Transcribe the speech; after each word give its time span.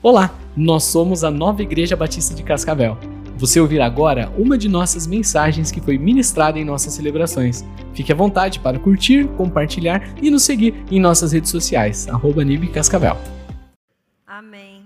Olá, 0.00 0.32
nós 0.56 0.84
somos 0.84 1.24
a 1.24 1.30
Nova 1.30 1.60
Igreja 1.60 1.96
Batista 1.96 2.32
de 2.32 2.44
Cascavel. 2.44 2.96
Você 3.36 3.58
ouvirá 3.58 3.84
agora 3.84 4.32
uma 4.38 4.56
de 4.56 4.68
nossas 4.68 5.08
mensagens 5.08 5.72
que 5.72 5.80
foi 5.80 5.98
ministrada 5.98 6.56
em 6.56 6.64
nossas 6.64 6.94
celebrações. 6.94 7.64
Fique 7.96 8.12
à 8.12 8.14
vontade 8.14 8.60
para 8.60 8.78
curtir, 8.78 9.26
compartilhar 9.36 10.00
e 10.22 10.30
nos 10.30 10.44
seguir 10.44 10.72
em 10.88 11.00
nossas 11.00 11.32
redes 11.32 11.50
sociais, 11.50 12.06
arroba 12.06 12.42
Cascavel. 12.72 13.16
Amém. 14.24 14.84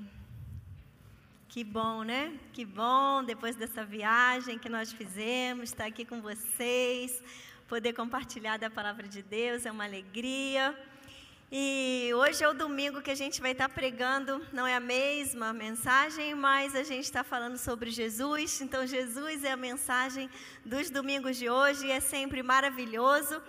Que 1.46 1.62
bom, 1.62 2.02
né? 2.04 2.32
Que 2.50 2.64
bom, 2.64 3.22
depois 3.22 3.54
dessa 3.54 3.84
viagem 3.84 4.58
que 4.58 4.70
nós 4.70 4.94
fizemos, 4.94 5.64
estar 5.64 5.84
aqui 5.84 6.06
com 6.06 6.22
vocês, 6.22 7.22
poder 7.68 7.92
compartilhar 7.92 8.56
da 8.56 8.70
palavra 8.70 9.06
de 9.06 9.20
Deus, 9.22 9.66
é 9.66 9.70
uma 9.70 9.84
alegria. 9.84 10.74
E 11.54 12.10
hoje 12.14 12.42
é 12.42 12.48
o 12.48 12.54
domingo 12.54 13.02
que 13.02 13.10
a 13.10 13.14
gente 13.14 13.38
vai 13.38 13.52
estar 13.52 13.68
pregando, 13.68 14.40
não 14.54 14.66
é 14.66 14.74
a 14.74 14.80
mesma 14.80 15.52
mensagem, 15.52 16.34
mas 16.34 16.74
a 16.74 16.82
gente 16.82 17.04
está 17.04 17.22
falando 17.22 17.58
sobre 17.58 17.90
Jesus. 17.90 18.62
Então, 18.62 18.86
Jesus 18.86 19.44
é 19.44 19.52
a 19.52 19.56
mensagem 19.56 20.30
dos 20.64 20.88
domingos 20.88 21.36
de 21.36 21.50
hoje 21.50 21.88
e 21.88 21.90
é 21.90 22.00
sempre 22.00 22.42
maravilhoso. 22.42 23.42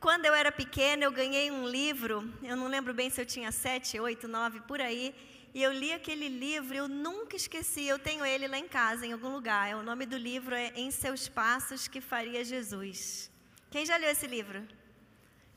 Quando 0.00 0.24
eu 0.24 0.32
era 0.32 0.50
pequena, 0.50 1.04
eu 1.04 1.12
ganhei 1.12 1.50
um 1.50 1.68
livro, 1.68 2.26
eu 2.42 2.56
não 2.56 2.66
lembro 2.66 2.94
bem 2.94 3.10
se 3.10 3.20
eu 3.20 3.26
tinha 3.26 3.52
sete, 3.52 4.00
oito, 4.00 4.26
nove, 4.26 4.60
por 4.60 4.80
aí, 4.80 5.14
e 5.52 5.62
eu 5.62 5.70
li 5.70 5.92
aquele 5.92 6.28
livro, 6.28 6.74
eu 6.74 6.88
nunca 6.88 7.36
esqueci, 7.36 7.84
eu 7.86 7.98
tenho 7.98 8.24
ele 8.24 8.48
lá 8.48 8.56
em 8.56 8.66
casa, 8.66 9.04
em 9.04 9.12
algum 9.12 9.28
lugar. 9.28 9.76
O 9.76 9.82
nome 9.82 10.06
do 10.06 10.16
livro 10.16 10.54
é 10.54 10.72
Em 10.74 10.90
Seus 10.90 11.28
Passos 11.28 11.88
que 11.88 12.00
Faria 12.00 12.42
Jesus. 12.42 13.30
Quem 13.70 13.84
já 13.84 13.98
leu 13.98 14.08
esse 14.08 14.26
livro? 14.26 14.66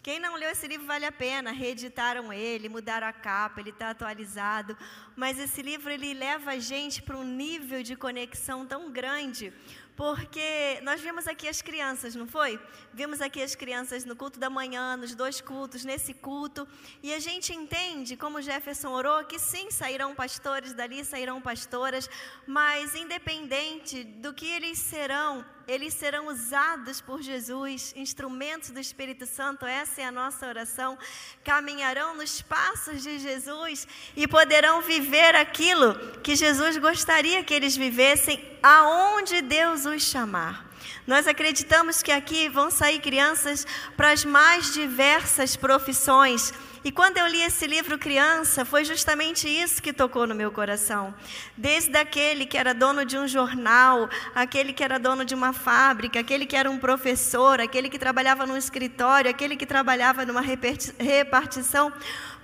Quem 0.08 0.22
não 0.22 0.36
leu 0.38 0.50
esse 0.50 0.66
livro 0.66 0.88
vale 0.88 1.06
a 1.06 1.12
pena, 1.12 1.52
reeditaram 1.52 2.32
ele, 2.32 2.70
mudaram 2.70 3.06
a 3.06 3.12
capa, 3.12 3.60
ele 3.60 3.72
está 3.72 3.90
atualizado. 3.90 4.78
Mas 5.18 5.38
esse 5.38 5.62
livro 5.62 5.92
ele 5.92 6.14
leva 6.14 6.52
a 6.52 6.60
gente 6.60 7.02
para 7.02 7.18
um 7.18 7.26
nível 7.26 7.84
de 7.84 7.94
conexão 7.94 8.66
tão 8.66 8.90
grande, 8.90 9.52
porque 9.98 10.80
nós 10.82 11.02
vimos 11.02 11.28
aqui 11.28 11.46
as 11.50 11.62
crianças, 11.62 12.16
não 12.16 12.26
foi? 12.26 12.58
Vimos 12.94 13.20
aqui 13.20 13.42
as 13.42 13.54
crianças 13.54 14.06
no 14.06 14.16
culto 14.16 14.40
da 14.40 14.50
manhã, 14.50 14.96
nos 14.96 15.14
dois 15.14 15.42
cultos, 15.42 15.84
nesse 15.84 16.14
culto, 16.14 16.66
e 17.04 17.14
a 17.14 17.20
gente 17.20 17.54
entende, 17.54 18.16
como 18.16 18.42
Jefferson 18.42 18.92
orou, 18.92 19.26
que 19.26 19.38
sim, 19.38 19.70
sairão 19.70 20.16
pastores 20.16 20.72
dali, 20.74 21.04
sairão 21.04 21.42
pastoras, 21.42 22.10
mas 22.46 22.96
independente 22.96 24.06
do 24.06 24.34
que 24.34 24.46
eles 24.46 24.78
serão, 24.78 25.44
eles 25.68 25.94
serão 25.94 26.28
usados 26.28 27.02
por 27.02 27.22
Jesus, 27.22 27.94
instrumentos 27.96 28.70
do 28.70 28.80
Espírito 28.80 29.26
Santo, 29.26 29.66
essa 29.66 30.02
é 30.02 30.06
a 30.06 30.12
nossa 30.12 30.48
oração. 30.48 30.98
Caminharão 31.44 32.16
nos 32.16 32.42
passos 32.42 33.04
de 33.04 33.20
Jesus 33.20 33.88
e 34.16 34.28
poderão 34.28 34.82
viver 34.82 35.36
aquilo 35.36 35.96
que 36.22 36.36
Jesus 36.36 36.78
gostaria 36.78 37.44
que 37.44 37.54
eles 37.54 37.76
vivessem, 37.76 38.42
aonde 38.64 39.42
Deus 39.42 39.86
os 39.86 40.04
chamar. 40.04 40.67
Nós 41.08 41.26
acreditamos 41.26 42.04
que 42.04 42.12
aqui 42.12 42.50
vão 42.50 42.70
sair 42.70 43.00
crianças 43.00 43.66
para 43.96 44.12
as 44.12 44.26
mais 44.26 44.74
diversas 44.74 45.56
profissões. 45.56 46.54
E 46.84 46.92
quando 46.92 47.18
eu 47.18 47.26
li 47.28 47.42
esse 47.42 47.66
livro 47.66 47.98
criança, 47.98 48.66
foi 48.66 48.84
justamente 48.84 49.48
isso 49.48 49.82
que 49.82 49.94
tocou 49.94 50.28
no 50.28 50.36
meu 50.36 50.52
coração. 50.52 51.16
Desde 51.56 51.98
aquele 51.98 52.46
que 52.46 52.58
era 52.58 52.74
dono 52.74 53.06
de 53.06 53.18
um 53.18 53.26
jornal, 53.26 54.10
aquele 54.36 54.74
que 54.74 54.84
era 54.84 55.00
dono 55.00 55.24
de 55.24 55.34
uma 55.34 55.54
fábrica, 55.54 56.20
aquele 56.20 56.46
que 56.46 56.58
era 56.58 56.70
um 56.70 56.78
professor, 56.78 57.62
aquele 57.62 57.90
que 57.90 57.98
trabalhava 57.98 58.46
num 58.46 58.58
escritório, 58.58 59.32
aquele 59.32 59.56
que 59.56 59.66
trabalhava 59.66 60.26
numa 60.26 60.42
repartição 60.42 61.94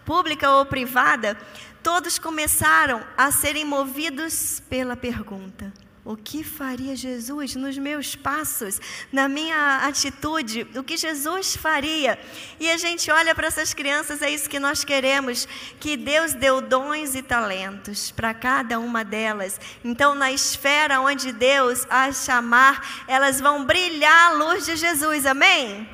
pública 0.06 0.50
ou 0.50 0.66
privada, 0.66 1.38
todos 1.82 2.18
começaram 2.18 3.04
a 3.18 3.30
serem 3.30 3.66
movidos 3.66 4.62
pela 4.70 4.96
pergunta: 4.96 5.83
o 6.06 6.18
que 6.18 6.44
faria 6.44 6.96
Jesus 6.96 7.56
nos 7.56 7.78
meus 7.78 8.14
passos, 8.16 8.80
na 9.12 9.30
minha 9.30 9.78
atitude? 9.86 10.68
O 10.76 10.84
que 10.84 10.98
Jesus 10.98 11.56
faria? 11.56 12.20
E 12.60 12.70
a 12.70 12.78
gente 12.78 13.10
olha 13.10 13.34
para 13.34 13.48
essas 13.48 13.74
crianças, 13.74 14.22
é 14.22 14.30
isso 14.30 14.50
que 14.50 14.60
nós 14.60 14.84
queremos, 14.84 15.48
que 15.80 15.96
Deus 15.96 16.34
deu 16.34 16.60
dons 16.60 17.16
e 17.16 17.22
talentos 17.22 18.12
para 18.12 18.34
cada 18.34 18.80
uma 18.80 19.06
delas. 19.06 19.60
Então, 19.84 20.14
na 20.14 20.32
esfera 20.32 21.00
onde 21.00 21.32
Deus 21.32 21.88
as 21.90 22.26
chamar, 22.26 23.06
elas 23.08 23.40
vão 23.40 23.64
brilhar 23.64 24.32
a 24.32 24.34
luz 24.34 24.66
de 24.66 24.76
Jesus. 24.76 25.26
Amém? 25.26 25.88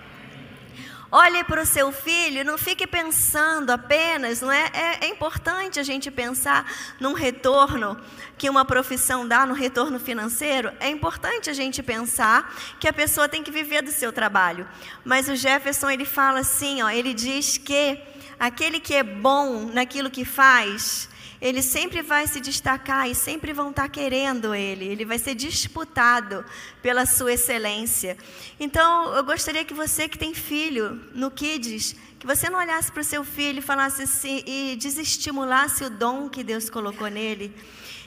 Olhe 1.12 1.44
para 1.44 1.64
o 1.64 1.66
seu 1.66 1.92
filho, 1.92 2.46
não 2.46 2.56
fique 2.56 2.86
pensando 2.86 3.72
apenas, 3.72 4.42
não 4.42 4.52
é? 4.52 4.70
é? 4.72 5.06
é? 5.06 5.08
importante 5.08 5.80
a 5.80 5.84
gente 5.84 6.12
pensar 6.12 6.72
num 7.00 7.14
retorno 7.14 8.00
que 8.38 8.48
uma 8.48 8.64
profissão 8.64 9.28
dá, 9.28 9.44
no 9.44 9.56
retorno 9.56 10.00
financeiro. 10.00 10.72
É 10.80 10.88
importante 10.88 11.50
a 11.50 11.54
gente 11.54 11.82
pensar 11.82 12.56
que 12.80 12.88
a 12.88 12.94
pessoa 12.94 13.28
tem 13.28 13.42
que 13.42 13.50
viver 13.50 13.82
do 13.82 13.92
seu 13.92 14.14
trabalho. 14.14 14.70
Mas 15.04 15.28
o 15.28 15.36
Jefferson 15.36 15.90
ele 15.90 16.06
fala 16.06 16.42
assim, 16.42 16.84
ó, 16.84 16.90
ele 16.92 17.16
diz 17.16 17.58
que 17.58 18.00
aquele 18.40 18.80
que 18.80 18.94
é 18.94 19.02
bom 19.02 19.66
naquilo 19.66 20.12
que 20.12 20.24
faz, 20.24 21.09
ele 21.42 21.62
sempre 21.62 22.02
vai 22.02 22.28
se 22.28 22.40
destacar 22.40 23.10
e 23.10 23.16
sempre 23.16 23.54
vão 23.54 23.70
estar 23.70 23.88
querendo 23.90 24.54
ele, 24.54 24.86
ele 24.86 25.06
vai 25.06 25.18
ser 25.18 25.36
disputado 25.36 26.44
pela 26.82 27.06
sua 27.06 27.34
excelência. 27.34 28.18
Então, 28.60 29.14
eu 29.16 29.24
gostaria 29.24 29.64
que 29.64 29.74
você 29.74 30.08
que 30.08 30.18
tem 30.18 30.34
filho 30.34 31.02
no 31.14 31.32
Kids, 31.32 31.96
que 32.20 32.28
você 32.28 32.50
não 32.50 32.60
olhasse 32.60 32.92
para 32.92 33.02
o 33.02 33.06
seu 33.06 33.24
filho 33.24 33.60
e 33.60 33.62
falasse 33.62 34.04
assim, 34.04 34.44
e 34.46 34.76
desestimulasse 34.76 35.86
o 35.86 35.90
dom 35.90 36.30
que 36.30 36.44
Deus 36.44 36.70
colocou 36.70 37.08
nele 37.08 37.54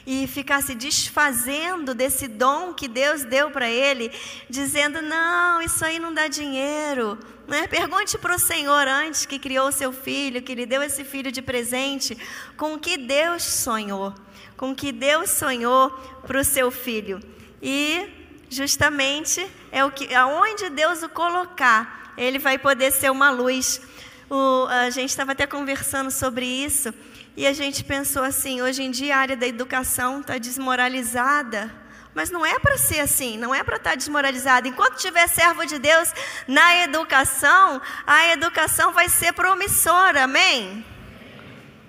e 0.05 0.27
ficasse 0.27 0.75
desfazendo 0.75 1.93
desse 1.93 2.27
dom 2.27 2.73
que 2.73 2.87
Deus 2.87 3.23
deu 3.23 3.49
para 3.51 3.69
ele, 3.69 4.11
dizendo: 4.49 5.01
não, 5.01 5.61
isso 5.61 5.83
aí 5.83 5.97
não 5.97 6.13
dá 6.13 6.27
dinheiro. 6.27 7.17
Né? 7.47 7.67
Pergunte 7.67 8.17
para 8.17 8.35
o 8.35 8.39
Senhor 8.39 8.87
antes 8.87 9.25
que 9.25 9.37
criou 9.37 9.71
seu 9.71 9.91
filho, 9.91 10.41
que 10.41 10.55
lhe 10.55 10.65
deu 10.65 10.81
esse 10.81 11.03
filho 11.03 11.31
de 11.31 11.41
presente, 11.41 12.17
com 12.55 12.75
o 12.75 12.79
que 12.79 12.97
Deus 12.97 13.43
sonhou, 13.43 14.13
com 14.55 14.71
o 14.71 14.75
que 14.75 14.91
Deus 14.91 15.29
sonhou 15.29 15.89
para 16.25 16.39
o 16.39 16.43
seu 16.43 16.71
filho. 16.71 17.19
E 17.61 18.09
justamente 18.49 19.45
é 19.71 19.83
o 19.83 19.91
que, 19.91 20.13
aonde 20.13 20.69
Deus 20.69 21.03
o 21.03 21.09
colocar, 21.09 22.13
ele 22.17 22.39
vai 22.39 22.57
poder 22.57 22.91
ser 22.91 23.11
uma 23.11 23.29
luz. 23.29 23.81
O, 24.29 24.67
a 24.67 24.89
gente 24.89 25.09
estava 25.09 25.33
até 25.33 25.45
conversando 25.45 26.11
sobre 26.11 26.45
isso. 26.45 26.93
E 27.35 27.47
a 27.47 27.53
gente 27.53 27.83
pensou 27.83 28.23
assim: 28.23 28.61
hoje 28.61 28.83
em 28.83 28.91
dia 28.91 29.15
a 29.15 29.19
área 29.19 29.35
da 29.35 29.47
educação 29.47 30.21
está 30.21 30.37
desmoralizada. 30.37 31.82
Mas 32.13 32.29
não 32.29 32.45
é 32.45 32.59
para 32.59 32.77
ser 32.77 32.99
assim, 32.99 33.37
não 33.37 33.53
é 33.53 33.63
para 33.63 33.77
estar 33.77 33.91
tá 33.91 33.95
desmoralizada. 33.95 34.67
Enquanto 34.67 34.97
tiver 34.97 35.27
servo 35.27 35.65
de 35.65 35.79
Deus 35.79 36.13
na 36.47 36.83
educação, 36.83 37.81
a 38.05 38.27
educação 38.27 38.93
vai 38.93 39.09
ser 39.09 39.33
promissora, 39.33 40.23
amém? 40.23 40.85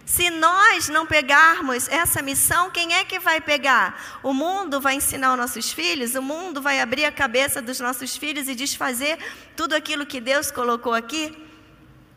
Se 0.07 0.31
nós 0.31 0.89
não 0.89 1.07
pegarmos 1.07 1.89
essa 1.89 2.23
missão, 2.23 2.71
quem 2.71 2.95
é 2.95 3.05
que 3.05 3.19
vai 3.19 3.41
pegar? 3.41 4.19
O 4.23 4.33
mundo 4.33 4.81
vai 4.81 4.95
ensinar 4.95 5.33
os 5.33 5.39
nossos 5.39 5.73
filhos, 5.73 6.15
o 6.15 6.23
mundo 6.23 6.61
vai 6.61 6.81
abrir 6.81 7.05
a 7.05 7.13
cabeça 7.13 7.61
dos 7.61 7.81
nossos 7.81 8.17
filhos 8.17 8.49
e 8.49 8.55
desfazer 8.55 9.19
tudo 9.57 9.75
aquilo 9.75 10.07
que 10.07 10.21
Deus 10.21 10.51
colocou 10.51 10.93
aqui? 10.93 11.37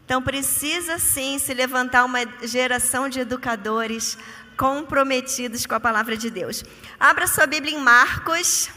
Então 0.06 0.22
precisa 0.22 1.00
sim 1.00 1.40
se 1.40 1.54
levantar 1.54 2.06
uma 2.06 2.20
geração 2.44 3.10
de 3.10 3.20
educadores 3.22 4.18
comprometidos 4.58 5.66
com 5.66 5.76
a 5.76 5.80
palavra 5.80 6.18
de 6.18 6.30
Deus. 6.30 6.64
Abra 7.00 7.28
sua 7.28 7.46
Bíblia 7.46 7.76
em 7.76 7.80
Marcos. 7.80 8.70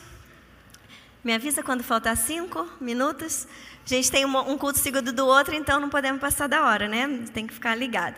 Me 1.25 1.35
avisa 1.35 1.63
quando 1.63 1.83
faltar 1.83 2.17
cinco 2.17 2.69
minutos. 2.81 3.49
A 3.85 3.89
gente 3.89 4.11
tem 4.11 4.25
um 4.25 4.59
culto 4.59 4.79
seguido 4.79 5.13
do 5.13 5.27
outro, 5.27 5.55
então 5.55 5.81
não 5.81 5.89
podemos 5.89 6.21
passar 6.21 6.47
da 6.47 6.65
hora, 6.65 6.87
né? 6.87 7.25
Tem 7.33 7.47
que 7.47 7.55
ficar 7.55 7.75
ligado. 7.75 8.15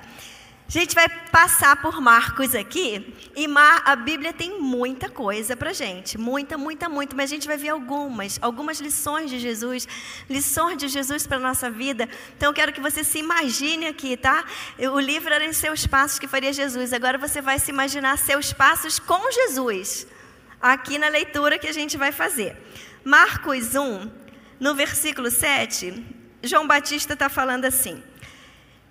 A 0.75 0.78
gente 0.78 0.94
vai 0.94 1.06
passar 1.06 1.83
por 1.83 2.00
Marcos 2.00 2.55
aqui, 2.55 3.15
e 3.37 3.47
Mar, 3.47 3.83
a 3.84 3.95
Bíblia 3.95 4.33
tem 4.33 4.59
muita 4.59 5.07
coisa 5.07 5.54
para 5.54 5.71
gente, 5.71 6.16
muita, 6.16 6.57
muita, 6.57 6.89
muita, 6.89 7.15
mas 7.15 7.30
a 7.30 7.34
gente 7.34 7.47
vai 7.47 7.59
ver 7.59 7.69
algumas, 7.69 8.39
algumas 8.41 8.80
lições 8.80 9.28
de 9.28 9.39
Jesus, 9.39 9.86
lições 10.30 10.78
de 10.78 10.89
Jesus 10.89 11.27
para 11.27 11.36
a 11.36 11.41
nossa 11.41 11.71
vida. 11.71 12.09
Então 12.34 12.48
eu 12.48 12.54
quero 12.54 12.72
que 12.72 12.80
você 12.80 13.04
se 13.04 13.19
imagine 13.19 13.86
aqui, 13.86 14.16
tá? 14.16 14.47
O 14.78 14.98
livro 14.98 15.34
era 15.34 15.45
em 15.45 15.53
seus 15.53 15.86
passos 15.86 16.19
que 16.19 16.27
faria 16.27 16.54
Jesus, 16.54 16.95
agora 16.95 17.19
você 17.19 17.42
vai 17.42 17.59
se 17.59 17.71
imaginar 17.71 18.16
seus 18.16 18.54
passos 18.54 18.98
com 18.98 19.30
Jesus, 19.30 20.07
aqui 20.59 20.97
na 20.97 21.09
leitura 21.09 21.59
que 21.59 21.69
a 21.69 21.72
gente 21.72 21.98
vai 21.98 22.13
fazer. 22.13 22.57
Marcos 23.04 23.74
1, 23.74 24.10
no 24.59 24.74
versículo 24.74 25.30
7, 25.30 26.03
João 26.42 26.66
Batista 26.66 27.13
está 27.13 27.28
falando 27.28 27.66
assim. 27.66 28.03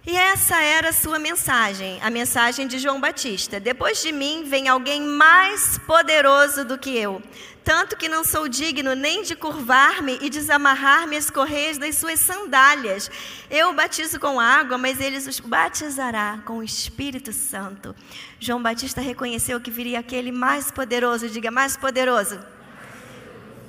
E 0.03 0.17
essa 0.17 0.59
era 0.59 0.89
a 0.89 0.93
sua 0.93 1.19
mensagem, 1.19 1.99
a 2.01 2.09
mensagem 2.09 2.65
de 2.65 2.79
João 2.79 2.99
Batista. 2.99 3.59
Depois 3.59 4.01
de 4.01 4.11
mim 4.11 4.43
vem 4.47 4.67
alguém 4.67 4.99
mais 4.99 5.77
poderoso 5.77 6.65
do 6.65 6.75
que 6.75 6.97
eu, 6.97 7.21
tanto 7.63 7.95
que 7.95 8.09
não 8.09 8.23
sou 8.23 8.47
digno 8.47 8.95
nem 8.95 9.21
de 9.21 9.35
curvar-me 9.35 10.17
e 10.19 10.27
desamarrar-me 10.27 11.15
as 11.15 11.29
correias 11.29 11.77
das 11.77 11.97
suas 11.97 12.19
sandálias. 12.19 13.11
Eu 13.47 13.73
batizo 13.73 14.19
com 14.19 14.39
água, 14.39 14.75
mas 14.75 14.99
ele 14.99 15.17
os 15.17 15.39
batizará 15.39 16.39
com 16.45 16.57
o 16.57 16.63
Espírito 16.63 17.31
Santo. 17.31 17.95
João 18.39 18.61
Batista 18.61 19.01
reconheceu 19.01 19.61
que 19.61 19.69
viria 19.69 19.99
aquele 19.99 20.31
mais 20.31 20.71
poderoso, 20.71 21.29
diga 21.29 21.51
mais 21.51 21.77
poderoso 21.77 22.39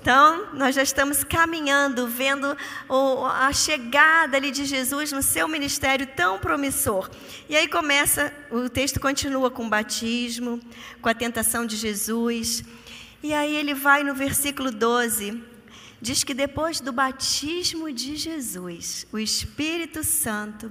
então, 0.02 0.49
nós 0.52 0.75
já 0.75 0.82
estamos 0.82 1.22
caminhando, 1.22 2.08
vendo 2.08 2.56
a 3.31 3.52
chegada 3.52 4.37
ali 4.37 4.50
de 4.50 4.64
Jesus 4.64 5.12
no 5.12 5.22
seu 5.22 5.46
ministério 5.46 6.08
tão 6.08 6.40
promissor. 6.40 7.08
E 7.49 7.54
aí 7.54 7.69
começa, 7.69 8.34
o 8.50 8.69
texto 8.69 8.99
continua 8.99 9.49
com 9.49 9.64
o 9.64 9.69
batismo, 9.69 10.60
com 11.00 11.08
a 11.08 11.14
tentação 11.14 11.64
de 11.64 11.76
Jesus. 11.76 12.64
E 13.22 13.32
aí 13.32 13.54
ele 13.54 13.75
vai 13.75 14.02
no 14.02 14.12
versículo 14.12 14.72
12, 14.72 15.40
diz 16.00 16.25
que 16.25 16.34
depois 16.34 16.81
do 16.81 16.90
batismo 16.90 17.93
de 17.93 18.16
Jesus, 18.16 19.06
o 19.12 19.20
Espírito 19.20 20.02
Santo 20.02 20.69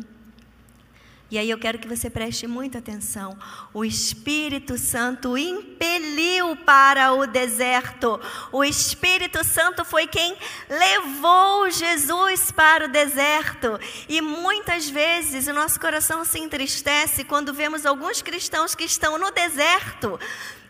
e 1.31 1.37
aí 1.37 1.49
eu 1.49 1.57
quero 1.57 1.79
que 1.79 1.87
você 1.87 2.09
preste 2.09 2.45
muita 2.45 2.79
atenção. 2.79 3.39
O 3.73 3.85
Espírito 3.85 4.77
Santo 4.77 5.37
impeliu 5.37 6.57
para 6.57 7.13
o 7.13 7.25
deserto. 7.25 8.19
O 8.51 8.65
Espírito 8.65 9.41
Santo 9.41 9.85
foi 9.85 10.07
quem 10.07 10.35
levou 10.69 11.71
Jesus 11.71 12.51
para 12.51 12.85
o 12.85 12.89
deserto. 12.89 13.79
E 14.09 14.19
muitas 14.19 14.89
vezes 14.89 15.47
o 15.47 15.53
nosso 15.53 15.79
coração 15.79 16.25
se 16.25 16.37
entristece 16.37 17.23
quando 17.23 17.53
vemos 17.53 17.85
alguns 17.85 18.21
cristãos 18.21 18.75
que 18.75 18.83
estão 18.83 19.17
no 19.17 19.31
deserto 19.31 20.19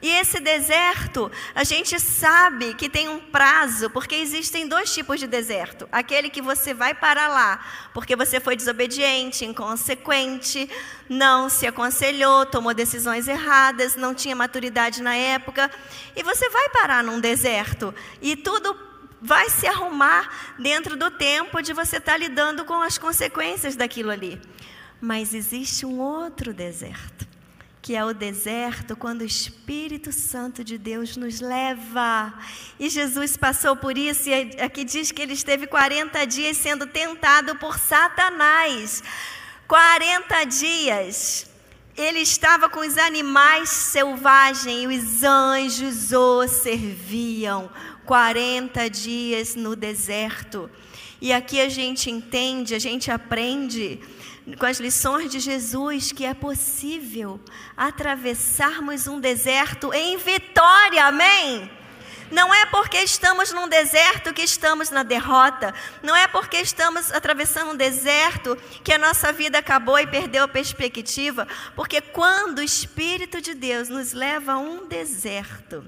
e 0.01 0.09
esse 0.09 0.39
deserto, 0.39 1.31
a 1.53 1.63
gente 1.63 1.99
sabe 1.99 2.73
que 2.73 2.89
tem 2.89 3.07
um 3.07 3.19
prazo, 3.19 3.87
porque 3.91 4.15
existem 4.15 4.67
dois 4.67 4.91
tipos 4.91 5.19
de 5.19 5.27
deserto: 5.27 5.87
aquele 5.91 6.29
que 6.29 6.41
você 6.41 6.73
vai 6.73 6.95
para 6.95 7.27
lá, 7.27 7.63
porque 7.93 8.15
você 8.15 8.39
foi 8.39 8.55
desobediente, 8.55 9.45
inconsequente, 9.45 10.67
não 11.07 11.49
se 11.49 11.67
aconselhou, 11.67 12.47
tomou 12.47 12.73
decisões 12.73 13.27
erradas, 13.27 13.95
não 13.95 14.15
tinha 14.15 14.35
maturidade 14.35 15.03
na 15.03 15.15
época, 15.15 15.69
e 16.15 16.23
você 16.23 16.49
vai 16.49 16.69
parar 16.69 17.03
num 17.03 17.19
deserto, 17.19 17.93
e 18.19 18.35
tudo 18.35 18.75
vai 19.21 19.51
se 19.51 19.67
arrumar 19.67 20.55
dentro 20.57 20.97
do 20.97 21.11
tempo 21.11 21.61
de 21.61 21.73
você 21.73 21.97
estar 21.97 22.17
lidando 22.17 22.65
com 22.65 22.81
as 22.81 22.97
consequências 22.97 23.75
daquilo 23.75 24.09
ali. 24.09 24.41
Mas 24.99 25.35
existe 25.35 25.85
um 25.85 25.99
outro 25.99 26.53
deserto 26.53 27.30
que 27.81 27.95
é 27.95 28.05
o 28.05 28.13
deserto, 28.13 28.95
quando 28.95 29.21
o 29.21 29.25
Espírito 29.25 30.11
Santo 30.11 30.63
de 30.63 30.77
Deus 30.77 31.17
nos 31.17 31.39
leva. 31.39 32.31
E 32.79 32.89
Jesus 32.89 33.35
passou 33.35 33.75
por 33.75 33.97
isso, 33.97 34.29
e 34.29 34.33
aqui 34.61 34.83
diz 34.83 35.11
que 35.11 35.21
ele 35.21 35.33
esteve 35.33 35.65
40 35.65 36.25
dias 36.25 36.57
sendo 36.57 36.85
tentado 36.85 37.55
por 37.55 37.79
Satanás. 37.79 39.03
40 39.67 40.43
dias. 40.43 41.49
Ele 41.97 42.19
estava 42.19 42.69
com 42.69 42.81
os 42.81 42.97
animais 42.97 43.69
selvagens 43.69 44.83
e 44.83 44.87
os 44.87 45.23
anjos 45.23 46.11
o 46.11 46.47
serviam. 46.47 47.69
40 48.05 48.89
dias 48.89 49.55
no 49.55 49.75
deserto. 49.75 50.69
E 51.19 51.33
aqui 51.33 51.59
a 51.61 51.69
gente 51.69 52.09
entende, 52.09 52.75
a 52.75 52.79
gente 52.79 53.09
aprende 53.11 53.99
com 54.57 54.65
as 54.65 54.79
lições 54.79 55.31
de 55.31 55.39
Jesus 55.39 56.11
que 56.11 56.25
é 56.25 56.33
possível 56.33 57.39
atravessarmos 57.77 59.07
um 59.07 59.19
deserto 59.19 59.93
em 59.93 60.17
vitória, 60.17 61.05
amém? 61.05 61.69
Não 62.31 62.53
é 62.53 62.65
porque 62.67 62.97
estamos 62.97 63.51
num 63.51 63.67
deserto 63.67 64.33
que 64.33 64.41
estamos 64.41 64.89
na 64.89 65.03
derrota. 65.03 65.73
Não 66.01 66.15
é 66.15 66.27
porque 66.27 66.57
estamos 66.57 67.11
atravessando 67.11 67.71
um 67.71 67.75
deserto 67.75 68.57
que 68.83 68.93
a 68.93 68.97
nossa 68.97 69.33
vida 69.33 69.57
acabou 69.57 69.99
e 69.99 70.07
perdeu 70.07 70.45
a 70.45 70.47
perspectiva. 70.47 71.45
Porque 71.75 71.99
quando 71.99 72.59
o 72.59 72.63
Espírito 72.63 73.41
de 73.41 73.53
Deus 73.53 73.89
nos 73.89 74.13
leva 74.13 74.53
a 74.53 74.57
um 74.57 74.87
deserto, 74.87 75.85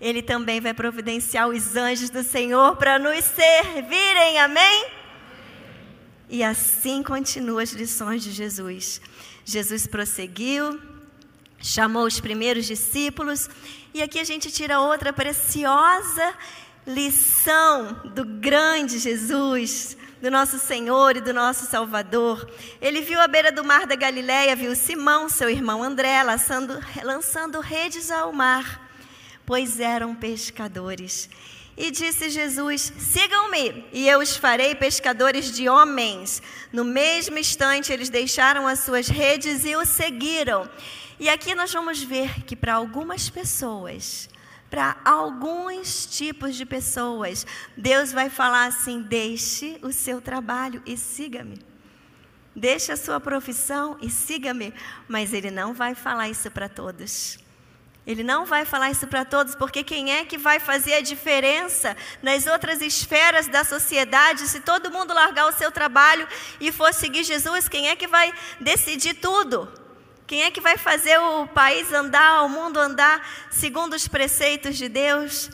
Ele 0.00 0.22
também 0.22 0.60
vai 0.60 0.72
providenciar 0.72 1.48
os 1.48 1.74
anjos 1.74 2.08
do 2.08 2.22
Senhor 2.22 2.76
para 2.76 2.96
nos 2.96 3.24
servirem. 3.24 4.38
Amém? 4.38 5.03
E 6.34 6.42
assim 6.42 7.00
continua 7.00 7.62
as 7.62 7.70
lições 7.70 8.24
de 8.24 8.32
Jesus. 8.32 9.00
Jesus 9.44 9.86
prosseguiu, 9.86 10.80
chamou 11.60 12.04
os 12.04 12.18
primeiros 12.18 12.66
discípulos, 12.66 13.48
e 13.94 14.02
aqui 14.02 14.18
a 14.18 14.24
gente 14.24 14.50
tira 14.50 14.80
outra 14.80 15.12
preciosa 15.12 16.34
lição 16.84 18.00
do 18.16 18.24
grande 18.24 18.98
Jesus, 18.98 19.96
do 20.20 20.28
nosso 20.28 20.58
Senhor 20.58 21.16
e 21.16 21.20
do 21.20 21.32
nosso 21.32 21.66
Salvador. 21.66 22.50
Ele 22.80 23.00
viu 23.00 23.20
à 23.20 23.28
beira 23.28 23.52
do 23.52 23.62
mar 23.62 23.86
da 23.86 23.94
Galileia, 23.94 24.56
viu 24.56 24.74
Simão, 24.74 25.28
seu 25.28 25.48
irmão 25.48 25.84
André, 25.84 26.20
lançando, 26.24 26.80
lançando 27.04 27.60
redes 27.60 28.10
ao 28.10 28.32
mar, 28.32 28.90
pois 29.46 29.78
eram 29.78 30.16
pescadores. 30.16 31.30
E 31.76 31.90
disse 31.90 32.30
Jesus: 32.30 32.92
Sigam-me, 32.98 33.84
e 33.92 34.08
eu 34.08 34.20
os 34.20 34.36
farei 34.36 34.74
pescadores 34.74 35.50
de 35.52 35.68
homens. 35.68 36.40
No 36.72 36.84
mesmo 36.84 37.38
instante, 37.38 37.92
eles 37.92 38.08
deixaram 38.08 38.66
as 38.66 38.80
suas 38.80 39.08
redes 39.08 39.64
e 39.64 39.74
o 39.74 39.84
seguiram. 39.84 40.68
E 41.18 41.28
aqui 41.28 41.54
nós 41.54 41.72
vamos 41.72 42.02
ver 42.02 42.44
que 42.44 42.54
para 42.54 42.74
algumas 42.74 43.28
pessoas, 43.28 44.28
para 44.70 44.96
alguns 45.04 46.06
tipos 46.06 46.56
de 46.56 46.64
pessoas, 46.64 47.46
Deus 47.76 48.12
vai 48.12 48.30
falar 48.30 48.66
assim: 48.66 49.02
deixe 49.02 49.78
o 49.82 49.92
seu 49.92 50.20
trabalho 50.20 50.82
e 50.86 50.96
siga-me. 50.96 51.58
Deixe 52.54 52.92
a 52.92 52.96
sua 52.96 53.18
profissão 53.18 53.98
e 54.00 54.08
siga-me. 54.08 54.72
Mas 55.08 55.32
Ele 55.32 55.50
não 55.50 55.74
vai 55.74 55.94
falar 55.96 56.28
isso 56.28 56.48
para 56.52 56.68
todos. 56.68 57.38
Ele 58.06 58.22
não 58.22 58.44
vai 58.44 58.66
falar 58.66 58.90
isso 58.90 59.06
para 59.06 59.24
todos, 59.24 59.54
porque 59.54 59.82
quem 59.82 60.12
é 60.12 60.24
que 60.26 60.36
vai 60.36 60.60
fazer 60.60 60.94
a 60.94 61.00
diferença 61.00 61.96
nas 62.22 62.46
outras 62.46 62.82
esferas 62.82 63.46
da 63.48 63.64
sociedade? 63.64 64.46
Se 64.46 64.60
todo 64.60 64.90
mundo 64.90 65.14
largar 65.14 65.46
o 65.46 65.52
seu 65.52 65.72
trabalho 65.72 66.28
e 66.60 66.70
for 66.70 66.92
seguir 66.92 67.24
Jesus, 67.24 67.66
quem 67.66 67.88
é 67.88 67.96
que 67.96 68.06
vai 68.06 68.32
decidir 68.60 69.14
tudo? 69.14 69.72
Quem 70.26 70.42
é 70.42 70.50
que 70.50 70.60
vai 70.60 70.76
fazer 70.76 71.18
o 71.18 71.46
país 71.46 71.92
andar, 71.92 72.42
o 72.42 72.48
mundo 72.48 72.78
andar 72.78 73.26
segundo 73.50 73.94
os 73.94 74.06
preceitos 74.06 74.76
de 74.76 74.88
Deus? 74.88 75.50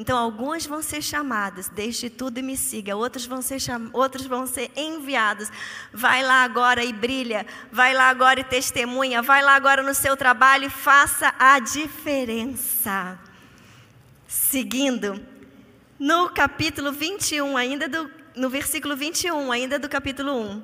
Então, 0.00 0.16
alguns 0.16 0.64
vão 0.64 0.80
ser 0.80 1.02
chamados, 1.02 1.68
deixe 1.68 2.08
tudo 2.08 2.38
e 2.38 2.42
me 2.42 2.56
siga. 2.56 2.96
Outros 2.96 3.26
vão 3.26 3.42
ser, 3.42 3.60
cham... 3.60 3.90
Outros 3.92 4.24
vão 4.24 4.46
ser 4.46 4.70
enviados. 4.74 5.50
Vai 5.92 6.22
lá 6.22 6.42
agora 6.42 6.82
e 6.82 6.90
brilha. 6.90 7.46
Vai 7.70 7.92
lá 7.92 8.08
agora 8.08 8.40
e 8.40 8.44
testemunha. 8.44 9.20
Vai 9.20 9.42
lá 9.42 9.54
agora 9.54 9.82
no 9.82 9.92
seu 9.92 10.16
trabalho 10.16 10.64
e 10.64 10.70
faça 10.70 11.34
a 11.38 11.58
diferença. 11.58 13.18
Seguindo, 14.26 15.22
no 15.98 16.30
capítulo 16.30 16.92
21, 16.92 17.54
ainda 17.58 17.86
do, 17.86 18.10
no 18.34 18.48
versículo 18.48 18.96
21, 18.96 19.52
ainda 19.52 19.78
do 19.78 19.86
capítulo 19.86 20.32
1. 20.32 20.62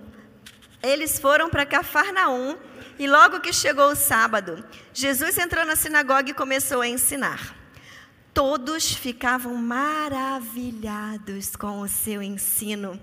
Eles 0.83 1.19
foram 1.19 1.51
para 1.51 1.67
Cafarnaum 1.67 2.57
e 2.99 3.07
logo 3.07 3.41
que 3.41 3.53
chegou 3.53 3.91
o 3.91 3.97
sábado, 3.97 4.65
Jesus 4.95 5.37
entrou 5.37 5.67
na 5.67 5.77
sinagoga 5.77 6.31
e 6.31 6.33
começou 6.33 6.81
a 6.81 6.89
ensinar. 6.89 7.66
Todos 8.37 8.93
ficavam 8.93 9.55
maravilhados 9.55 11.57
com 11.57 11.81
o 11.81 11.89
seu 11.89 12.23
ensino, 12.23 13.01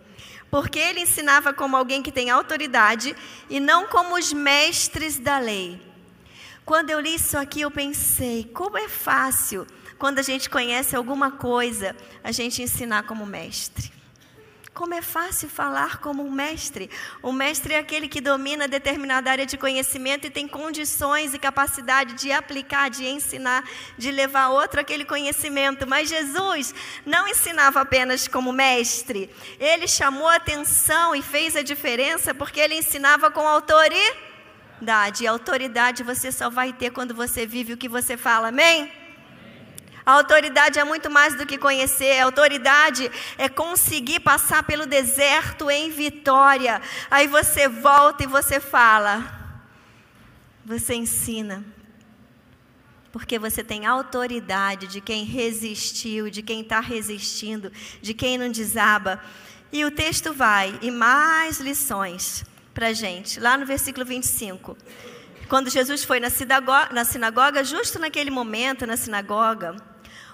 porque 0.51 0.77
ele 0.77 0.99
ensinava 0.99 1.51
como 1.51 1.75
alguém 1.75 2.03
que 2.03 2.11
tem 2.11 2.29
autoridade 2.29 3.15
e 3.49 3.59
não 3.59 3.87
como 3.87 4.15
os 4.15 4.31
mestres 4.31 5.17
da 5.17 5.39
lei. 5.39 5.81
Quando 6.63 6.91
eu 6.91 6.99
li 6.99 7.15
isso 7.15 7.35
aqui, 7.35 7.61
eu 7.61 7.71
pensei: 7.71 8.43
como 8.53 8.77
é 8.77 8.87
fácil, 8.87 9.65
quando 9.97 10.19
a 10.19 10.21
gente 10.21 10.51
conhece 10.51 10.95
alguma 10.95 11.31
coisa, 11.31 11.95
a 12.23 12.31
gente 12.31 12.61
ensinar 12.61 13.07
como 13.07 13.25
mestre. 13.25 13.91
Como 14.73 14.95
é 14.95 15.03
fácil 15.03 15.49
falar 15.49 15.99
como 15.99 16.25
um 16.25 16.31
mestre. 16.31 16.89
O 17.21 17.31
mestre 17.31 17.75
é 17.75 17.77
aquele 17.77 18.07
que 18.07 18.19
domina 18.19 18.67
determinada 18.67 19.29
área 19.29 19.45
de 19.45 19.55
conhecimento 19.55 20.25
e 20.25 20.31
tem 20.31 20.47
condições 20.47 21.31
e 21.31 21.37
capacidade 21.37 22.15
de 22.15 22.31
aplicar, 22.31 22.89
de 22.89 23.05
ensinar, 23.05 23.63
de 23.99 24.09
levar 24.09 24.49
outro 24.49 24.81
aquele 24.81 25.05
conhecimento. 25.05 25.85
Mas 25.85 26.09
Jesus 26.09 26.73
não 27.05 27.27
ensinava 27.27 27.81
apenas 27.81 28.27
como 28.27 28.51
mestre. 28.51 29.29
Ele 29.59 29.87
chamou 29.87 30.27
atenção 30.27 31.15
e 31.15 31.21
fez 31.21 31.55
a 31.55 31.61
diferença 31.61 32.33
porque 32.33 32.59
ele 32.59 32.73
ensinava 32.73 33.29
com 33.29 33.47
autoridade. 33.47 34.13
E 35.21 35.27
autoridade 35.27 36.01
você 36.01 36.31
só 36.31 36.49
vai 36.49 36.73
ter 36.73 36.89
quando 36.89 37.13
você 37.13 37.45
vive 37.45 37.73
o 37.73 37.77
que 37.77 37.87
você 37.87 38.17
fala. 38.17 38.47
Amém? 38.47 39.02
A 40.05 40.13
autoridade 40.13 40.79
é 40.79 40.83
muito 40.83 41.09
mais 41.09 41.35
do 41.37 41.45
que 41.45 41.57
conhecer, 41.57 42.19
a 42.19 42.25
autoridade 42.25 43.09
é 43.37 43.47
conseguir 43.47 44.19
passar 44.19 44.63
pelo 44.63 44.85
deserto 44.85 45.71
em 45.71 45.89
vitória. 45.89 46.81
Aí 47.09 47.25
você 47.27 47.69
volta 47.69 48.23
e 48.23 48.27
você 48.27 48.59
fala, 48.59 49.23
você 50.65 50.93
ensina, 50.95 51.63
porque 53.13 53.39
você 53.39 53.63
tem 53.63 53.85
autoridade 53.85 54.87
de 54.87 54.99
quem 54.99 55.23
resistiu, 55.23 56.29
de 56.29 56.41
quem 56.41 56.61
está 56.61 56.81
resistindo, 56.81 57.71
de 58.01 58.13
quem 58.13 58.37
não 58.37 58.49
desaba. 58.49 59.21
E 59.71 59.85
o 59.85 59.91
texto 59.91 60.33
vai, 60.33 60.77
e 60.81 60.91
mais 60.91 61.59
lições 61.59 62.43
para 62.73 62.91
gente, 62.91 63.39
lá 63.39 63.55
no 63.57 63.65
versículo 63.65 64.05
25. 64.05 64.75
Quando 65.47 65.69
Jesus 65.69 66.03
foi 66.03 66.19
na 66.19 66.29
sinagoga, 66.29 66.89
na 66.91 67.05
sinagoga, 67.05 67.63
justo 67.63 67.99
naquele 67.99 68.31
momento, 68.31 68.87
na 68.87 68.97
sinagoga, 68.97 69.75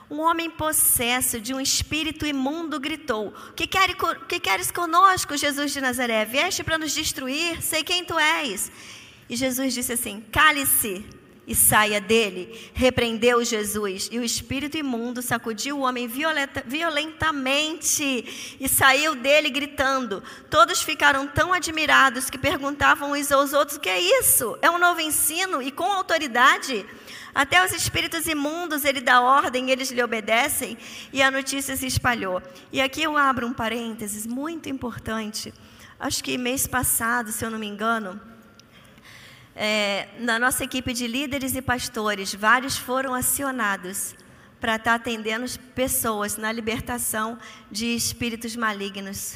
um 0.10 0.20
homem 0.22 0.50
possesso 0.50 1.39
de 1.39 1.54
um 1.54 1.62
espírito 1.62 2.25
imundo 2.25 2.80
gritou: 2.80 3.34
Que 3.56 3.68
queres, 3.68 3.96
que 4.28 4.39
queres 4.39 4.72
conosco, 4.72 5.38
Jesus 5.38 5.72
de 5.72 5.82
Nazaré? 5.82 6.25
Vieste 6.25 6.63
para 6.63 6.78
nos 6.78 6.94
destruir? 6.94 7.62
Sei 7.62 7.84
quem 7.84 8.04
tu 8.04 8.18
és. 8.18 8.72
E 9.30 9.36
Jesus 9.36 9.74
disse 9.74 9.94
assim: 9.94 10.24
Cale-se 10.32 11.06
e 11.50 11.56
saia 11.56 12.00
dele. 12.00 12.72
Repreendeu 12.75 13.44
Jesus. 13.44 14.08
E 14.12 14.20
o 14.20 14.24
espírito 14.24 14.78
imundo 14.78 15.20
sacudiu 15.20 15.78
o 15.78 15.82
homem 15.82 16.08
violenta, 16.08 16.63
violentamente 16.66 18.58
e 18.60 18.70
saiu 18.70 19.16
dele 19.16 19.50
gritando. 19.50 20.24
Todos 20.50 20.84
ficaram 20.84 21.25
tão 21.28 21.51
admirados 21.51 22.30
que 22.30 22.38
perguntavam 22.38 23.13
uns 23.13 23.32
aos 23.32 23.51
outros: 23.51 23.78
O 23.78 23.80
que 23.80 23.89
é 23.89 24.00
isso? 24.00 24.58
É 24.62 24.70
um 24.70 24.78
novo 24.78 25.01
ensino 25.01 25.62
e 25.62 25.72
com 25.72 25.92
autoridade? 25.92 26.86
Até 27.34 27.64
os 27.64 27.72
espíritos 27.72 28.28
imundos 28.28 28.86
ele 28.86 29.02
dá 29.02 29.22
ordem, 29.22 29.70
eles 29.70 29.92
lhe 29.92 30.02
obedecem, 30.04 30.78
e 31.14 31.22
a 31.22 31.30
notícia 31.30 31.76
se 31.76 31.86
espalhou. 31.86 32.42
E 32.72 32.82
aqui 32.82 33.04
eu 33.04 33.16
abro 33.16 33.46
um 33.48 33.54
parênteses 33.54 34.26
muito 34.26 34.68
importante. 34.68 35.54
Acho 36.00 36.24
que 36.24 36.38
mês 36.38 36.66
passado, 36.66 37.32
se 37.32 37.46
eu 37.46 37.50
não 37.50 37.60
me 37.60 37.68
engano, 37.68 38.20
é, 39.56 40.08
na 40.20 40.40
nossa 40.40 40.64
equipe 40.64 40.94
de 40.94 41.06
líderes 41.06 41.56
e 41.56 41.62
pastores, 41.62 42.34
vários 42.34 42.78
foram 42.78 43.14
acionados 43.14 44.16
para 44.60 44.76
estar 44.76 44.96
atendendo 44.96 45.46
pessoas 45.76 46.38
na 46.38 46.52
libertação 46.52 47.38
de 47.70 47.88
espíritos 47.88 48.56
malignos, 48.56 49.36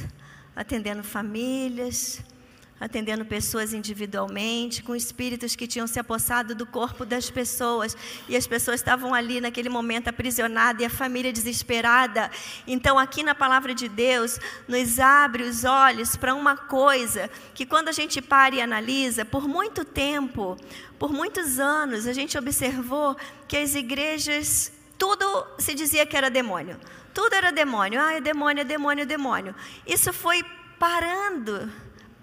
atendendo 0.56 1.04
famílias, 1.04 2.22
atendendo 2.80 3.24
pessoas 3.24 3.74
individualmente, 3.74 4.84
com 4.84 4.96
espíritos 4.96 5.56
que 5.56 5.68
tinham 5.68 5.88
se 5.88 6.00
apossado 6.00 6.54
do 6.54 6.66
corpo 6.66 7.06
das 7.06 7.30
pessoas, 7.30 7.96
e 8.28 8.36
as 8.36 8.46
pessoas 8.46 8.80
estavam 8.80 9.14
ali 9.14 9.40
naquele 9.40 9.70
momento 9.70 10.10
aprisionadas 10.10 10.82
e 10.82 10.86
a 10.86 10.90
família 10.90 11.32
desesperada. 11.32 12.30
Então, 12.68 13.00
aqui 13.00 13.24
na 13.24 13.34
palavra 13.34 13.74
de 13.74 13.88
Deus, 13.88 14.40
nos 14.68 15.00
abre 15.00 15.44
os 15.44 15.64
olhos 15.64 16.16
para 16.16 16.36
uma 16.36 16.58
coisa 16.58 17.30
que, 17.54 17.66
quando 17.66 17.90
a 17.90 17.94
gente 17.94 18.22
para 18.22 18.56
e 18.56 18.62
analisa, 18.62 19.24
por 19.24 19.48
muito 19.48 19.86
tempo, 19.86 20.58
por 21.00 21.12
muitos 21.12 21.60
anos, 21.60 22.08
a 22.08 22.14
gente 22.14 22.38
observou 22.38 23.16
que 23.48 23.58
as 23.58 23.76
igrejas, 23.76 24.72
tudo 24.98 25.26
se 25.58 25.74
dizia 25.74 26.06
que 26.06 26.18
era 26.18 26.30
demônio. 26.30 26.78
Tudo 27.14 27.36
era 27.36 27.52
demônio. 27.52 28.02
Ah, 28.02 28.14
é 28.14 28.22
demônio, 28.22 28.62
é 28.62 28.64
demônio, 28.66 29.04
é 29.04 29.06
demônio. 29.06 29.56
Isso 29.86 30.12
foi 30.12 30.44
parando 30.80 31.72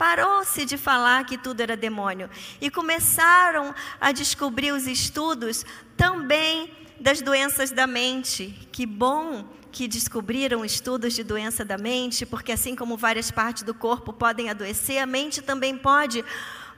Parou-se 0.00 0.64
de 0.64 0.78
falar 0.78 1.26
que 1.26 1.36
tudo 1.36 1.60
era 1.60 1.76
demônio 1.76 2.30
e 2.58 2.70
começaram 2.70 3.74
a 4.00 4.12
descobrir 4.12 4.72
os 4.72 4.86
estudos 4.86 5.62
também 5.94 6.72
das 6.98 7.20
doenças 7.20 7.70
da 7.70 7.86
mente. 7.86 8.66
Que 8.72 8.86
bom 8.86 9.44
que 9.70 9.86
descobriram 9.86 10.64
estudos 10.64 11.12
de 11.12 11.22
doença 11.22 11.66
da 11.66 11.76
mente, 11.76 12.24
porque 12.24 12.50
assim 12.50 12.74
como 12.74 12.96
várias 12.96 13.30
partes 13.30 13.62
do 13.62 13.74
corpo 13.74 14.10
podem 14.10 14.48
adoecer, 14.48 15.02
a 15.02 15.04
mente 15.04 15.42
também 15.42 15.76
pode. 15.76 16.24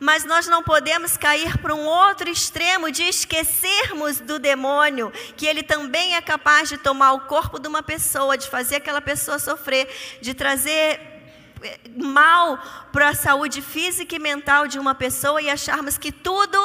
Mas 0.01 0.25
nós 0.25 0.49
não 0.49 0.65
podemos 0.65 1.17
cair 1.17 1.57
para 1.59 1.77
um 1.77 1.87
outro 1.87 2.29
extremo 2.29 2.91
de 2.91 3.05
esquecermos 3.05 4.19
do 4.19 4.41
demônio, 4.41 5.13
que 5.37 5.47
ele 5.47 5.63
também 5.63 6.17
é 6.17 6.21
capaz 6.21 6.69
de 6.69 6.77
tomar 6.77 7.13
o 7.13 7.21
corpo 7.21 7.61
de 7.61 7.69
uma 7.69 7.85
pessoa, 7.85 8.37
de 8.37 8.51
fazer 8.51 8.77
aquela 8.77 9.01
pessoa 9.01 9.39
sofrer, 9.39 9.89
de 10.21 10.35
trazer 10.35 11.12
mal 11.97 12.59
para 12.93 13.11
a 13.11 13.15
saúde 13.15 13.61
física 13.63 14.17
e 14.17 14.19
mental 14.19 14.67
de 14.67 14.79
uma 14.79 14.95
pessoa 14.95 15.41
e 15.41 15.51
acharmos 15.51 15.99
que 15.99 16.13
tudo 16.13 16.59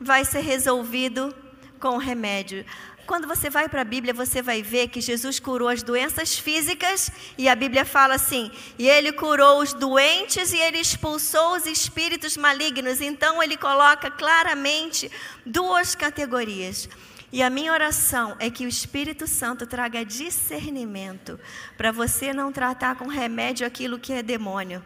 vai 0.00 0.24
ser 0.24 0.40
resolvido 0.40 1.34
com 1.78 1.96
remédio. 1.96 2.64
Quando 3.06 3.28
você 3.28 3.50
vai 3.50 3.68
para 3.68 3.82
a 3.82 3.84
Bíblia, 3.84 4.14
você 4.14 4.40
vai 4.40 4.62
ver 4.62 4.88
que 4.88 5.00
Jesus 5.00 5.38
curou 5.38 5.68
as 5.68 5.82
doenças 5.82 6.38
físicas 6.38 7.10
e 7.36 7.48
a 7.48 7.54
Bíblia 7.54 7.84
fala 7.84 8.14
assim: 8.14 8.50
e 8.78 8.88
ele 8.88 9.12
curou 9.12 9.60
os 9.60 9.74
doentes 9.74 10.54
e 10.54 10.58
ele 10.58 10.78
expulsou 10.78 11.56
os 11.56 11.66
espíritos 11.66 12.36
malignos. 12.36 13.02
Então 13.02 13.42
ele 13.42 13.58
coloca 13.58 14.10
claramente 14.10 15.10
duas 15.44 15.94
categorias. 15.94 16.88
E 17.34 17.42
a 17.42 17.50
minha 17.50 17.72
oração 17.72 18.36
é 18.38 18.48
que 18.48 18.64
o 18.64 18.68
Espírito 18.68 19.26
Santo 19.26 19.66
traga 19.66 20.04
discernimento 20.04 21.36
para 21.76 21.90
você 21.90 22.32
não 22.32 22.52
tratar 22.52 22.94
com 22.94 23.08
remédio 23.08 23.66
aquilo 23.66 23.98
que 23.98 24.12
é 24.12 24.22
demônio. 24.22 24.80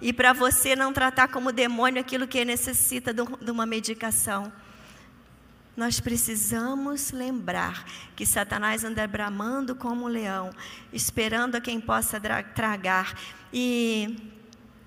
E 0.00 0.10
para 0.10 0.32
você 0.32 0.74
não 0.74 0.90
tratar 0.90 1.28
como 1.28 1.52
demônio 1.52 2.00
aquilo 2.00 2.26
que 2.26 2.46
necessita 2.46 3.12
de 3.12 3.50
uma 3.50 3.66
medicação. 3.66 4.50
Nós 5.76 6.00
precisamos 6.00 7.12
lembrar 7.12 7.84
que 8.16 8.24
Satanás 8.24 8.84
anda 8.84 9.06
bramando 9.06 9.74
como 9.74 10.06
um 10.06 10.08
leão, 10.08 10.48
esperando 10.94 11.56
a 11.56 11.60
quem 11.60 11.78
possa 11.78 12.18
tragar. 12.54 13.14
E 13.52 14.16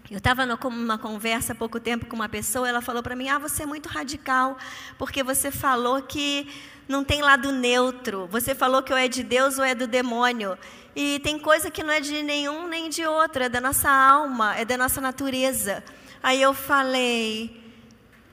eu 0.10 0.20
estava 0.20 0.46
numa 0.46 0.98
conversa 1.00 1.54
há 1.54 1.56
pouco 1.56 1.80
tempo 1.80 2.06
com 2.06 2.16
uma 2.16 2.30
pessoa, 2.30 2.70
ela 2.70 2.82
falou 2.82 3.02
para 3.02 3.16
mim: 3.16 3.28
Ah, 3.28 3.40
você 3.40 3.64
é 3.64 3.66
muito 3.66 3.90
radical, 3.90 4.58
porque 4.98 5.24
você 5.24 5.50
falou 5.50 6.02
que 6.04 6.48
não 6.88 7.04
tem 7.04 7.22
lado 7.22 7.52
neutro. 7.52 8.28
Você 8.28 8.54
falou 8.54 8.84
que 8.84 8.94
ou 8.94 9.00
é 9.00 9.08
de 9.08 9.24
Deus 9.24 9.58
ou 9.58 9.64
é 9.66 9.74
do 9.74 9.88
demônio. 9.88 10.58
E 10.96 11.20
tem 11.20 11.40
coisa 11.40 11.72
que 11.72 11.84
não 11.84 11.92
é 11.92 12.00
de 12.00 12.22
nenhum 12.22 12.68
nem 12.68 12.88
de 12.88 13.06
outro, 13.06 13.44
é 13.44 13.50
da 13.50 13.60
nossa 13.60 13.90
alma, 13.90 14.56
é 14.56 14.64
da 14.64 14.78
nossa 14.78 15.02
natureza. 15.02 15.84
Aí 16.22 16.40
eu 16.40 16.54
falei: 16.54 17.74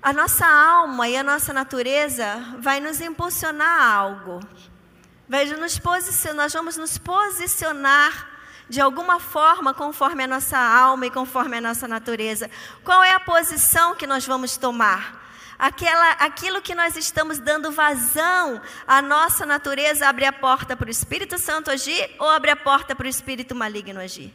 a 0.03 0.13
nossa 0.13 0.47
alma 0.47 1.09
e 1.09 1.17
a 1.17 1.23
nossa 1.23 1.53
natureza 1.53 2.57
vai 2.59 2.81
nos 2.81 3.01
impulsionar 3.01 3.81
a 3.81 3.95
algo. 3.95 4.41
Vai 5.27 5.47
nos 5.47 5.79
posicionar, 5.79 6.37
nós 6.37 6.53
vamos 6.53 6.77
nos 6.77 6.99
posicionar 6.99 8.32
de 8.69 8.81
alguma 8.81 9.21
forma 9.21 9.75
conforme 9.75 10.25
a 10.25 10.27
nossa 10.27 10.59
alma 10.59 11.07
e 11.07 11.11
conforme 11.11 11.59
a 11.59 11.61
nossa 11.61 11.87
natureza. 11.87 12.51
Qual 12.85 13.03
é 13.03 13.13
a 13.15 13.21
posição 13.21 13.95
que 13.95 14.07
nós 14.07 14.27
vamos 14.27 14.57
tomar? 14.57 15.21
Aquela, 15.59 16.13
aquilo 16.13 16.61
que 16.61 16.75
nós 16.75 16.97
estamos 16.97 17.39
dando 17.39 17.71
vazão 17.71 18.61
à 18.87 19.01
nossa 19.01 19.47
natureza 19.47 20.09
abre 20.09 20.25
a 20.25 20.33
porta 20.33 20.77
para 20.77 20.89
o 20.89 20.91
Espírito 20.91 21.39
Santo 21.39 21.71
agir 21.71 22.11
ou 22.19 22.29
abre 22.29 22.51
a 22.51 22.57
porta 22.57 22.97
para 22.97 23.07
o 23.07 23.09
Espírito 23.09 23.55
maligno 23.55 24.01
agir? 24.01 24.35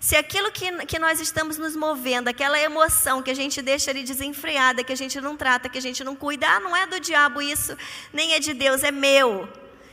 Se 0.00 0.16
aquilo 0.16 0.50
que, 0.50 0.84
que 0.86 0.98
nós 0.98 1.20
estamos 1.20 1.58
nos 1.58 1.76
movendo, 1.76 2.26
aquela 2.26 2.58
emoção 2.58 3.22
que 3.22 3.30
a 3.30 3.34
gente 3.34 3.62
deixa 3.62 3.92
ali 3.92 4.02
desenfreada, 4.02 4.82
que 4.82 4.92
a 4.92 4.96
gente 4.96 5.20
não 5.20 5.36
trata, 5.36 5.68
que 5.68 5.78
a 5.78 5.80
gente 5.80 6.02
não 6.02 6.16
cuida, 6.16 6.48
ah, 6.48 6.58
não 6.58 6.76
é 6.76 6.88
do 6.88 6.98
diabo 6.98 7.40
isso, 7.40 7.78
nem 8.12 8.34
é 8.34 8.40
de 8.40 8.52
Deus, 8.52 8.82
é 8.82 8.90
meu. 8.90 9.48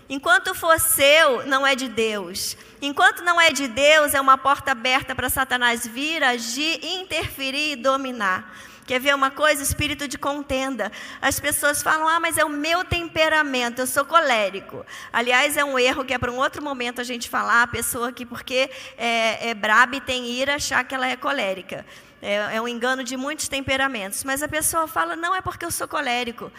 Enquanto 0.10 0.56
for 0.56 0.80
seu, 0.80 1.46
não 1.46 1.68
é 1.68 1.76
de 1.76 1.88
Deus. 1.88 2.58
Enquanto 2.82 3.22
não 3.22 3.40
é 3.40 3.52
de 3.52 3.68
Deus, 3.68 4.16
é 4.16 4.20
uma 4.20 4.40
porta 4.40 4.72
aberta 4.72 5.14
para 5.14 5.30
Satanás 5.30 5.86
vir, 5.86 6.24
agir, 6.24 6.84
interferir 6.84 7.74
e 7.74 7.76
dominar. 7.76 8.52
Quer 8.88 9.00
ver 9.00 9.14
uma 9.14 9.30
coisa? 9.30 9.62
Espírito 9.62 10.08
de 10.08 10.18
contenda. 10.18 10.92
As 11.22 11.40
pessoas 11.40 11.84
falam, 11.84 12.08
ah, 12.08 12.20
mas 12.20 12.40
é 12.40 12.44
o 12.44 12.50
meu 12.50 12.84
temperamento, 12.84 13.82
eu 13.82 13.86
sou 13.86 14.04
colérico. 14.04 14.84
Aliás, 15.14 15.56
é 15.56 15.64
um 15.64 15.78
erro 15.78 16.04
que 16.04 16.12
é 16.12 16.18
para 16.18 16.32
um 16.32 16.38
outro 16.38 16.64
momento 16.64 17.00
a 17.00 17.04
gente 17.04 17.30
falar, 17.30 17.62
a 17.62 17.68
pessoa 17.68 18.12
que, 18.12 18.26
porque 18.26 18.72
é, 18.98 19.50
é 19.50 19.54
braba 19.54 19.96
e 19.96 20.02
tem 20.02 20.26
ira, 20.32 20.56
achar 20.56 20.84
que 20.84 20.96
ela 20.96 21.08
é 21.08 21.16
colérica. 21.16 21.86
É, 22.20 22.56
é 22.56 22.60
um 22.60 22.68
engano 22.68 23.04
de 23.04 23.16
muitos 23.16 23.48
temperamentos. 23.48 24.24
Mas 24.24 24.42
a 24.42 24.48
pessoa 24.48 24.88
fala, 24.88 25.16
não, 25.16 25.36
é 25.36 25.42
porque 25.42 25.66
eu 25.66 25.72
sou 25.72 25.88
colérico. 25.88 26.52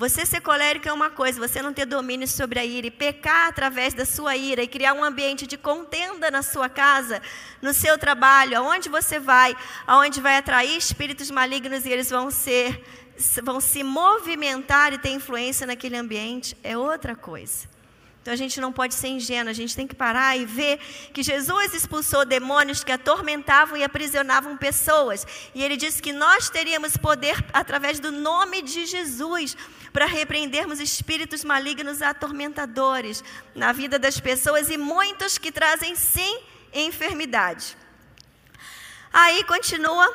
Você 0.00 0.24
ser 0.24 0.40
colérico 0.40 0.88
é 0.88 0.92
uma 0.94 1.10
coisa, 1.10 1.46
você 1.46 1.60
não 1.60 1.74
ter 1.74 1.84
domínio 1.84 2.26
sobre 2.26 2.58
a 2.58 2.64
ira 2.64 2.86
e 2.86 2.90
pecar 2.90 3.48
através 3.48 3.92
da 3.92 4.06
sua 4.06 4.34
ira 4.34 4.62
e 4.62 4.66
criar 4.66 4.94
um 4.94 5.04
ambiente 5.04 5.46
de 5.46 5.58
contenda 5.58 6.30
na 6.30 6.42
sua 6.42 6.70
casa, 6.70 7.20
no 7.60 7.74
seu 7.74 7.98
trabalho, 7.98 8.56
aonde 8.56 8.88
você 8.88 9.20
vai, 9.20 9.54
aonde 9.86 10.18
vai 10.18 10.38
atrair 10.38 10.74
espíritos 10.74 11.30
malignos 11.30 11.84
e 11.84 11.90
eles 11.90 12.08
vão 12.08 12.30
ser 12.30 12.82
vão 13.42 13.60
se 13.60 13.82
movimentar 13.82 14.94
e 14.94 14.98
ter 14.98 15.10
influência 15.10 15.66
naquele 15.66 15.98
ambiente, 15.98 16.56
é 16.64 16.78
outra 16.78 17.14
coisa. 17.14 17.68
Então 18.20 18.34
a 18.34 18.36
gente 18.36 18.60
não 18.60 18.70
pode 18.70 18.94
ser 18.94 19.08
ingênuo, 19.08 19.48
a 19.48 19.54
gente 19.54 19.74
tem 19.74 19.86
que 19.86 19.94
parar 19.94 20.36
e 20.36 20.44
ver 20.44 20.78
que 21.12 21.22
Jesus 21.22 21.72
expulsou 21.72 22.26
demônios 22.26 22.84
que 22.84 22.92
atormentavam 22.92 23.78
e 23.78 23.82
aprisionavam 23.82 24.58
pessoas. 24.58 25.26
E 25.54 25.62
ele 25.62 25.76
disse 25.76 26.02
que 26.02 26.12
nós 26.12 26.50
teríamos 26.50 26.98
poder 26.98 27.42
através 27.52 27.98
do 27.98 28.12
nome 28.12 28.60
de 28.60 28.84
Jesus 28.84 29.56
para 29.90 30.04
repreendermos 30.04 30.80
espíritos 30.80 31.42
malignos 31.42 32.02
atormentadores 32.02 33.24
na 33.54 33.72
vida 33.72 33.98
das 33.98 34.20
pessoas 34.20 34.68
e 34.68 34.76
muitos 34.76 35.38
que 35.38 35.50
trazem 35.50 35.96
sim 35.96 36.40
enfermidade. 36.74 37.76
Aí 39.12 39.42
continua 39.44 40.06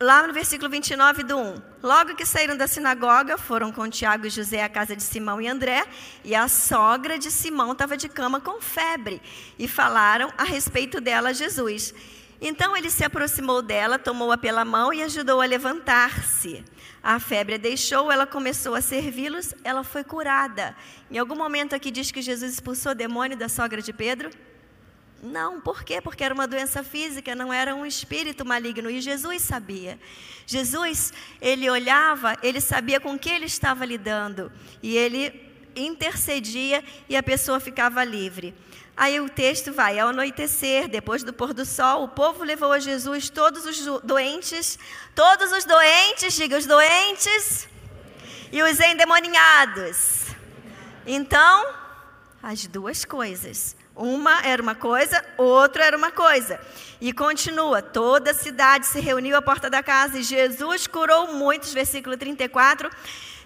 lá 0.00 0.26
no 0.26 0.32
versículo 0.32 0.70
29 0.70 1.22
do 1.24 1.36
1. 1.36 1.67
Logo 1.80 2.16
que 2.16 2.26
saíram 2.26 2.56
da 2.56 2.66
sinagoga, 2.66 3.38
foram 3.38 3.70
com 3.70 3.88
Tiago 3.88 4.26
e 4.26 4.30
José 4.30 4.64
à 4.64 4.68
casa 4.68 4.96
de 4.96 5.02
Simão 5.02 5.40
e 5.40 5.46
André, 5.46 5.86
e 6.24 6.34
a 6.34 6.48
sogra 6.48 7.16
de 7.16 7.30
Simão 7.30 7.70
estava 7.70 7.96
de 7.96 8.08
cama 8.08 8.40
com 8.40 8.60
febre, 8.60 9.22
e 9.56 9.68
falaram 9.68 10.32
a 10.36 10.42
respeito 10.42 11.00
dela 11.00 11.28
a 11.28 11.32
Jesus. 11.32 11.94
Então 12.40 12.76
ele 12.76 12.90
se 12.90 13.04
aproximou 13.04 13.62
dela, 13.62 13.96
tomou-a 13.96 14.36
pela 14.36 14.64
mão 14.64 14.92
e 14.92 15.04
ajudou 15.04 15.40
a 15.40 15.46
levantar-se. 15.46 16.64
A 17.00 17.20
febre 17.20 17.54
a 17.54 17.58
deixou, 17.58 18.10
ela 18.10 18.26
começou 18.26 18.74
a 18.74 18.80
servi-los, 18.80 19.54
ela 19.62 19.84
foi 19.84 20.02
curada. 20.02 20.74
Em 21.08 21.16
algum 21.16 21.36
momento 21.36 21.76
aqui 21.76 21.92
diz 21.92 22.10
que 22.10 22.20
Jesus 22.20 22.54
expulsou 22.54 22.90
o 22.90 22.94
demônio 22.94 23.36
da 23.36 23.48
sogra 23.48 23.80
de 23.80 23.92
Pedro? 23.92 24.30
Não, 25.22 25.60
por 25.60 25.82
quê? 25.82 26.00
Porque 26.00 26.22
era 26.22 26.32
uma 26.32 26.46
doença 26.46 26.82
física, 26.84 27.34
não 27.34 27.52
era 27.52 27.74
um 27.74 27.84
espírito 27.84 28.44
maligno. 28.44 28.88
E 28.88 29.00
Jesus 29.00 29.42
sabia. 29.42 29.98
Jesus, 30.46 31.12
ele 31.40 31.68
olhava, 31.68 32.36
ele 32.42 32.60
sabia 32.60 33.00
com 33.00 33.18
que 33.18 33.28
ele 33.28 33.46
estava 33.46 33.84
lidando. 33.84 34.50
E 34.82 34.96
ele 34.96 35.48
intercedia 35.74 36.84
e 37.08 37.16
a 37.16 37.22
pessoa 37.22 37.58
ficava 37.58 38.04
livre. 38.04 38.54
Aí 38.96 39.20
o 39.20 39.28
texto 39.28 39.72
vai: 39.72 39.98
ao 39.98 40.08
anoitecer, 40.08 40.88
depois 40.88 41.22
do 41.22 41.32
pôr 41.32 41.52
do 41.52 41.64
sol, 41.64 42.04
o 42.04 42.08
povo 42.08 42.42
levou 42.42 42.72
a 42.72 42.78
Jesus 42.78 43.30
todos 43.30 43.64
os 43.64 44.02
doentes, 44.02 44.78
todos 45.14 45.52
os 45.52 45.64
doentes, 45.64 46.34
diga 46.34 46.58
os 46.58 46.66
doentes, 46.66 47.68
e 48.50 48.62
os 48.62 48.80
endemoniados. 48.80 50.26
Então, 51.06 51.74
as 52.42 52.66
duas 52.66 53.04
coisas. 53.04 53.77
Uma 53.98 54.46
era 54.46 54.62
uma 54.62 54.76
coisa, 54.76 55.24
outra 55.36 55.84
era 55.84 55.96
uma 55.96 56.12
coisa. 56.12 56.60
E 57.00 57.12
continua: 57.12 57.82
toda 57.82 58.30
a 58.30 58.34
cidade 58.34 58.86
se 58.86 59.00
reuniu 59.00 59.36
à 59.36 59.42
porta 59.42 59.68
da 59.68 59.82
casa 59.82 60.20
e 60.20 60.22
Jesus 60.22 60.86
curou 60.86 61.32
muitos, 61.34 61.74
versículo 61.74 62.16
34, 62.16 62.88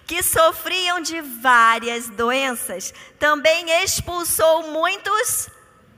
que 0.05 0.21
sofriam 0.21 1.01
de 1.01 1.21
várias 1.21 2.07
doenças. 2.07 2.93
Também 3.17 3.83
expulsou 3.83 4.71
muitos 4.71 5.49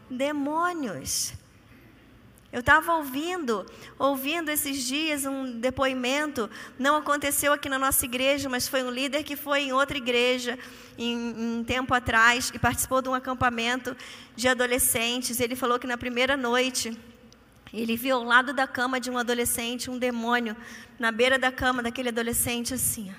demônios. 0.09 1.33
Eu 2.55 2.61
estava 2.61 2.93
ouvindo, 2.93 3.65
ouvindo 3.99 4.49
esses 4.49 4.81
dias 4.87 5.25
um 5.25 5.59
depoimento, 5.59 6.49
não 6.79 6.95
aconteceu 6.95 7.51
aqui 7.51 7.67
na 7.67 7.77
nossa 7.77 8.05
igreja, 8.05 8.47
mas 8.47 8.65
foi 8.65 8.81
um 8.81 8.89
líder 8.89 9.23
que 9.23 9.35
foi 9.35 9.63
em 9.63 9.73
outra 9.73 9.97
igreja 9.97 10.57
em, 10.97 11.17
um 11.17 11.65
tempo 11.65 11.93
atrás 11.93 12.53
e 12.55 12.57
participou 12.57 13.01
de 13.01 13.09
um 13.09 13.13
acampamento 13.13 13.93
de 14.37 14.47
adolescentes. 14.47 15.41
Ele 15.41 15.53
falou 15.53 15.77
que 15.77 15.85
na 15.85 15.97
primeira 15.97 16.37
noite 16.37 16.97
ele 17.73 17.97
viu 17.97 18.15
ao 18.15 18.23
lado 18.23 18.53
da 18.53 18.65
cama 18.65 19.01
de 19.01 19.11
um 19.11 19.17
adolescente 19.17 19.91
um 19.91 19.97
demônio 19.97 20.55
na 20.97 21.11
beira 21.11 21.37
da 21.37 21.51
cama 21.51 21.83
daquele 21.83 22.07
adolescente 22.07 22.73
assim. 22.73 23.13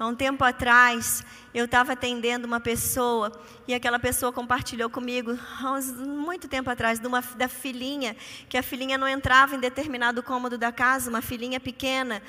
Há 0.00 0.06
um 0.06 0.14
tempo 0.14 0.42
atrás, 0.42 1.22
eu 1.52 1.66
estava 1.66 1.92
atendendo 1.92 2.46
uma 2.46 2.58
pessoa 2.58 3.30
e 3.68 3.74
aquela 3.74 3.98
pessoa 3.98 4.32
compartilhou 4.32 4.88
comigo, 4.88 5.38
há 5.62 5.72
uns, 5.72 5.92
muito 5.92 6.48
tempo 6.48 6.70
atrás, 6.70 6.98
de 6.98 7.06
uma, 7.06 7.20
da 7.20 7.48
filhinha, 7.48 8.16
que 8.48 8.56
a 8.56 8.62
filhinha 8.62 8.96
não 8.96 9.06
entrava 9.06 9.54
em 9.54 9.60
determinado 9.60 10.22
cômodo 10.22 10.56
da 10.56 10.72
casa, 10.72 11.10
uma 11.10 11.20
filhinha 11.20 11.60
pequena. 11.60 12.22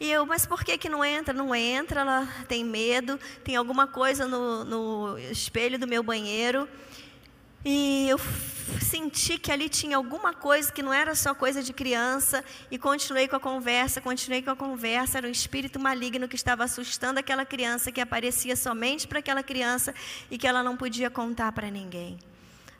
E 0.00 0.10
eu, 0.10 0.24
mas 0.24 0.46
por 0.46 0.64
que, 0.64 0.78
que 0.78 0.88
não 0.88 1.04
entra? 1.04 1.34
Não 1.34 1.54
entra, 1.54 2.00
ela 2.00 2.26
tem 2.48 2.64
medo, 2.64 3.20
tem 3.44 3.56
alguma 3.56 3.86
coisa 3.86 4.26
no, 4.26 4.64
no 4.64 5.18
espelho 5.18 5.78
do 5.78 5.86
meu 5.86 6.02
banheiro. 6.02 6.66
E 7.64 8.08
eu 8.08 8.18
senti 8.80 9.38
que 9.38 9.50
ali 9.50 9.68
tinha 9.68 9.96
alguma 9.96 10.32
coisa 10.32 10.70
que 10.70 10.82
não 10.82 10.92
era 10.92 11.14
só 11.14 11.34
coisa 11.34 11.62
de 11.62 11.72
criança 11.72 12.44
e 12.70 12.78
continuei 12.78 13.26
com 13.26 13.36
a 13.36 13.40
conversa, 13.40 14.00
continuei 14.00 14.42
com 14.42 14.50
a 14.50 14.56
conversa, 14.56 15.18
era 15.18 15.26
um 15.26 15.30
espírito 15.30 15.78
maligno 15.80 16.28
que 16.28 16.36
estava 16.36 16.64
assustando 16.64 17.18
aquela 17.18 17.44
criança 17.44 17.90
que 17.90 18.00
aparecia 18.00 18.54
somente 18.54 19.08
para 19.08 19.18
aquela 19.18 19.42
criança 19.42 19.94
e 20.30 20.38
que 20.38 20.46
ela 20.46 20.62
não 20.62 20.76
podia 20.76 21.10
contar 21.10 21.52
para 21.52 21.70
ninguém. 21.70 22.18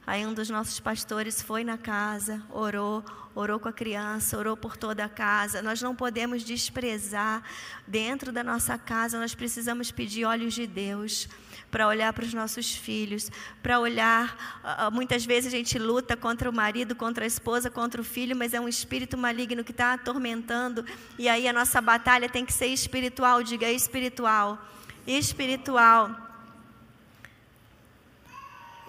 Aí 0.07 0.25
um 0.27 0.33
dos 0.33 0.49
nossos 0.49 0.81
pastores 0.81 1.43
foi 1.43 1.65
na 1.65 1.77
casa, 1.77 2.43
orou, 2.51 3.05
orou 3.35 3.61
com 3.61 3.69
a 3.69 3.73
criança, 3.73 4.39
orou 4.39 4.57
por 4.57 4.75
toda 4.75 5.05
a 5.05 5.09
casa. 5.09 5.61
Nós 5.61 5.83
não 5.83 5.95
podemos 5.95 6.43
desprezar 6.43 7.43
dentro 7.87 8.33
da 8.33 8.43
nossa 8.43 8.79
casa, 8.79 9.21
nós 9.21 9.35
precisamos 9.35 9.91
pedir 9.91 10.25
olhos 10.25 10.55
de 10.55 10.67
Deus 10.67 11.29
para 11.71 11.87
olhar 11.87 12.13
para 12.13 12.25
os 12.25 12.33
nossos 12.33 12.75
filhos, 12.75 13.31
para 13.63 13.79
olhar. 13.79 14.37
Muitas 14.93 15.25
vezes 15.25 15.53
a 15.53 15.57
gente 15.57 15.79
luta 15.79 16.17
contra 16.17 16.49
o 16.49 16.53
marido, 16.53 16.95
contra 16.95 17.25
a 17.25 17.27
esposa, 17.27 17.71
contra 17.71 18.01
o 18.01 18.05
filho, 18.05 18.37
mas 18.37 18.55
é 18.55 18.61
um 18.61 18.69
espírito 18.69 19.17
maligno 19.17 19.65
que 19.65 19.73
está 19.73 19.93
atormentando. 19.93 20.85
E 21.19 21.29
aí 21.29 21.47
a 21.47 21.53
nossa 21.53 21.81
batalha 21.81 22.29
tem 22.29 22.45
que 22.45 22.53
ser 22.53 22.67
espiritual, 22.67 23.43
diga 23.43 23.71
espiritual. 23.71 24.59
Espiritual. 25.07 26.25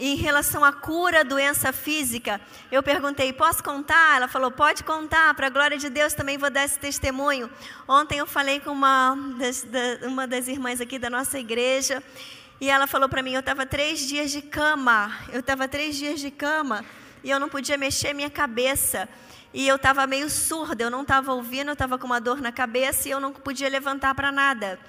em 0.01 0.15
relação 0.15 0.63
à 0.63 0.71
cura, 0.71 1.25
doença 1.25 1.73
física, 1.73 2.39
eu 2.71 2.81
perguntei: 2.81 3.33
posso 3.33 3.61
contar? 3.61 4.15
Ela 4.15 4.29
falou: 4.29 4.49
pode 4.49 4.81
contar, 4.81 5.33
para 5.33 5.47
a 5.47 5.49
glória 5.49 5.77
de 5.77 5.89
Deus 5.89 6.13
também 6.13 6.37
vou 6.37 6.49
dar 6.49 6.63
esse 6.63 6.79
testemunho. 6.79 7.49
Ontem 7.85 8.19
eu 8.19 8.25
falei 8.25 8.61
com 8.61 8.71
uma 8.71 9.17
das, 9.37 9.63
da, 9.63 10.07
uma 10.07 10.25
das 10.25 10.47
irmãs 10.47 10.79
aqui 10.79 10.97
da 10.97 11.09
nossa 11.09 11.37
igreja 11.37 12.01
e 12.59 12.69
ela 12.69 12.87
falou 12.87 13.07
para 13.07 13.21
mim: 13.21 13.33
eu 13.33 13.39
estava 13.39 13.65
três 13.65 14.07
dias 14.07 14.31
de 14.31 14.41
cama, 14.41 15.11
eu 15.31 15.39
estava 15.39 15.67
três 15.67 15.95
dias 15.95 16.19
de 16.19 16.31
cama 16.31 16.83
e 17.23 17.29
eu 17.29 17.39
não 17.39 17.49
podia 17.49 17.77
mexer 17.77 18.13
minha 18.13 18.29
cabeça. 18.29 19.07
E 19.51 19.67
eu 19.67 19.77
estava 19.77 20.05
meio 20.05 20.29
surda, 20.29 20.83
eu 20.83 20.91
não 20.91 21.01
estava 21.01 21.33
ouvindo, 21.33 21.69
eu 21.69 21.73
estava 21.73 21.97
com 21.97 22.05
uma 22.05 22.21
dor 22.21 22.39
na 22.39 22.51
cabeça 22.51 23.07
e 23.07 23.11
eu 23.11 23.19
não 23.19 23.33
podia 23.33 23.67
levantar 23.67 24.13
para 24.13 24.31
nada. 24.31 24.79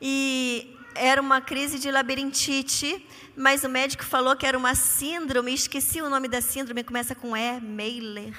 E 0.00 0.76
era 0.94 1.20
uma 1.20 1.40
crise 1.40 1.78
de 1.78 1.90
labirintite, 1.90 3.06
mas 3.34 3.64
o 3.64 3.68
médico 3.68 4.04
falou 4.04 4.36
que 4.36 4.44
era 4.44 4.58
uma 4.58 4.74
síndrome, 4.74 5.54
esqueci 5.54 6.02
o 6.02 6.10
nome 6.10 6.28
da 6.28 6.42
síndrome, 6.42 6.84
começa 6.84 7.14
com 7.14 7.34
E, 7.34 7.60
Miller. 7.60 8.34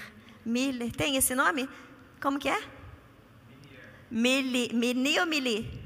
Miller, 0.45 0.91
tem 0.91 1.15
esse 1.15 1.33
nome? 1.33 1.67
Como 2.21 2.37
que 2.37 2.49
é? 2.49 2.61
Mili, 4.09 4.69
Mini 4.73 5.19
ou 5.19 5.25
Mili? 5.25 5.80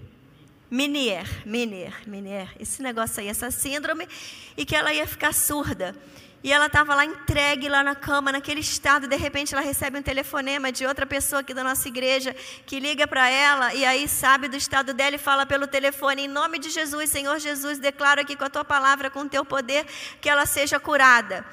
Minier, 0.76 1.26
Minier, 1.46 1.94
Minier, 2.06 2.50
esse 2.60 2.84
negócio 2.84 3.22
aí, 3.22 3.30
essa 3.30 3.50
síndrome, 3.50 4.10
e 4.58 4.66
que 4.66 4.76
ela 4.76 4.92
ia 4.94 5.08
ficar 5.08 5.34
surda. 5.34 5.96
E 6.44 6.52
ela 6.52 6.66
estava 6.66 6.94
lá 6.94 7.06
entregue 7.06 7.70
lá 7.70 7.82
na 7.82 7.96
cama, 7.96 8.30
naquele 8.30 8.60
estado, 8.60 9.08
de 9.08 9.16
repente 9.16 9.56
ela 9.56 9.64
recebe 9.64 9.98
um 9.98 10.02
telefonema 10.02 10.74
de 10.74 10.86
outra 10.86 11.06
pessoa 11.06 11.40
aqui 11.40 11.54
da 11.54 11.64
nossa 11.64 11.88
igreja 11.88 12.36
que 12.66 12.78
liga 12.78 13.08
para 13.08 13.30
ela 13.30 13.74
e 13.74 13.86
aí 13.86 14.06
sabe 14.06 14.50
do 14.50 14.58
estado 14.58 14.94
dela 14.94 15.16
e 15.16 15.18
fala 15.18 15.46
pelo 15.46 15.66
telefone: 15.66 16.24
Em 16.24 16.28
nome 16.28 16.60
de 16.60 16.70
Jesus, 16.70 17.10
Senhor 17.10 17.40
Jesus, 17.40 17.80
declaro 17.80 18.20
aqui 18.20 18.36
com 18.36 18.44
a 18.44 18.50
tua 18.50 18.66
palavra, 18.66 19.10
com 19.10 19.22
o 19.22 19.30
teu 19.30 19.46
poder, 19.46 19.86
que 20.20 20.28
ela 20.28 20.46
seja 20.46 20.78
curada. 20.78 21.46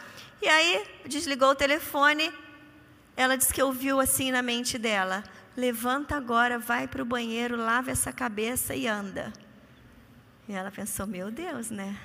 E 0.43 0.49
aí 0.49 0.83
desligou 1.07 1.51
o 1.51 1.55
telefone. 1.55 2.33
Ela 3.17 3.37
disse 3.39 3.55
que 3.55 3.63
ouviu 3.63 4.01
assim 4.01 4.33
na 4.33 4.43
mente 4.43 4.77
dela: 4.79 5.23
levanta 5.57 6.17
agora, 6.17 6.59
vai 6.59 6.87
para 6.87 7.03
o 7.03 7.07
banheiro, 7.07 7.57
lava 7.57 7.91
essa 7.91 8.13
cabeça 8.13 8.75
e 8.75 8.87
anda. 8.87 9.33
E 10.49 10.53
ela 10.53 10.71
pensou, 10.71 11.07
meu 11.07 11.31
Deus, 11.31 11.71
né? 11.71 11.97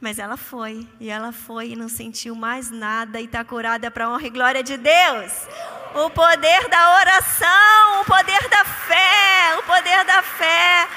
Mas 0.00 0.18
ela 0.18 0.36
foi, 0.36 0.88
e 0.98 1.10
ela 1.10 1.30
foi 1.30 1.70
e 1.70 1.76
não 1.76 1.88
sentiu 1.88 2.34
mais 2.34 2.70
nada 2.70 3.20
e 3.20 3.26
está 3.26 3.44
curada 3.44 3.90
para 3.90 4.06
a 4.06 4.10
honra 4.10 4.26
e 4.26 4.30
glória 4.30 4.62
de 4.62 4.76
Deus. 4.78 5.32
O 5.94 6.08
poder 6.08 6.68
da 6.68 6.96
oração, 6.96 8.00
o 8.00 8.04
poder 8.04 8.48
da 8.48 8.64
fé, 8.64 9.58
o 9.58 9.62
poder 9.64 10.04
da 10.04 10.22
fé. 10.22 10.88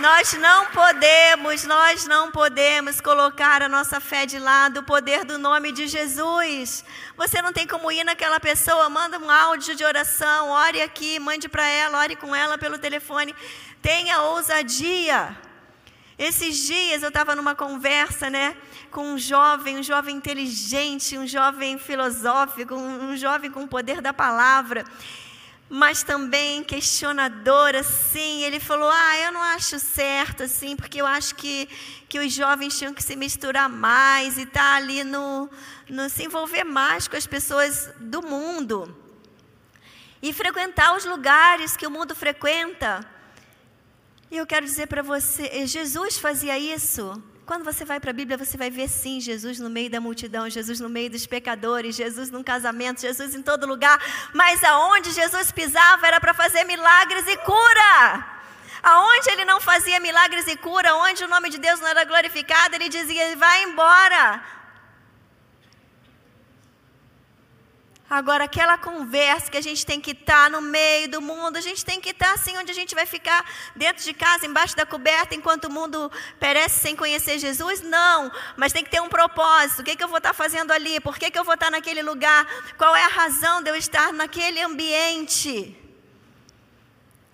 Nós 0.00 0.32
não 0.32 0.64
podemos, 0.70 1.64
nós 1.64 2.06
não 2.06 2.30
podemos 2.30 3.02
colocar 3.02 3.62
a 3.62 3.68
nossa 3.68 4.00
fé 4.00 4.24
de 4.24 4.38
lado, 4.38 4.80
o 4.80 4.82
poder 4.82 5.26
do 5.26 5.36
nome 5.36 5.72
de 5.72 5.86
Jesus. 5.86 6.82
Você 7.18 7.42
não 7.42 7.52
tem 7.52 7.66
como 7.66 7.92
ir 7.92 8.02
naquela 8.02 8.40
pessoa, 8.40 8.88
manda 8.88 9.18
um 9.18 9.30
áudio 9.30 9.76
de 9.76 9.84
oração, 9.84 10.48
ore 10.48 10.80
aqui, 10.80 11.18
mande 11.18 11.50
para 11.50 11.68
ela, 11.68 11.98
ore 11.98 12.16
com 12.16 12.34
ela 12.34 12.56
pelo 12.56 12.78
telefone. 12.78 13.34
Tenha 13.82 14.22
ousadia. 14.22 15.36
Esses 16.18 16.56
dias 16.66 17.02
eu 17.02 17.08
estava 17.08 17.36
numa 17.36 17.54
conversa, 17.54 18.30
né, 18.30 18.56
com 18.90 19.02
um 19.02 19.18
jovem, 19.18 19.76
um 19.76 19.82
jovem 19.82 20.16
inteligente, 20.16 21.18
um 21.18 21.26
jovem 21.26 21.78
filosófico, 21.78 22.74
um 22.74 23.14
jovem 23.18 23.50
com 23.50 23.64
o 23.64 23.68
poder 23.68 24.00
da 24.00 24.14
palavra. 24.14 24.82
Mas 25.70 26.02
também 26.02 26.64
questionador, 26.64 27.76
assim. 27.76 28.42
Ele 28.42 28.58
falou: 28.58 28.90
Ah, 28.90 29.18
eu 29.20 29.32
não 29.32 29.40
acho 29.40 29.78
certo, 29.78 30.42
assim, 30.42 30.74
porque 30.74 31.00
eu 31.00 31.06
acho 31.06 31.36
que, 31.36 31.68
que 32.08 32.18
os 32.18 32.32
jovens 32.32 32.76
tinham 32.76 32.92
que 32.92 33.02
se 33.02 33.14
misturar 33.14 33.68
mais 33.68 34.36
e 34.36 34.42
estar 34.42 34.60
tá 34.60 34.74
ali 34.74 35.04
no, 35.04 35.48
no 35.88 36.10
se 36.10 36.24
envolver 36.24 36.64
mais 36.64 37.06
com 37.06 37.16
as 37.16 37.26
pessoas 37.26 37.88
do 38.00 38.20
mundo 38.20 38.96
e 40.20 40.32
frequentar 40.32 40.96
os 40.96 41.04
lugares 41.04 41.76
que 41.76 41.86
o 41.86 41.90
mundo 41.90 42.14
frequenta. 42.14 43.08
E 44.30 44.36
eu 44.36 44.46
quero 44.46 44.66
dizer 44.66 44.88
para 44.88 45.02
você: 45.02 45.66
Jesus 45.68 46.18
fazia 46.18 46.58
isso. 46.58 47.22
Quando 47.50 47.64
você 47.64 47.84
vai 47.84 47.98
para 47.98 48.10
a 48.10 48.12
Bíblia, 48.12 48.38
você 48.38 48.56
vai 48.56 48.70
ver 48.70 48.88
sim 48.88 49.20
Jesus 49.20 49.58
no 49.58 49.68
meio 49.68 49.90
da 49.90 50.00
multidão, 50.00 50.48
Jesus 50.48 50.78
no 50.78 50.88
meio 50.88 51.10
dos 51.10 51.26
pecadores, 51.26 51.96
Jesus 51.96 52.30
num 52.30 52.44
casamento, 52.44 53.00
Jesus 53.00 53.34
em 53.34 53.42
todo 53.42 53.66
lugar. 53.66 53.98
Mas 54.32 54.62
aonde 54.62 55.10
Jesus 55.10 55.50
pisava 55.50 56.06
era 56.06 56.20
para 56.20 56.32
fazer 56.32 56.62
milagres 56.62 57.26
e 57.26 57.36
cura. 57.38 58.24
Aonde 58.80 59.30
ele 59.32 59.44
não 59.44 59.60
fazia 59.60 59.98
milagres 59.98 60.46
e 60.46 60.56
cura, 60.56 60.94
onde 60.94 61.24
o 61.24 61.28
nome 61.28 61.50
de 61.50 61.58
Deus 61.58 61.80
não 61.80 61.88
era 61.88 62.04
glorificado, 62.04 62.76
ele 62.76 62.88
dizia: 62.88 63.36
vai 63.36 63.64
embora, 63.64 64.40
Agora, 68.10 68.42
aquela 68.42 68.76
conversa 68.76 69.48
que 69.48 69.56
a 69.56 69.60
gente 69.60 69.86
tem 69.86 70.00
que 70.00 70.10
estar 70.10 70.46
tá 70.46 70.50
no 70.50 70.60
meio 70.60 71.08
do 71.08 71.22
mundo, 71.22 71.56
a 71.56 71.60
gente 71.60 71.84
tem 71.84 72.00
que 72.00 72.10
estar 72.10 72.26
tá 72.26 72.34
assim, 72.34 72.58
onde 72.58 72.72
a 72.72 72.74
gente 72.74 72.92
vai 72.92 73.06
ficar 73.06 73.48
dentro 73.76 74.02
de 74.02 74.12
casa, 74.12 74.44
embaixo 74.44 74.76
da 74.76 74.84
coberta, 74.84 75.36
enquanto 75.36 75.66
o 75.66 75.70
mundo 75.70 76.10
perece 76.40 76.80
sem 76.80 76.96
conhecer 76.96 77.38
Jesus? 77.38 77.82
Não, 77.82 78.28
mas 78.56 78.72
tem 78.72 78.82
que 78.82 78.90
ter 78.90 79.00
um 79.00 79.08
propósito. 79.08 79.82
O 79.82 79.84
que, 79.84 79.94
que 79.94 80.02
eu 80.02 80.08
vou 80.08 80.18
estar 80.18 80.30
tá 80.30 80.34
fazendo 80.34 80.72
ali? 80.72 80.98
Por 80.98 81.16
que, 81.16 81.30
que 81.30 81.38
eu 81.38 81.44
vou 81.44 81.54
estar 81.54 81.70
naquele 81.70 82.02
lugar? 82.02 82.44
Qual 82.76 82.96
é 82.96 83.04
a 83.04 83.08
razão 83.08 83.62
de 83.62 83.70
eu 83.70 83.76
estar 83.76 84.12
naquele 84.12 84.60
ambiente? 84.60 85.76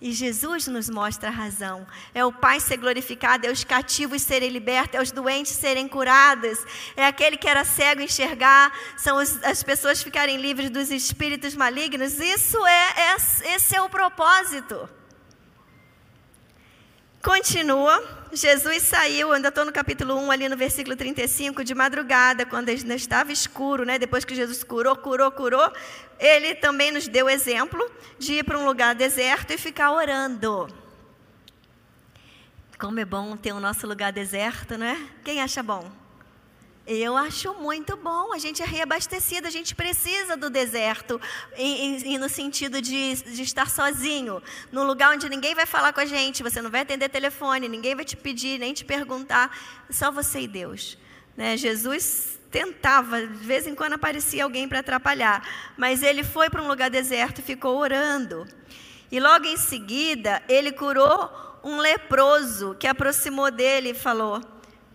E 0.00 0.12
Jesus 0.12 0.66
nos 0.66 0.90
mostra 0.90 1.28
a 1.28 1.32
razão. 1.32 1.86
É 2.14 2.22
o 2.24 2.30
Pai 2.30 2.60
ser 2.60 2.76
glorificado, 2.76 3.46
é 3.46 3.50
os 3.50 3.64
cativos 3.64 4.20
serem 4.20 4.50
libertos, 4.50 4.94
é 4.94 5.02
os 5.02 5.10
doentes 5.10 5.52
serem 5.52 5.88
curados, 5.88 6.58
é 6.94 7.06
aquele 7.06 7.38
que 7.38 7.48
era 7.48 7.64
cego 7.64 8.02
enxergar, 8.02 8.72
são 8.98 9.16
os, 9.16 9.42
as 9.42 9.62
pessoas 9.62 10.02
ficarem 10.02 10.36
livres 10.36 10.68
dos 10.68 10.90
espíritos 10.90 11.54
malignos. 11.54 12.20
Isso 12.20 12.64
é, 12.66 13.12
é 13.12 13.16
esse 13.54 13.74
é 13.74 13.80
o 13.80 13.88
propósito. 13.88 14.88
Continua. 17.26 18.00
Jesus 18.32 18.84
saiu, 18.84 19.32
ainda 19.32 19.48
estou 19.48 19.64
no 19.64 19.72
capítulo 19.72 20.14
1, 20.16 20.30
ali 20.30 20.48
no 20.48 20.56
versículo 20.56 20.94
35, 20.94 21.64
de 21.64 21.74
madrugada, 21.74 22.46
quando 22.46 22.68
ainda 22.68 22.94
estava 22.94 23.32
escuro, 23.32 23.84
né? 23.84 23.98
depois 23.98 24.24
que 24.24 24.32
Jesus 24.32 24.62
curou, 24.62 24.94
curou, 24.94 25.32
curou, 25.32 25.72
ele 26.20 26.54
também 26.54 26.92
nos 26.92 27.08
deu 27.08 27.28
exemplo 27.28 27.84
de 28.16 28.34
ir 28.34 28.44
para 28.44 28.56
um 28.56 28.64
lugar 28.64 28.94
deserto 28.94 29.52
e 29.52 29.58
ficar 29.58 29.90
orando. 29.90 30.68
Como 32.78 33.00
é 33.00 33.04
bom 33.04 33.36
ter 33.36 33.52
o 33.52 33.58
nosso 33.58 33.88
lugar 33.88 34.12
deserto, 34.12 34.78
né? 34.78 34.96
Quem 35.24 35.42
acha 35.42 35.64
bom? 35.64 36.05
Eu 36.86 37.16
acho 37.16 37.52
muito 37.54 37.96
bom. 37.96 38.32
A 38.32 38.38
gente 38.38 38.62
é 38.62 38.64
reabastecido, 38.64 39.48
a 39.48 39.50
gente 39.50 39.74
precisa 39.74 40.36
do 40.36 40.48
deserto, 40.48 41.20
e, 41.58 42.14
e 42.14 42.18
no 42.18 42.28
sentido 42.28 42.80
de, 42.80 43.14
de, 43.14 43.42
estar 43.42 43.68
sozinho, 43.68 44.40
num 44.70 44.84
lugar 44.84 45.12
onde 45.12 45.28
ninguém 45.28 45.52
vai 45.52 45.66
falar 45.66 45.92
com 45.92 46.00
a 46.00 46.04
gente, 46.04 46.44
você 46.44 46.62
não 46.62 46.70
vai 46.70 46.82
atender 46.82 47.08
telefone, 47.08 47.68
ninguém 47.68 47.96
vai 47.96 48.04
te 48.04 48.16
pedir, 48.16 48.60
nem 48.60 48.72
te 48.72 48.84
perguntar, 48.84 49.50
só 49.90 50.12
você 50.12 50.42
e 50.42 50.48
Deus. 50.48 50.96
Né? 51.36 51.56
Jesus 51.56 52.38
tentava, 52.52 53.26
de 53.26 53.44
vez 53.44 53.66
em 53.66 53.74
quando 53.74 53.94
aparecia 53.94 54.44
alguém 54.44 54.68
para 54.68 54.78
atrapalhar, 54.78 55.42
mas 55.76 56.04
ele 56.04 56.22
foi 56.22 56.48
para 56.48 56.62
um 56.62 56.68
lugar 56.68 56.88
deserto 56.88 57.40
e 57.40 57.42
ficou 57.42 57.76
orando. 57.78 58.46
E 59.10 59.18
logo 59.18 59.44
em 59.44 59.56
seguida, 59.56 60.40
ele 60.48 60.70
curou 60.70 61.58
um 61.64 61.78
leproso 61.78 62.76
que 62.78 62.86
aproximou 62.86 63.50
dele 63.50 63.90
e 63.90 63.94
falou: 63.94 64.40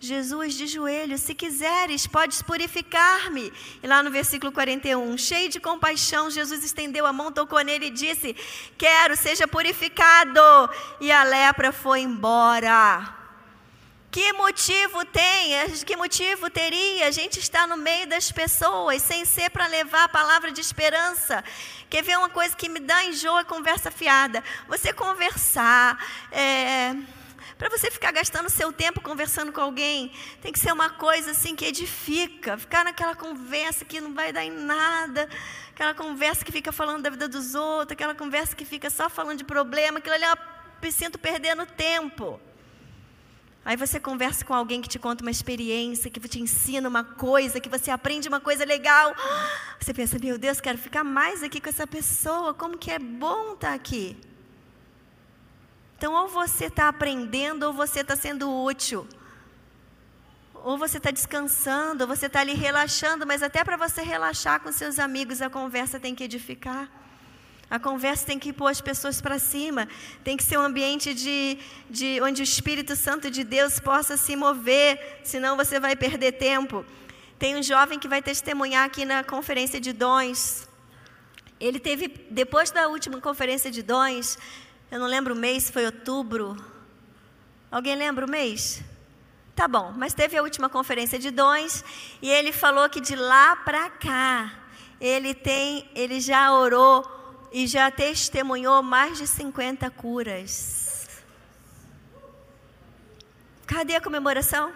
Jesus 0.03 0.55
de 0.55 0.65
joelhos, 0.65 1.21
se 1.21 1.35
quiseres, 1.35 2.07
podes 2.07 2.41
purificar-me. 2.41 3.53
E 3.83 3.85
lá 3.85 4.01
no 4.01 4.09
versículo 4.09 4.51
41, 4.51 5.15
cheio 5.15 5.47
de 5.47 5.59
compaixão, 5.59 6.31
Jesus 6.31 6.63
estendeu 6.63 7.05
a 7.05 7.13
mão, 7.13 7.31
tocou 7.31 7.61
nele 7.61 7.85
e 7.85 7.91
disse: 7.91 8.35
Quero, 8.79 9.15
seja 9.15 9.47
purificado. 9.47 10.41
E 10.99 11.11
a 11.11 11.23
lepra 11.23 11.71
foi 11.71 11.99
embora. 11.99 13.15
Que 14.09 14.33
motivo 14.33 15.05
tem? 15.05 15.69
Que 15.85 15.95
motivo 15.95 16.49
teria? 16.49 17.05
A 17.05 17.11
gente 17.11 17.39
está 17.39 17.67
no 17.67 17.77
meio 17.77 18.07
das 18.07 18.31
pessoas, 18.31 19.03
sem 19.03 19.23
ser 19.23 19.51
para 19.51 19.67
levar 19.67 20.05
a 20.05 20.09
palavra 20.09 20.51
de 20.51 20.61
esperança. 20.61 21.43
Quer 21.91 22.01
ver 22.01 22.17
uma 22.17 22.27
coisa 22.27 22.55
que 22.55 22.67
me 22.67 22.79
dá 22.79 23.05
enjoo 23.05 23.37
é 23.37 23.43
conversa 23.43 23.91
fiada? 23.91 24.43
Você 24.67 24.91
conversar. 24.91 26.03
É 26.31 26.95
para 27.62 27.69
você 27.69 27.91
ficar 27.91 28.12
gastando 28.12 28.50
seu 28.50 28.74
tempo 28.74 29.00
conversando 29.02 29.52
com 29.52 29.62
alguém, 29.62 30.12
tem 30.41 30.52
que 30.52 30.58
ser 30.58 30.74
uma 30.74 30.89
coisa 30.89 31.30
assim 31.30 31.56
que 31.56 31.63
edifica. 31.63 32.58
Ficar 32.58 32.84
naquela 32.84 33.13
conversa 33.13 33.86
que 33.86 34.02
não 34.02 34.15
vai 34.15 34.34
dar 34.34 34.43
em 34.43 34.50
nada, 34.50 35.30
aquela 35.69 35.93
conversa 35.93 36.43
que 36.43 36.52
fica 36.52 36.71
falando 36.71 37.04
da 37.04 37.12
vida 37.12 37.28
dos 37.28 37.54
outros, 37.54 37.91
aquela 37.91 38.15
conversa 38.15 38.56
que 38.56 38.65
fica 38.65 38.89
só 38.89 39.12
falando 39.12 39.38
de 39.38 39.43
problema, 39.43 40.00
aquilo 40.00 40.15
ali 40.15 40.24
eu 40.24 40.36
me 40.82 40.91
sinto 40.91 41.19
perdendo 41.19 41.63
tempo. 41.67 42.41
Aí 43.63 43.78
você 43.78 44.00
conversa 44.00 44.43
com 44.43 44.56
alguém 44.56 44.82
que 44.82 44.89
te 44.89 44.97
conta 44.97 45.24
uma 45.24 45.30
experiência, 45.30 46.10
que 46.10 46.19
te 46.19 46.41
ensina 46.41 46.89
uma 46.89 47.04
coisa, 47.04 47.60
que 47.60 47.69
você 47.69 47.91
aprende 47.91 48.28
uma 48.28 48.39
coisa 48.39 48.65
legal. 48.65 49.13
Você 49.80 49.95
pensa, 49.95 50.19
meu 50.19 50.38
Deus, 50.38 50.62
quero 50.62 50.78
ficar 50.78 51.04
mais 51.04 51.41
aqui 51.41 51.60
com 51.60 51.67
essa 51.67 51.88
pessoa, 51.88 52.54
como 52.54 52.78
que 52.78 52.91
é 52.91 53.00
bom 53.00 53.54
estar 53.54 53.74
aqui. 53.74 54.15
Então, 56.01 56.13
ou 56.15 56.27
você 56.27 56.65
está 56.65 56.87
aprendendo, 56.87 57.61
ou 57.67 57.73
você 57.73 57.99
está 57.99 58.15
sendo 58.15 58.51
útil. 58.51 59.07
Ou 60.55 60.75
você 60.75 60.97
está 60.97 61.11
descansando, 61.11 62.03
ou 62.03 62.07
você 62.07 62.25
está 62.25 62.39
ali 62.39 62.55
relaxando, 62.55 63.23
mas 63.27 63.43
até 63.43 63.63
para 63.63 63.77
você 63.77 64.01
relaxar 64.01 64.59
com 64.61 64.71
seus 64.71 64.97
amigos, 64.97 65.43
a 65.43 65.49
conversa 65.57 65.99
tem 65.99 66.15
que 66.15 66.23
edificar. 66.23 66.89
A 67.69 67.77
conversa 67.77 68.25
tem 68.25 68.39
que 68.39 68.51
pôr 68.51 68.69
as 68.69 68.81
pessoas 68.81 69.21
para 69.21 69.37
cima. 69.37 69.87
Tem 70.23 70.35
que 70.35 70.43
ser 70.43 70.57
um 70.57 70.63
ambiente 70.63 71.13
de, 71.13 71.59
de, 71.87 72.19
onde 72.23 72.41
o 72.41 72.47
Espírito 72.51 72.95
Santo 72.95 73.29
de 73.29 73.43
Deus 73.43 73.79
possa 73.79 74.17
se 74.17 74.35
mover, 74.35 75.19
senão 75.23 75.55
você 75.55 75.79
vai 75.79 75.95
perder 75.95 76.31
tempo. 76.31 76.83
Tem 77.37 77.55
um 77.55 77.61
jovem 77.61 77.99
que 77.99 78.07
vai 78.07 78.23
testemunhar 78.23 78.85
aqui 78.85 79.05
na 79.05 79.23
conferência 79.23 79.79
de 79.79 79.93
dons. 79.93 80.67
Ele 81.59 81.79
teve, 81.79 82.07
depois 82.31 82.71
da 82.71 82.87
última 82.87 83.21
conferência 83.21 83.69
de 83.69 83.83
dons, 83.83 84.39
eu 84.91 84.99
não 84.99 85.08
lembro 85.08 85.34
o 85.34 85.38
mês, 85.38 85.71
foi 85.71 85.86
outubro. 85.86 86.58
Alguém 87.71 87.95
lembra 87.95 88.25
o 88.25 88.30
mês? 88.30 88.84
Tá 89.56 89.67
bom, 89.67 89.93
mas 89.95 90.13
teve 90.13 90.38
a 90.38 90.43
última 90.43 90.67
conferência 90.67 91.17
de 91.17 91.32
dons 91.32 91.84
e 92.21 92.30
ele 92.30 92.51
falou 92.51 92.89
que 92.89 92.99
de 92.99 93.15
lá 93.15 93.56
para 93.56 93.89
cá 93.89 94.54
ele 94.99 95.34
tem, 95.34 95.89
ele 95.95 96.19
já 96.19 96.51
orou 96.54 97.10
e 97.51 97.65
já 97.67 97.89
testemunhou 97.89 98.84
mais 98.84 99.17
de 99.17 99.25
50 99.25 99.89
curas. 99.91 101.08
Cadê 103.65 103.95
a 103.95 104.01
comemoração? 104.01 104.73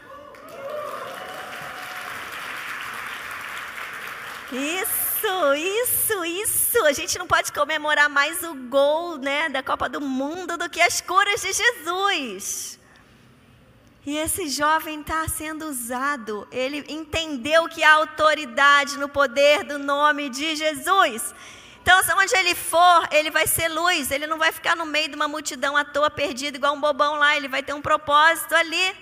Isso. 4.51 5.04
Isso, 5.25 5.55
isso, 5.55 6.25
isso. 6.25 6.85
A 6.85 6.91
gente 6.93 7.17
não 7.17 7.27
pode 7.27 7.51
comemorar 7.51 8.09
mais 8.09 8.43
o 8.43 8.53
gol 8.53 9.17
né, 9.17 9.49
da 9.49 9.63
Copa 9.63 9.89
do 9.89 9.99
Mundo 9.99 10.57
do 10.57 10.69
que 10.69 10.81
as 10.81 11.01
curas 11.01 11.41
de 11.41 11.51
Jesus. 11.51 12.79
E 14.05 14.17
esse 14.17 14.49
jovem 14.49 15.01
está 15.01 15.27
sendo 15.27 15.65
usado. 15.65 16.47
Ele 16.51 16.85
entendeu 16.87 17.67
que 17.67 17.83
há 17.83 17.93
autoridade 17.93 18.97
no 18.97 19.09
poder 19.09 19.63
do 19.63 19.79
nome 19.79 20.29
de 20.29 20.55
Jesus. 20.55 21.33
Então, 21.81 21.99
onde 22.17 22.35
ele 22.35 22.53
for, 22.53 23.07
ele 23.11 23.31
vai 23.31 23.47
ser 23.47 23.67
luz. 23.67 24.11
Ele 24.11 24.27
não 24.27 24.37
vai 24.37 24.51
ficar 24.51 24.75
no 24.75 24.85
meio 24.85 25.09
de 25.09 25.15
uma 25.15 25.27
multidão 25.27 25.75
à 25.75 25.83
toa, 25.83 26.09
perdido, 26.09 26.55
igual 26.55 26.75
um 26.75 26.81
bobão 26.81 27.15
lá. 27.15 27.35
Ele 27.35 27.47
vai 27.47 27.63
ter 27.63 27.73
um 27.73 27.81
propósito 27.81 28.53
ali. 28.53 28.95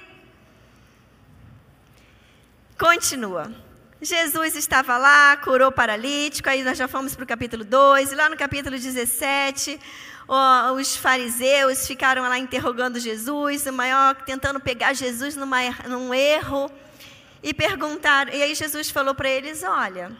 Continua. 2.77 3.51
Jesus 4.03 4.55
estava 4.55 4.97
lá, 4.97 5.37
curou 5.37 5.71
paralítico, 5.71 6.49
aí 6.49 6.61
nós 6.61 6.77
já 6.77 6.87
fomos 6.87 7.15
para 7.15 7.23
o 7.23 7.27
capítulo 7.27 7.63
2, 7.63 8.11
e 8.11 8.15
lá 8.15 8.27
no 8.27 8.35
capítulo 8.35 8.77
17, 8.77 9.79
ó, 10.27 10.73
os 10.73 10.95
fariseus 10.95 11.87
ficaram 11.87 12.23
lá 12.23 12.37
interrogando 12.37 12.99
Jesus, 12.99 13.65
o 13.65 13.71
maior, 13.71 14.13
tentando 14.15 14.59
pegar 14.59 14.93
Jesus 14.93 15.37
numa, 15.37 15.57
num 15.87 16.13
erro, 16.13 16.69
e 17.41 17.53
perguntaram, 17.53 18.33
e 18.33 18.43
aí 18.43 18.53
Jesus 18.53 18.89
falou 18.89 19.15
para 19.15 19.29
eles: 19.29 19.63
olha, 19.63 20.11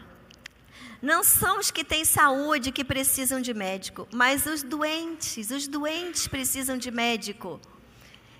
não 1.02 1.22
são 1.22 1.58
os 1.58 1.70
que 1.70 1.84
têm 1.84 2.04
saúde 2.04 2.72
que 2.72 2.84
precisam 2.84 3.40
de 3.40 3.52
médico, 3.52 4.08
mas 4.12 4.46
os 4.46 4.62
doentes, 4.62 5.50
os 5.50 5.68
doentes 5.68 6.26
precisam 6.26 6.78
de 6.78 6.90
médico. 6.90 7.60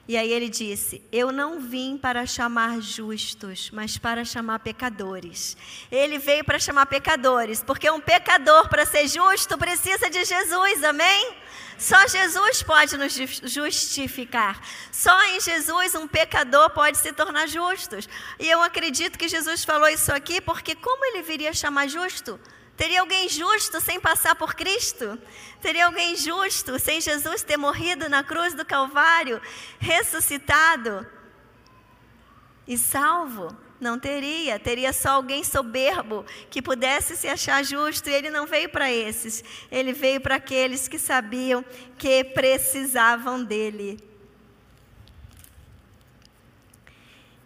E 0.06 0.16
aí 0.18 0.30
ele 0.30 0.48
disse: 0.48 1.02
Eu 1.10 1.32
não 1.32 1.60
vim 1.60 1.96
para 1.96 2.26
chamar 2.26 2.80
justos, 2.80 3.70
mas 3.72 3.96
para 3.96 4.24
chamar 4.24 4.58
pecadores. 4.58 5.56
Ele 5.90 6.18
veio 6.18 6.44
para 6.44 6.58
chamar 6.58 6.86
pecadores, 6.86 7.62
porque 7.62 7.90
um 7.90 8.00
pecador, 8.00 8.68
para 8.68 8.84
ser 8.84 9.08
justo, 9.08 9.56
precisa 9.56 10.10
de 10.10 10.24
Jesus, 10.24 10.84
amém? 10.84 11.34
Só 11.78 12.06
Jesus 12.06 12.62
pode 12.62 12.96
nos 12.96 13.14
justificar. 13.44 14.60
Só 14.92 15.22
em 15.24 15.40
Jesus 15.40 15.94
um 15.94 16.06
pecador 16.06 16.70
pode 16.70 16.98
se 16.98 17.12
tornar 17.12 17.48
justo. 17.48 17.96
E 18.38 18.48
eu 18.48 18.62
acredito 18.62 19.18
que 19.18 19.26
Jesus 19.26 19.64
falou 19.64 19.88
isso 19.88 20.12
aqui 20.12 20.40
porque, 20.40 20.74
como 20.74 21.04
ele 21.06 21.22
viria 21.22 21.52
chamar 21.52 21.88
justo? 21.88 22.38
Teria 22.76 23.00
alguém 23.00 23.28
justo 23.28 23.80
sem 23.80 24.00
passar 24.00 24.34
por 24.34 24.54
Cristo? 24.54 25.18
Teria 25.60 25.86
alguém 25.86 26.16
justo 26.16 26.78
sem 26.78 27.00
Jesus 27.00 27.42
ter 27.42 27.56
morrido 27.56 28.08
na 28.08 28.24
cruz 28.24 28.52
do 28.54 28.64
Calvário, 28.64 29.40
ressuscitado 29.78 31.06
e 32.66 32.76
salvo? 32.76 33.56
Não 33.80 33.98
teria, 33.98 34.58
teria 34.58 34.92
só 34.92 35.10
alguém 35.10 35.44
soberbo 35.44 36.24
que 36.50 36.62
pudesse 36.62 37.16
se 37.16 37.28
achar 37.28 37.62
justo, 37.64 38.08
e 38.08 38.14
ele 38.14 38.30
não 38.30 38.46
veio 38.46 38.68
para 38.68 38.90
esses, 38.90 39.44
ele 39.70 39.92
veio 39.92 40.20
para 40.20 40.36
aqueles 40.36 40.88
que 40.88 40.98
sabiam 40.98 41.64
que 41.98 42.24
precisavam 42.24 43.44
dele. 43.44 44.02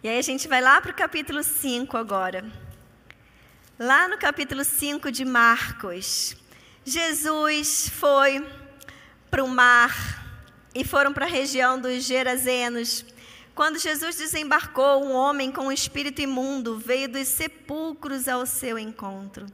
E 0.01 0.07
aí 0.07 0.17
a 0.17 0.21
gente 0.21 0.47
vai 0.47 0.61
lá 0.61 0.79
para 0.79 0.91
o 0.91 0.95
capítulo 0.95 1.43
5 1.43 1.97
agora. 1.97 2.68
Lá 3.79 4.09
no 4.09 4.17
capítulo 4.17 4.65
5 4.65 5.09
de 5.09 5.23
Marcos, 5.23 6.35
Jesus 6.83 7.87
foi 7.87 8.45
para 9.31 9.41
o 9.41 9.47
mar 9.47 10.51
e 10.75 10.83
foram 10.83 11.13
para 11.13 11.25
a 11.25 11.29
região 11.29 11.79
dos 11.79 12.03
Gerazenos. 12.03 13.05
Quando 13.55 13.79
Jesus 13.79 14.17
desembarcou, 14.17 15.05
um 15.05 15.13
homem 15.13 15.49
com 15.49 15.67
um 15.67 15.71
espírito 15.71 16.21
imundo 16.21 16.77
veio 16.77 17.07
dos 17.07 17.29
sepulcros 17.29 18.27
ao 18.27 18.45
seu 18.45 18.77
encontro. 18.77 19.45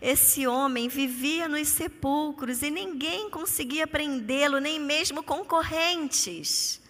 Esse 0.00 0.46
homem 0.46 0.86
vivia 0.86 1.48
nos 1.48 1.66
sepulcros 1.66 2.62
e 2.62 2.70
ninguém 2.70 3.28
conseguia 3.30 3.84
prendê-lo, 3.84 4.60
nem 4.60 4.78
mesmo 4.78 5.24
concorrentes 5.24 6.80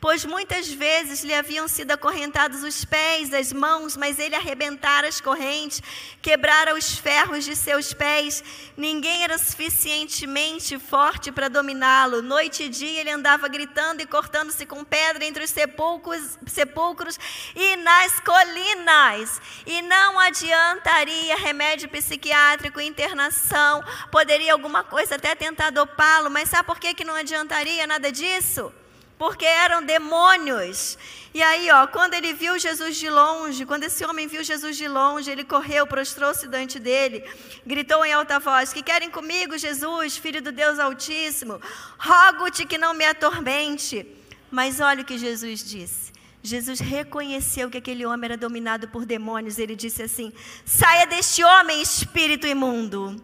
pois 0.00 0.24
muitas 0.24 0.68
vezes 0.68 1.22
lhe 1.22 1.34
haviam 1.34 1.68
sido 1.68 1.92
acorrentados 1.92 2.62
os 2.62 2.84
pés, 2.84 3.34
as 3.34 3.52
mãos, 3.52 3.96
mas 3.96 4.18
ele 4.18 4.34
arrebentara 4.34 5.06
as 5.06 5.20
correntes, 5.20 5.82
quebrara 6.22 6.74
os 6.74 6.96
ferros 6.96 7.44
de 7.44 7.54
seus 7.54 7.92
pés. 7.92 8.42
Ninguém 8.76 9.22
era 9.24 9.36
suficientemente 9.36 10.78
forte 10.78 11.30
para 11.30 11.48
dominá-lo. 11.48 12.22
Noite 12.22 12.64
e 12.64 12.68
dia 12.68 13.00
ele 13.00 13.10
andava 13.10 13.46
gritando 13.46 14.00
e 14.00 14.06
cortando-se 14.06 14.64
com 14.64 14.82
pedra 14.84 15.24
entre 15.24 15.44
os 15.44 15.50
sepulcros, 15.50 16.38
sepulcros 16.46 17.18
e 17.54 17.76
nas 17.76 18.18
colinas. 18.20 19.40
E 19.66 19.82
não 19.82 20.18
adiantaria 20.18 21.36
remédio 21.36 21.88
psiquiátrico, 21.88 22.80
internação, 22.80 23.84
poderia 24.10 24.52
alguma 24.52 24.82
coisa 24.82 25.16
até 25.16 25.34
tentar 25.34 25.70
dopá-lo, 25.70 26.30
mas 26.30 26.48
sabe 26.48 26.66
por 26.66 26.78
que, 26.78 26.94
que 26.94 27.04
não 27.04 27.14
adiantaria 27.14 27.86
nada 27.86 28.10
disso? 28.10 28.72
Porque 29.20 29.44
eram 29.44 29.82
demônios. 29.84 30.96
E 31.34 31.42
aí, 31.42 31.70
ó, 31.70 31.86
quando 31.86 32.14
ele 32.14 32.32
viu 32.32 32.58
Jesus 32.58 32.96
de 32.96 33.10
longe, 33.10 33.66
quando 33.66 33.84
esse 33.84 34.02
homem 34.02 34.26
viu 34.26 34.42
Jesus 34.42 34.78
de 34.78 34.88
longe, 34.88 35.30
ele 35.30 35.44
correu, 35.44 35.86
prostrou-se 35.86 36.48
diante 36.48 36.78
dele, 36.78 37.22
gritou 37.66 38.02
em 38.02 38.14
alta 38.14 38.38
voz: 38.38 38.72
Que 38.72 38.82
querem 38.82 39.10
comigo, 39.10 39.58
Jesus, 39.58 40.16
filho 40.16 40.40
do 40.40 40.50
Deus 40.50 40.78
Altíssimo? 40.78 41.60
Rogo-te 41.98 42.64
que 42.64 42.78
não 42.78 42.94
me 42.94 43.04
atormente. 43.04 44.06
Mas 44.50 44.80
olha 44.80 45.02
o 45.02 45.04
que 45.04 45.18
Jesus 45.18 45.62
disse. 45.62 46.12
Jesus 46.42 46.80
reconheceu 46.80 47.68
que 47.68 47.76
aquele 47.76 48.06
homem 48.06 48.24
era 48.24 48.38
dominado 48.38 48.88
por 48.88 49.04
demônios. 49.04 49.58
Ele 49.58 49.76
disse 49.76 50.02
assim: 50.02 50.32
Saia 50.64 51.06
deste 51.06 51.44
homem, 51.44 51.82
espírito 51.82 52.46
imundo. 52.46 53.22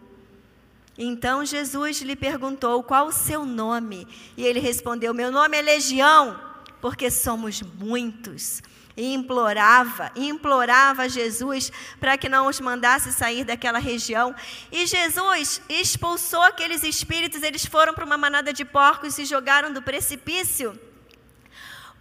Então 0.97 1.45
Jesus 1.45 2.01
lhe 2.01 2.15
perguntou 2.15 2.81
qual 2.83 3.07
o 3.07 3.11
seu 3.11 3.45
nome. 3.45 4.07
E 4.35 4.43
ele 4.43 4.59
respondeu: 4.59 5.13
Meu 5.13 5.31
nome 5.31 5.57
é 5.57 5.61
Legião, 5.61 6.39
porque 6.81 7.11
somos 7.11 7.61
muitos. 7.61 8.63
E 8.95 9.13
implorava, 9.13 10.11
implorava 10.15 11.07
Jesus 11.07 11.71
para 11.99 12.17
que 12.17 12.27
não 12.27 12.47
os 12.47 12.59
mandasse 12.59 13.11
sair 13.11 13.43
daquela 13.43 13.77
região. 13.77 14.33
E 14.71 14.87
Jesus 14.87 15.61
expulsou 15.69 16.41
aqueles 16.41 16.83
espíritos, 16.83 17.43
eles 17.43 17.63
foram 17.63 17.93
para 17.93 18.05
uma 18.05 18.17
manada 18.17 18.51
de 18.51 18.65
porcos 18.65 19.09
e 19.09 19.15
se 19.17 19.25
jogaram 19.25 19.71
do 19.71 19.83
precipício 19.83 20.79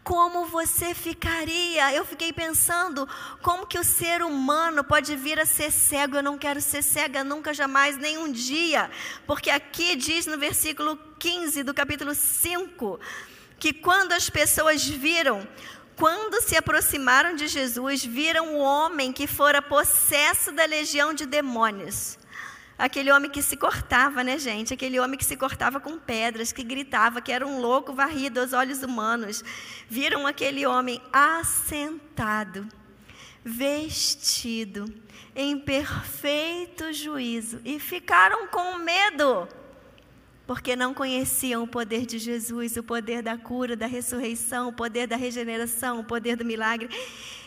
como 0.07 0.45
você 0.45 0.95
ficaria? 0.95 1.93
Eu 1.93 2.05
fiquei 2.05 2.33
pensando, 2.33 3.09
como 3.43 3.67
que 3.67 3.77
o 3.77 3.83
ser 3.83 4.23
humano 4.23 4.85
pode 4.85 5.17
vir 5.17 5.41
a 5.41 5.45
ser 5.45 5.73
cego? 5.73 6.15
Eu 6.15 6.23
não 6.23 6.39
quero 6.39 6.61
ser 6.61 6.81
cega 6.81 7.25
nunca, 7.25 7.53
jamais, 7.53 7.99
nem 7.99 8.17
um 8.17 8.31
dia. 8.31 8.89
Porque 9.27 9.51
aqui 9.51 9.97
diz 9.97 10.25
no 10.25 10.39
versículo 10.39 10.97
15 11.19 11.65
do 11.65 11.75
capítulo 11.75 12.15
5, 12.15 13.01
que 13.59 13.73
quando 13.73 14.13
as 14.13 14.31
pessoas 14.31 14.87
viram, 14.87 15.45
quando 15.97 16.41
se 16.41 16.57
aproximaram 16.57 17.35
de 17.35 17.49
Jesus, 17.49 18.05
viram 18.05 18.55
o 18.55 18.59
homem 18.61 19.13
que 19.13 19.27
fora 19.27 19.61
possesso 19.61 20.53
da 20.53 20.67
legião 20.67 21.15
de 21.15 21.27
demônios. 21.27 22.17
Aquele 22.79 23.11
homem 23.11 23.31
que 23.31 23.41
se 23.41 23.57
cortava, 23.57 24.23
né, 24.23 24.39
gente? 24.39 24.75
Aquele 24.75 25.01
homem 25.01 25.17
que 25.19 25.25
se 25.25 25.37
cortava 25.37 25.81
com 25.81 25.99
pedras, 25.99 26.53
que 26.53 26.63
gritava 26.63 27.23
que 27.23 27.33
era 27.33 27.47
um 27.47 27.59
louco 27.59 27.95
varrido 27.95 28.41
aos 28.41 28.53
olhos 28.53 28.83
humanos. 28.83 29.43
Viram 29.89 30.27
aquele 30.27 30.67
homem 30.67 31.01
assentado, 31.11 32.69
vestido, 33.43 34.93
em 35.35 35.59
perfeito 35.59 36.93
juízo 36.93 37.61
e 37.65 37.79
ficaram 37.79 38.47
com 38.49 38.79
medo, 38.79 39.49
porque 40.47 40.77
não 40.77 40.95
conheciam 40.95 41.63
o 41.63 41.67
poder 41.67 42.05
de 42.05 42.19
Jesus, 42.19 42.77
o 42.77 42.83
poder 42.83 43.23
da 43.23 43.39
cura, 43.39 43.75
da 43.75 43.87
ressurreição, 43.87 44.69
o 44.69 44.73
poder 44.73 45.07
da 45.07 45.17
regeneração, 45.17 46.01
o 46.01 46.05
poder 46.05 46.37
do 46.37 46.45
milagre. 46.45 46.89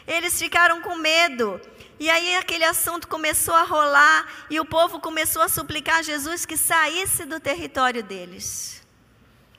Eles 0.08 0.40
ficaram 0.40 0.82
com 0.82 0.96
medo. 0.96 1.62
E 2.00 2.10
aí 2.10 2.36
aquele 2.36 2.64
assunto 2.64 3.08
começou 3.08 3.54
a 3.54 3.64
rolar 3.64 4.26
e 4.50 4.60
o 4.60 4.66
povo 4.66 5.00
começou 5.00 5.42
a 5.42 5.50
suplicar 5.50 5.98
a 5.98 6.02
Jesus 6.02 6.46
que 6.46 6.56
saísse 6.56 7.26
do 7.26 7.40
território 7.40 8.02
deles. 8.02 8.82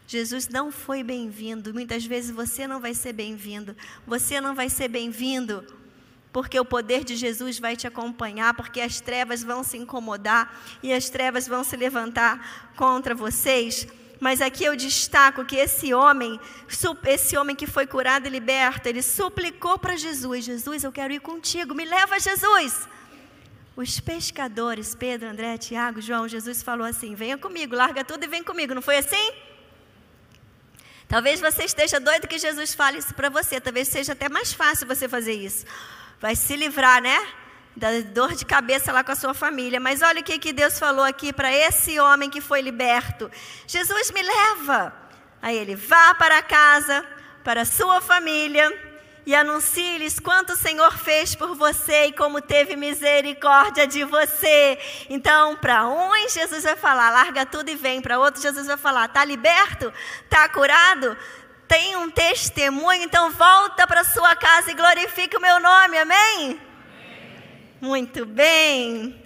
Jesus 0.06 0.48
não 0.48 0.72
foi 0.72 1.02
bem-vindo. 1.02 1.74
Muitas 1.74 2.04
vezes 2.04 2.30
você 2.30 2.66
não 2.66 2.80
vai 2.80 2.94
ser 2.94 3.12
bem-vindo. 3.12 3.76
Você 4.06 4.40
não 4.40 4.54
vai 4.54 4.70
ser 4.70 4.88
bem-vindo 4.88 5.64
porque 6.32 6.58
o 6.58 6.64
poder 6.64 7.04
de 7.04 7.16
Jesus 7.16 7.58
vai 7.58 7.76
te 7.76 7.86
acompanhar, 7.86 8.54
porque 8.54 8.80
as 8.80 9.00
trevas 9.00 9.42
vão 9.42 9.64
se 9.64 9.76
incomodar 9.76 10.58
e 10.82 10.92
as 10.92 11.10
trevas 11.10 11.46
vão 11.46 11.64
se 11.64 11.76
levantar 11.76 12.72
contra 12.76 13.14
vocês. 13.14 13.86
Mas 14.20 14.42
aqui 14.42 14.64
eu 14.64 14.76
destaco 14.76 15.46
que 15.46 15.56
esse 15.56 15.94
homem, 15.94 16.38
esse 17.06 17.36
homem 17.38 17.56
que 17.56 17.66
foi 17.66 17.86
curado 17.86 18.26
e 18.26 18.30
liberto, 18.30 18.86
ele 18.86 19.00
suplicou 19.00 19.78
para 19.78 19.96
Jesus: 19.96 20.44
Jesus, 20.44 20.84
eu 20.84 20.92
quero 20.92 21.12
ir 21.12 21.20
contigo, 21.20 21.74
me 21.74 21.86
leva, 21.86 22.20
Jesus. 22.20 22.86
Os 23.74 23.98
pescadores, 23.98 24.94
Pedro, 24.94 25.26
André, 25.26 25.56
Tiago, 25.56 26.02
João, 26.02 26.28
Jesus 26.28 26.62
falou 26.62 26.86
assim: 26.86 27.14
venha 27.14 27.38
comigo, 27.38 27.74
larga 27.74 28.04
tudo 28.04 28.22
e 28.22 28.28
vem 28.28 28.44
comigo. 28.44 28.74
Não 28.74 28.82
foi 28.82 28.98
assim? 28.98 29.32
Talvez 31.08 31.40
você 31.40 31.64
esteja 31.64 31.98
doido 31.98 32.28
que 32.28 32.38
Jesus 32.38 32.74
fale 32.74 32.98
isso 32.98 33.14
para 33.14 33.30
você. 33.30 33.58
Talvez 33.58 33.88
seja 33.88 34.12
até 34.12 34.28
mais 34.28 34.52
fácil 34.52 34.86
você 34.86 35.08
fazer 35.08 35.32
isso. 35.32 35.64
Vai 36.20 36.36
se 36.36 36.54
livrar, 36.56 37.00
né? 37.02 37.18
Da 37.76 37.88
dor 38.00 38.34
de 38.34 38.44
cabeça 38.44 38.92
lá 38.92 39.02
com 39.02 39.12
a 39.12 39.16
sua 39.16 39.34
família. 39.34 39.80
Mas 39.80 40.02
olha 40.02 40.20
o 40.20 40.24
que, 40.24 40.38
que 40.38 40.52
Deus 40.52 40.78
falou 40.78 41.04
aqui 41.04 41.32
para 41.32 41.52
esse 41.52 41.98
homem 41.98 42.30
que 42.30 42.40
foi 42.40 42.60
liberto: 42.60 43.30
Jesus 43.66 44.10
me 44.10 44.22
leva. 44.22 44.92
Aí 45.42 45.56
ele 45.56 45.74
vá 45.74 46.14
para 46.14 46.42
casa, 46.42 47.04
para 47.42 47.62
a 47.62 47.64
sua 47.64 48.00
família 48.00 48.70
e 49.24 49.34
anuncie-lhes 49.34 50.18
quanto 50.18 50.54
o 50.54 50.56
Senhor 50.56 50.96
fez 50.98 51.34
por 51.34 51.54
você 51.54 52.06
e 52.06 52.12
como 52.12 52.40
teve 52.40 52.76
misericórdia 52.76 53.86
de 53.86 54.04
você. 54.04 54.78
Então, 55.08 55.56
para 55.56 55.86
uns, 55.86 56.32
Jesus 56.32 56.64
vai 56.64 56.76
falar: 56.76 57.10
larga 57.10 57.46
tudo 57.46 57.70
e 57.70 57.76
vem. 57.76 58.00
Para 58.00 58.18
outros, 58.18 58.42
Jesus 58.42 58.66
vai 58.66 58.76
falar: 58.76 59.06
está 59.06 59.24
liberto? 59.24 59.92
Está 60.24 60.48
curado? 60.48 61.16
Tem 61.68 61.96
um 61.96 62.10
testemunho? 62.10 63.02
Então, 63.02 63.30
volta 63.30 63.86
para 63.86 64.04
sua 64.04 64.34
casa 64.34 64.70
e 64.70 64.74
glorifique 64.74 65.36
o 65.36 65.40
meu 65.40 65.60
nome. 65.60 65.98
Amém? 65.98 66.69
Muito 67.80 68.26
bem. 68.26 69.16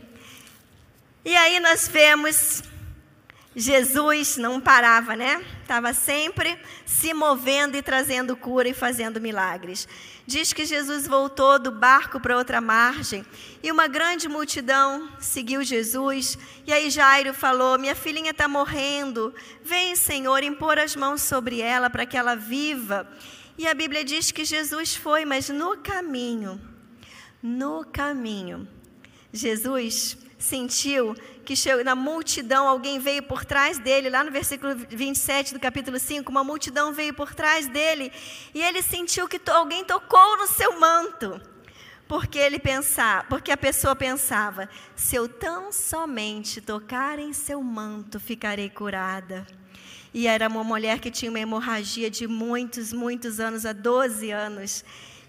E 1.25 1.35
aí 1.35 1.59
nós 1.59 1.89
vemos 1.89 2.63
Jesus 3.57 4.37
não 4.37 4.61
parava, 4.61 5.15
né? 5.15 5.45
Estava 5.63 5.95
sempre 5.95 6.59
se 6.85 7.15
movendo 7.15 7.77
e 7.77 7.83
trazendo 7.83 8.37
cura 8.37 8.69
e 8.69 8.75
fazendo 8.75 9.21
milagres. 9.21 9.89
Diz 10.27 10.53
que 10.53 10.65
Jesus 10.65 11.07
voltou 11.07 11.59
do 11.59 11.71
barco 11.71 12.19
para 12.19 12.37
outra 12.37 12.61
margem 12.61 13.25
e 13.63 13.71
uma 13.71 13.87
grande 13.87 14.29
multidão 14.29 15.09
seguiu 15.21 15.63
Jesus. 15.63 16.37
E 16.67 16.73
aí 16.73 16.91
Jairo 16.91 17.33
falou: 17.33 17.79
Minha 17.79 17.95
filhinha 17.95 18.33
está 18.33 18.49
morrendo. 18.49 19.33
Vem, 19.63 19.95
Senhor, 19.95 20.43
impor 20.43 20.79
as 20.79 20.97
mãos 20.97 21.23
sobre 21.23 21.61
ela 21.61 21.89
para 21.89 22.07
que 22.07 22.17
ela 22.17 22.35
viva. 22.35 23.09
E 23.57 23.69
a 23.69 23.75
Bíblia 23.75 24.05
diz 24.05 24.33
que 24.33 24.45
Jesus 24.45 24.97
foi, 24.97 25.25
mas 25.25 25.49
no 25.49 25.77
caminho, 25.77 26.61
no 27.45 27.85
caminho, 27.85 28.67
Jesus 29.31 30.17
sentiu 30.39 31.15
que 31.45 31.55
na 31.85 31.95
multidão 31.95 32.67
alguém 32.67 32.99
veio 32.99 33.23
por 33.23 33.45
trás 33.45 33.77
dele, 33.79 34.09
lá 34.09 34.25
no 34.25 34.31
versículo 34.31 34.75
27 34.75 35.53
do 35.53 35.61
capítulo 35.61 35.99
5, 35.99 36.31
uma 36.31 36.43
multidão 36.43 36.91
veio 36.95 37.13
por 37.13 37.35
trás 37.35 37.69
dele, 37.69 38.11
e 38.55 38.63
ele 38.63 38.81
sentiu 38.81 39.29
que 39.29 39.39
alguém 39.51 39.85
tocou 39.85 40.39
no 40.39 40.47
seu 40.47 40.81
manto. 40.81 41.39
Porque 42.09 42.39
ele 42.39 42.59
pensava, 42.59 43.25
porque 43.25 43.53
a 43.53 43.59
pessoa 43.59 43.95
pensava: 43.95 44.67
se 44.97 45.15
eu 45.15 45.29
tão 45.29 45.71
somente 45.71 46.63
tocar 46.63 47.19
em 47.19 47.35
seu 47.35 47.63
manto, 47.63 48.19
ficarei 48.19 48.71
curada. 48.71 49.47
E 50.15 50.27
era 50.27 50.49
uma 50.49 50.65
mulher 50.65 50.99
que 50.99 51.11
tinha 51.11 51.31
uma 51.31 51.41
hemorragia 51.41 52.11
de 52.11 52.27
muitos, 52.27 52.91
muitos 52.91 53.39
anos, 53.39 53.67
há 53.67 53.75
12 53.75 54.31
anos. 54.31 54.83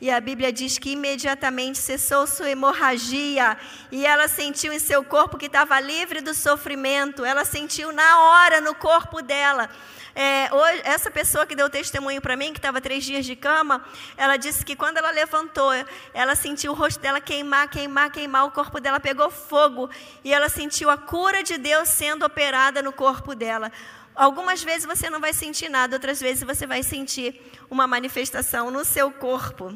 E 0.05 0.11
a 0.11 0.21
Bíblia 0.21 0.53
diz 0.53 0.77
que 0.77 0.91
imediatamente 0.91 1.79
cessou 1.79 2.27
sua 2.27 2.47
hemorragia 2.47 3.57
e 3.91 4.05
ela 4.05 4.27
sentiu 4.27 4.71
em 4.71 4.77
seu 4.77 5.03
corpo 5.03 5.35
que 5.35 5.47
estava 5.47 5.79
livre 5.79 6.21
do 6.21 6.31
sofrimento. 6.31 7.25
Ela 7.25 7.43
sentiu 7.43 7.91
na 7.91 8.19
hora 8.19 8.61
no 8.61 8.75
corpo 8.75 9.19
dela. 9.23 9.67
É, 10.13 10.47
hoje, 10.53 10.81
essa 10.83 11.09
pessoa 11.09 11.47
que 11.47 11.55
deu 11.55 11.71
testemunho 11.71 12.21
para 12.21 12.37
mim, 12.37 12.53
que 12.53 12.59
estava 12.59 12.79
três 12.79 13.03
dias 13.03 13.25
de 13.25 13.35
cama, 13.35 13.83
ela 14.15 14.37
disse 14.37 14.63
que 14.63 14.75
quando 14.75 14.97
ela 14.97 15.09
levantou, 15.09 15.71
ela 16.13 16.35
sentiu 16.35 16.73
o 16.73 16.75
rosto 16.75 16.99
dela 16.99 17.19
queimar, 17.19 17.67
queimar, 17.67 18.11
queimar, 18.11 18.45
o 18.45 18.51
corpo 18.51 18.79
dela 18.79 18.99
pegou 18.99 19.31
fogo 19.31 19.89
e 20.23 20.31
ela 20.31 20.49
sentiu 20.49 20.91
a 20.91 20.97
cura 20.99 21.41
de 21.41 21.57
Deus 21.57 21.89
sendo 21.89 22.23
operada 22.27 22.79
no 22.83 22.93
corpo 22.93 23.33
dela. 23.33 23.71
Algumas 24.15 24.63
vezes 24.63 24.85
você 24.85 25.09
não 25.09 25.19
vai 25.19 25.33
sentir 25.33 25.67
nada, 25.67 25.95
outras 25.95 26.21
vezes 26.21 26.43
você 26.43 26.67
vai 26.67 26.83
sentir 26.83 27.41
uma 27.71 27.87
manifestação 27.87 28.69
no 28.69 28.85
seu 28.85 29.09
corpo. 29.09 29.73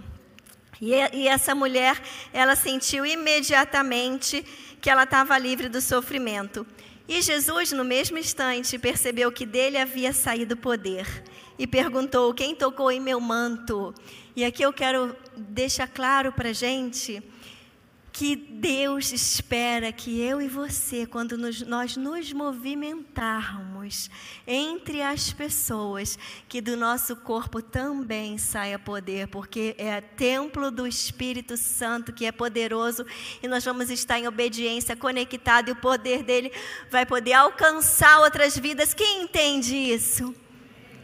E, 0.82 1.28
essa 1.28 1.54
mulher, 1.54 2.02
ela 2.32 2.56
sentiu 2.56 3.06
imediatamente 3.06 4.46
que 4.80 4.89
ela 4.89 5.04
estava 5.04 5.38
livre 5.38 5.68
do 5.68 5.82
sofrimento. 5.82 6.65
E 7.08 7.22
Jesus, 7.22 7.72
no 7.72 7.84
mesmo 7.84 8.18
instante, 8.18 8.78
percebeu 8.78 9.32
que 9.32 9.46
dele 9.46 9.78
havia 9.78 10.13
saído 10.13 10.56
poder 10.56 11.06
e 11.58 11.65
perguntou: 11.68 12.34
Quem 12.34 12.56
tocou 12.56 12.92
em 12.92 13.02
meu 13.02 13.20
manto? 13.20 13.94
E 14.36 14.46
aqui 14.46 14.63
eu 14.63 14.72
quero 14.72 15.15
deixar 15.36 15.88
claro 15.88 16.32
para 16.32 16.50
a 16.50 16.54
gente 16.54 17.22
que 18.12 18.36
Deus 18.36 19.12
espera 19.12 19.92
que 19.92 20.20
eu 20.22 20.42
e 20.42 20.48
você, 20.48 21.06
quando 21.06 21.38
nos, 21.38 21.62
nós 21.62 21.96
nos 21.96 22.34
movimentarmos 22.34 23.79
entre 24.45 25.02
as 25.02 25.32
pessoas, 25.32 26.17
que 26.47 26.62
do 26.62 26.75
nosso 26.75 27.15
corpo 27.15 27.62
também 27.62 28.38
saia 28.38 28.78
poder, 28.78 29.28
porque 29.28 29.75
é 29.78 30.02
templo 30.02 30.71
do 30.71 30.86
Espírito 30.86 31.56
Santo 31.58 32.13
que 32.13 32.25
é 32.25 32.32
poderoso 32.32 33.06
e 33.41 33.47
nós 33.47 33.63
vamos 33.63 33.89
estar 33.89 34.19
em 34.19 34.28
obediência, 34.28 34.95
conectado 34.95 35.69
e 35.69 35.71
o 35.71 35.75
poder 35.75 36.23
dele 36.23 36.52
vai 36.89 37.06
poder 37.06 37.34
alcançar 37.34 38.19
outras 38.21 38.58
vidas. 38.58 38.93
Quem 38.93 39.23
entende 39.23 39.75
isso? 39.75 40.34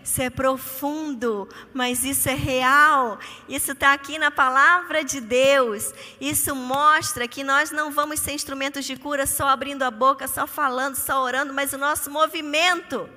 Isso 0.06 0.22
é 0.22 0.30
profundo, 0.30 1.50
mas 1.74 2.04
isso 2.04 2.30
é 2.30 2.36
real. 2.36 3.18
Isso 3.50 3.72
está 3.72 3.92
aqui 3.92 4.20
na 4.20 4.30
palavra 4.30 5.04
de 5.04 5.20
Deus. 5.20 5.92
Isso 6.22 6.56
mostra 6.56 7.28
que 7.28 7.44
nós 7.44 7.72
não 7.72 7.90
vamos 7.90 8.20
ser 8.20 8.34
instrumentos 8.34 8.86
de 8.86 8.96
cura 8.98 9.26
só 9.26 9.48
abrindo 9.48 9.82
a 9.82 9.90
boca, 9.90 10.28
só 10.28 10.46
falando, 10.46 10.96
só 10.96 11.24
orando, 11.24 11.56
mas 11.56 11.74
o 11.74 11.80
nosso 11.80 12.12
movimento 12.12 13.10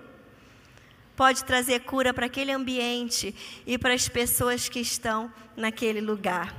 pode 1.14 1.44
trazer 1.44 1.80
cura 1.80 2.14
para 2.14 2.24
aquele 2.24 2.52
ambiente 2.52 3.34
e 3.66 3.76
para 3.76 3.92
as 3.92 4.08
pessoas 4.08 4.66
que 4.66 4.80
estão 4.80 5.30
naquele 5.54 6.00
lugar. 6.00 6.54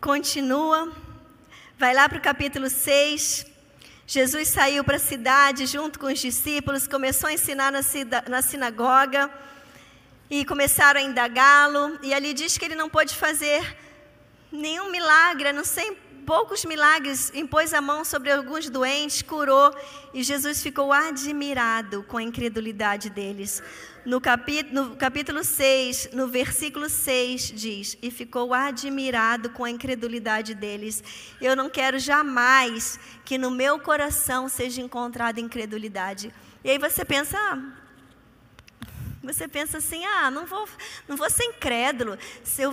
Continua, 0.00 0.92
vai 1.76 1.92
lá 1.92 2.08
para 2.08 2.18
o 2.18 2.22
capítulo 2.22 2.70
6. 2.70 3.47
Jesus 4.10 4.48
saiu 4.48 4.82
para 4.82 4.96
a 4.96 4.98
cidade 4.98 5.66
junto 5.66 5.98
com 5.98 6.06
os 6.06 6.18
discípulos, 6.18 6.88
começou 6.88 7.28
a 7.28 7.32
ensinar 7.34 7.70
na, 7.70 7.80
na 8.26 8.40
sinagoga 8.40 9.30
e 10.30 10.46
começaram 10.46 10.98
a 10.98 11.02
indagá-lo. 11.02 11.98
E 12.02 12.14
ali 12.14 12.32
diz 12.32 12.56
que 12.56 12.64
ele 12.64 12.74
não 12.74 12.88
pôde 12.88 13.14
fazer 13.14 13.76
nenhum 14.50 14.90
milagre, 14.90 15.52
não 15.52 15.62
sei, 15.62 15.94
poucos 16.24 16.64
milagres, 16.64 17.30
impôs 17.34 17.74
a 17.74 17.82
mão 17.82 18.02
sobre 18.02 18.32
alguns 18.32 18.70
doentes, 18.70 19.20
curou, 19.20 19.76
e 20.14 20.22
Jesus 20.22 20.62
ficou 20.62 20.90
admirado 20.90 22.02
com 22.04 22.16
a 22.16 22.22
incredulidade 22.22 23.10
deles. 23.10 23.62
No 24.08 24.22
capítulo, 24.22 24.72
no 24.72 24.96
capítulo 24.96 25.44
6, 25.44 26.12
no 26.14 26.28
versículo 26.28 26.88
6, 26.88 27.52
diz: 27.54 27.98
E 28.00 28.10
ficou 28.10 28.54
admirado 28.54 29.50
com 29.50 29.64
a 29.64 29.70
incredulidade 29.70 30.54
deles. 30.54 31.04
Eu 31.38 31.54
não 31.54 31.68
quero 31.68 31.98
jamais 31.98 32.98
que 33.22 33.36
no 33.36 33.50
meu 33.50 33.78
coração 33.78 34.48
seja 34.48 34.80
encontrada 34.80 35.40
incredulidade. 35.40 36.32
E 36.64 36.70
aí 36.70 36.78
você 36.78 37.04
pensa, 37.04 37.36
ah, 37.36 37.58
você 39.22 39.46
pensa 39.46 39.76
assim, 39.76 40.02
ah, 40.06 40.30
não 40.30 40.46
vou, 40.46 40.66
não 41.06 41.14
vou 41.14 41.28
ser 41.28 41.44
incrédulo. 41.44 42.16
Se 42.42 42.62
eu, 42.62 42.72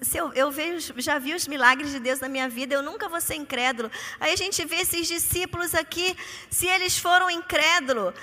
se 0.00 0.16
eu, 0.16 0.32
eu 0.32 0.50
vejo, 0.50 0.94
já 0.96 1.18
vi 1.18 1.34
os 1.34 1.46
milagres 1.46 1.90
de 1.90 2.00
Deus 2.00 2.20
na 2.20 2.28
minha 2.28 2.48
vida, 2.48 2.74
eu 2.74 2.82
nunca 2.82 3.06
vou 3.06 3.20
ser 3.20 3.34
incrédulo. 3.34 3.90
Aí 4.18 4.32
a 4.32 4.36
gente 4.36 4.64
vê 4.64 4.76
esses 4.76 5.06
discípulos 5.06 5.74
aqui, 5.74 6.16
se 6.48 6.66
eles 6.66 6.96
foram 6.98 7.30
incrédulos, 7.30 8.14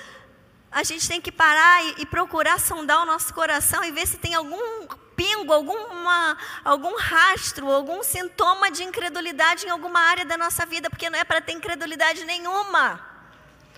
a 0.71 0.83
gente 0.83 1.07
tem 1.07 1.21
que 1.21 1.31
parar 1.31 1.83
e, 1.85 1.95
e, 1.99 2.05
procurar 2.05 2.59
sondar 2.59 3.01
o 3.01 3.05
nosso 3.05 3.33
coração 3.33 3.83
e 3.83 3.91
ver 3.91 4.05
se 4.07 4.17
tem 4.17 4.35
algum 4.35 4.87
pingo, 5.15 5.51
alguma, 5.51 6.37
algum 6.63 6.95
rastro, 6.95 7.71
algum 7.71 8.03
sintoma 8.03 8.69
de 8.69 8.83
incredulidade 8.83 9.65
em 9.65 9.69
alguma 9.69 9.99
área 9.99 10.25
da 10.25 10.37
nossa 10.37 10.65
vida, 10.65 10.89
porque 10.89 11.09
não 11.09 11.17
é 11.17 11.23
para 11.23 11.41
ter 11.41 11.53
incredulidade 11.53 12.23
nenhuma. 12.25 12.99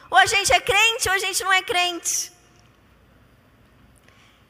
Ou 0.09 0.17
a 0.17 0.25
gente 0.25 0.51
é 0.51 0.59
crente 0.59 1.07
ou 1.07 1.15
a 1.15 1.19
gente 1.19 1.43
não 1.43 1.53
é 1.53 1.61
crente. 1.61 2.38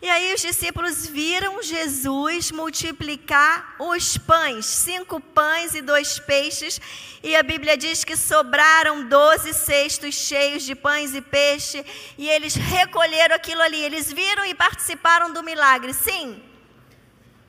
E 0.02 0.10
aí 0.10 0.34
os 0.34 0.40
discípulos 0.40 1.06
viram 1.06 1.62
Jesus 1.62 2.52
multiplicar 2.52 3.76
os 3.78 4.18
pães, 4.18 4.66
cinco 4.66 5.20
pães 5.20 5.76
e 5.76 5.82
dois 5.82 6.18
peixes, 6.20 6.80
e 7.22 7.36
a 7.36 7.44
Bíblia 7.44 7.76
diz 7.76 8.06
que 8.06 8.16
sobraram 8.16 9.10
doze 9.10 9.54
cestos 9.54 10.16
cheios 10.16 10.64
de 10.64 10.74
pães 10.74 11.14
e 11.14 11.20
peixe, 11.20 11.86
e 12.18 12.30
eles 12.30 12.56
recolheram 12.56 13.36
aquilo 13.36 13.62
ali, 13.62 13.84
eles 13.84 14.10
viram 14.10 14.46
e 14.46 14.56
participaram 14.56 15.34
do 15.34 15.44
milagre. 15.44 15.94
Sim, 15.94 16.42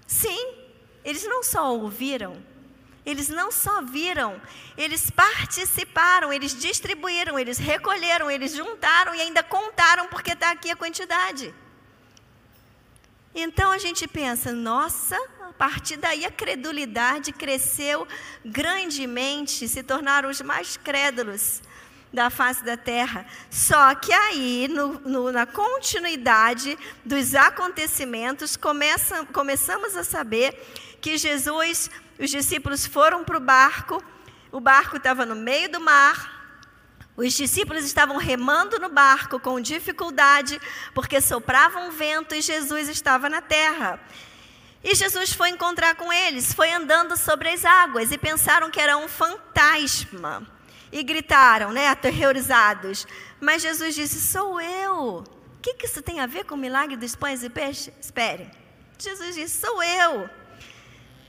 sim, 0.04 0.52
eles 1.04 1.22
não 1.22 1.44
só 1.44 1.72
ouviram, 1.72 2.44
eles 3.06 3.28
não 3.28 3.52
só 3.52 3.80
viram, 3.80 4.42
eles 4.76 5.08
participaram, 5.08 6.32
eles 6.32 6.52
distribuíram, 6.58 7.38
eles 7.38 7.58
recolheram, 7.58 8.28
eles 8.28 8.56
juntaram 8.56 9.14
e 9.14 9.20
ainda 9.20 9.40
contaram, 9.40 10.08
porque 10.08 10.32
está 10.32 10.50
aqui 10.50 10.68
a 10.68 10.74
quantidade. 10.74 11.54
Então 13.34 13.70
a 13.70 13.78
gente 13.78 14.08
pensa, 14.08 14.52
nossa, 14.52 15.16
a 15.40 15.52
partir 15.52 15.96
daí 15.96 16.24
a 16.24 16.30
credulidade 16.30 17.32
cresceu 17.32 18.06
grandemente, 18.44 19.68
se 19.68 19.82
tornaram 19.82 20.28
os 20.28 20.40
mais 20.40 20.76
crédulos 20.76 21.62
da 22.12 22.28
face 22.28 22.64
da 22.64 22.76
terra. 22.76 23.24
Só 23.48 23.94
que 23.94 24.12
aí, 24.12 24.68
no, 24.68 24.94
no, 25.00 25.32
na 25.32 25.46
continuidade 25.46 26.76
dos 27.04 27.34
acontecimentos, 27.34 28.56
começa, 28.56 29.24
começamos 29.26 29.96
a 29.96 30.02
saber 30.02 30.54
que 31.00 31.16
Jesus, 31.16 31.88
os 32.18 32.30
discípulos 32.30 32.84
foram 32.84 33.24
para 33.24 33.36
o 33.36 33.40
barco, 33.40 34.02
o 34.50 34.60
barco 34.60 34.96
estava 34.96 35.24
no 35.24 35.36
meio 35.36 35.70
do 35.70 35.80
mar, 35.80 36.39
os 37.26 37.35
discípulos 37.35 37.85
estavam 37.85 38.16
remando 38.16 38.78
no 38.78 38.88
barco 38.88 39.38
com 39.38 39.61
dificuldade, 39.61 40.61
porque 40.94 41.20
soprava 41.20 41.78
um 41.80 41.90
vento 41.90 42.35
e 42.35 42.40
Jesus 42.40 42.88
estava 42.88 43.28
na 43.28 43.42
terra. 43.42 44.00
E 44.83 44.94
Jesus 44.94 45.33
foi 45.33 45.50
encontrar 45.50 45.94
com 45.94 46.11
eles, 46.11 46.54
foi 46.54 46.72
andando 46.72 47.16
sobre 47.16 47.50
as 47.50 47.64
águas 47.64 48.11
e 48.11 48.16
pensaram 48.16 48.70
que 48.70 48.80
era 48.80 48.96
um 48.96 49.06
fantasma. 49.06 50.46
E 50.90 51.02
gritaram, 51.02 51.72
né, 51.72 51.88
aterrorizados. 51.88 53.06
Mas 53.38 53.62
Jesus 53.62 53.94
disse: 53.94 54.20
Sou 54.20 54.61
eu. 54.61 55.18
O 55.18 55.61
que, 55.62 55.74
que 55.74 55.87
isso 55.87 56.02
tem 56.02 56.18
a 56.20 56.26
ver 56.26 56.44
com 56.44 56.54
o 56.54 56.59
milagre 56.59 56.96
dos 56.96 57.14
pães 57.14 57.44
e 57.44 57.50
peixes? 57.50 57.92
Espere. 58.00 58.50
Jesus 58.98 59.35
disse: 59.37 59.61
Sou 59.61 59.83
eu. 59.83 60.28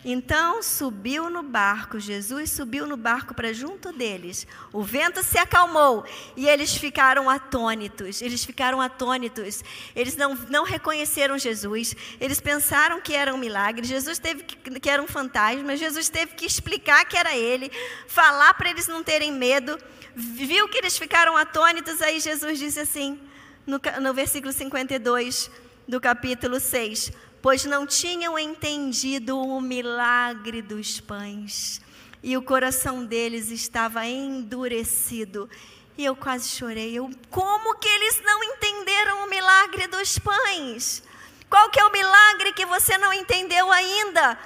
Então 0.03 0.63
subiu 0.63 1.29
no 1.29 1.43
barco, 1.43 1.99
Jesus 1.99 2.49
subiu 2.51 2.87
no 2.87 2.97
barco 2.97 3.35
para 3.35 3.53
junto 3.53 3.93
deles. 3.93 4.47
O 4.73 4.81
vento 4.81 5.21
se 5.21 5.37
acalmou 5.37 6.03
e 6.35 6.49
eles 6.49 6.75
ficaram 6.75 7.29
atônitos. 7.29 8.21
Eles 8.21 8.43
ficaram 8.43 8.81
atônitos. 8.81 9.63
Eles 9.95 10.15
não, 10.15 10.33
não 10.49 10.63
reconheceram 10.63 11.37
Jesus. 11.37 11.95
Eles 12.19 12.41
pensaram 12.41 12.99
que 12.99 13.13
era 13.13 13.33
um 13.33 13.37
milagre. 13.37 13.85
Jesus 13.85 14.17
teve 14.17 14.43
que, 14.43 14.79
que 14.79 14.89
era 14.89 15.01
um 15.01 15.07
fantasma. 15.07 15.77
Jesus 15.77 16.09
teve 16.09 16.33
que 16.33 16.45
explicar 16.45 17.05
que 17.05 17.15
era 17.15 17.35
ele, 17.35 17.71
falar 18.07 18.55
para 18.55 18.71
eles 18.71 18.87
não 18.87 19.03
terem 19.03 19.31
medo. 19.31 19.77
Viu 20.15 20.67
que 20.67 20.79
eles 20.79 20.97
ficaram 20.97 21.37
atônitos. 21.37 22.01
Aí 22.01 22.19
Jesus 22.19 22.57
disse 22.57 22.79
assim, 22.79 23.19
no, 23.67 23.79
no 24.01 24.13
versículo 24.15 24.51
52 24.51 25.51
do 25.87 26.01
capítulo 26.01 26.59
6 26.59 27.11
pois 27.41 27.65
não 27.65 27.87
tinham 27.87 28.37
entendido 28.37 29.39
o 29.39 29.59
milagre 29.59 30.61
dos 30.61 30.99
pães, 30.99 31.81
e 32.21 32.37
o 32.37 32.41
coração 32.41 33.03
deles 33.03 33.49
estava 33.49 34.05
endurecido. 34.05 35.49
E 35.97 36.05
eu 36.05 36.15
quase 36.15 36.49
chorei. 36.49 36.93
Eu, 36.93 37.09
como 37.29 37.75
que 37.75 37.87
eles 37.87 38.21
não 38.23 38.43
entenderam 38.43 39.25
o 39.25 39.29
milagre 39.29 39.87
dos 39.87 40.17
pães? 40.19 41.03
Qual 41.49 41.69
que 41.69 41.79
é 41.79 41.85
o 41.85 41.91
milagre 41.91 42.53
que 42.53 42.65
você 42.65 42.97
não 42.97 43.11
entendeu 43.11 43.71
ainda? 43.71 44.39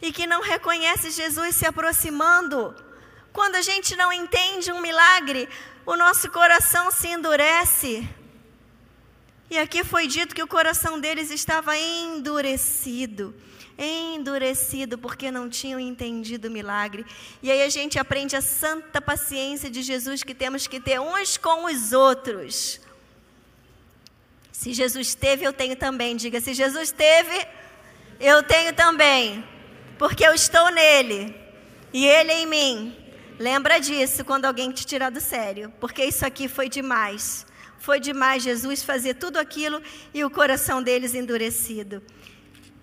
E 0.00 0.10
que 0.10 0.26
não 0.26 0.40
reconhece 0.40 1.10
Jesus 1.10 1.54
se 1.54 1.66
aproximando? 1.66 2.74
Quando 3.32 3.56
a 3.56 3.62
gente 3.62 3.94
não 3.94 4.12
entende 4.12 4.72
um 4.72 4.80
milagre, 4.80 5.48
o 5.84 5.96
nosso 5.96 6.30
coração 6.30 6.90
se 6.90 7.08
endurece. 7.08 8.08
E 9.50 9.56
aqui 9.56 9.82
foi 9.82 10.06
dito 10.06 10.34
que 10.34 10.42
o 10.42 10.46
coração 10.46 11.00
deles 11.00 11.30
estava 11.30 11.76
endurecido. 11.76 13.34
Endurecido 13.78 14.98
porque 14.98 15.30
não 15.30 15.48
tinham 15.48 15.80
entendido 15.80 16.48
o 16.48 16.50
milagre. 16.50 17.06
E 17.42 17.50
aí 17.50 17.62
a 17.62 17.68
gente 17.68 17.98
aprende 17.98 18.36
a 18.36 18.42
santa 18.42 19.00
paciência 19.00 19.70
de 19.70 19.82
Jesus 19.82 20.22
que 20.22 20.34
temos 20.34 20.66
que 20.66 20.78
ter 20.80 21.00
uns 21.00 21.36
com 21.38 21.64
os 21.64 21.92
outros. 21.92 22.80
Se 24.52 24.74
Jesus 24.74 25.14
teve, 25.14 25.46
eu 25.46 25.52
tenho 25.52 25.76
também. 25.76 26.16
Diga, 26.16 26.40
se 26.40 26.52
Jesus 26.52 26.90
teve, 26.90 27.46
eu 28.20 28.42
tenho 28.42 28.74
também. 28.74 29.44
Porque 29.96 30.26
eu 30.26 30.34
estou 30.34 30.70
nele 30.70 31.34
e 31.92 32.06
ele 32.06 32.32
em 32.32 32.46
mim. 32.46 32.96
Lembra 33.38 33.78
disso 33.78 34.24
quando 34.24 34.44
alguém 34.44 34.72
te 34.72 34.84
tirar 34.84 35.10
do 35.10 35.20
sério, 35.20 35.72
porque 35.80 36.04
isso 36.04 36.26
aqui 36.26 36.48
foi 36.48 36.68
demais. 36.68 37.46
Foi 37.78 38.00
demais 38.00 38.42
Jesus 38.42 38.82
fazer 38.82 39.14
tudo 39.14 39.38
aquilo 39.38 39.80
e 40.12 40.24
o 40.24 40.30
coração 40.30 40.82
deles 40.82 41.14
endurecido. 41.14 42.02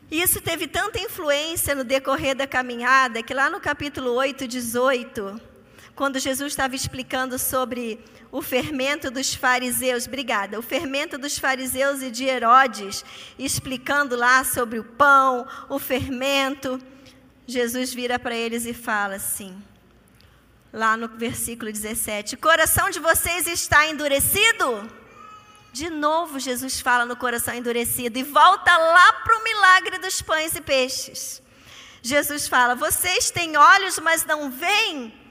Isso 0.10 0.39
teve 0.39 0.68
tanta 0.68 1.00
influência 1.00 1.74
no 1.74 1.84
decorrer 1.84 2.36
da 2.36 2.46
caminhada 2.46 3.24
que 3.24 3.34
lá 3.34 3.50
no 3.50 3.60
capítulo 3.60 4.12
8, 4.14 4.48
18, 4.48 5.41
quando 5.96 6.20
Jesus 6.20 6.52
estava 6.52 6.76
explicando 6.76 7.39
sobre 7.39 8.00
o 8.32 8.41
fermento 8.41 9.10
dos 9.10 9.34
fariseus, 9.34 10.06
obrigada, 10.06 10.60
o 10.60 10.62
fermento 10.62 11.18
dos 11.18 11.39
fariseus 11.39 12.02
e 12.02 12.12
de 12.12 12.26
Herodes, 12.26 13.04
explicando 13.39 14.16
lá 14.16 14.43
sobre 14.43 14.78
o 14.78 14.84
pão, 14.84 15.48
o 15.70 15.80
fermento, 15.80 16.80
Jesus 17.48 17.93
vira 17.93 18.20
para 18.20 18.36
eles 18.36 18.66
e 18.66 18.74
fala 18.74 19.16
assim: 19.16 19.56
lá 20.76 20.95
no 20.97 21.07
versículo 21.07 21.71
17: 21.71 22.38
Coração 22.38 22.89
de 22.89 22.99
vocês 22.99 23.47
está 23.47 23.88
endurecido? 23.88 24.88
De 25.71 25.89
novo, 25.89 26.39
Jesus 26.39 26.80
fala 26.80 27.05
no 27.05 27.15
coração 27.17 27.53
endurecido 27.53 28.19
e 28.19 28.23
volta 28.23 28.78
lá 28.78 29.13
para 29.13 29.38
o 29.38 29.43
milagre 29.43 29.97
dos 29.97 30.21
pães 30.21 30.55
e 30.55 30.61
peixes. 30.61 31.41
Jesus 32.01 32.47
fala: 32.47 32.76
Vocês 32.76 33.32
têm 33.32 33.57
olhos, 33.57 33.97
mas 33.99 34.26
não 34.26 34.51
veem? 34.51 35.26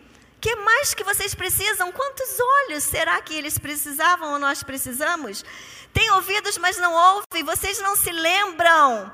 que 0.44 0.56
mais 0.56 0.92
que 0.92 1.02
vocês 1.02 1.34
precisam? 1.34 1.90
Quantos 1.90 2.28
olhos 2.38 2.84
será 2.84 3.18
que 3.22 3.32
eles 3.32 3.56
precisavam 3.56 4.34
ou 4.34 4.38
nós 4.38 4.62
precisamos? 4.62 5.42
Tem 5.90 6.10
ouvidos, 6.10 6.58
mas 6.58 6.76
não 6.76 6.92
ouvem. 6.92 7.42
Vocês 7.42 7.80
não 7.80 7.96
se 7.96 8.12
lembram? 8.12 9.10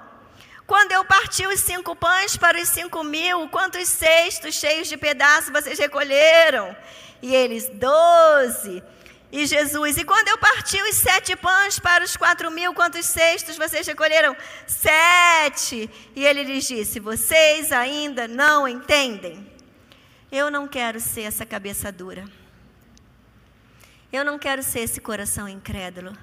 Quando 0.71 0.93
eu 0.93 1.05
parti 1.05 1.45
os 1.49 1.59
cinco 1.59 1.97
pães 1.97 2.37
para 2.37 2.57
os 2.57 2.69
cinco 2.69 3.03
mil, 3.03 3.49
quantos 3.49 3.89
cestos 3.89 4.55
cheios 4.55 4.87
de 4.87 4.97
pedaços 4.97 5.51
vocês 5.51 5.77
recolheram? 5.77 6.77
E 7.21 7.35
eles, 7.35 7.69
doze. 7.71 8.81
E 9.33 9.47
Jesus, 9.47 9.99
e 9.99 10.05
quando 10.05 10.29
eu 10.29 10.39
parti 10.39 10.81
os 10.83 10.95
sete 10.95 11.35
pães 11.35 11.81
para 11.81 12.05
os 12.05 12.17
quatro 12.17 12.53
mil, 12.53 12.73
quantos 12.73 13.05
cestos 13.05 13.57
vocês 13.57 13.85
recolheram? 13.85 14.37
Sete. 14.65 15.91
E 16.15 16.25
ele 16.25 16.45
lhes 16.45 16.69
disse: 16.69 17.01
Vocês 17.01 17.73
ainda 17.73 18.29
não 18.29 18.69
entendem. 18.69 19.45
Eu 20.31 20.53
não 20.53 20.69
quero 20.69 21.01
ser 21.01 21.23
essa 21.23 21.45
cabeça 21.45 21.91
dura. 21.91 22.25
Eu 24.13 24.25
não 24.25 24.39
quero 24.39 24.63
ser 24.63 24.83
esse 24.83 25.01
coração 25.01 25.49
incrédulo. 25.49 26.17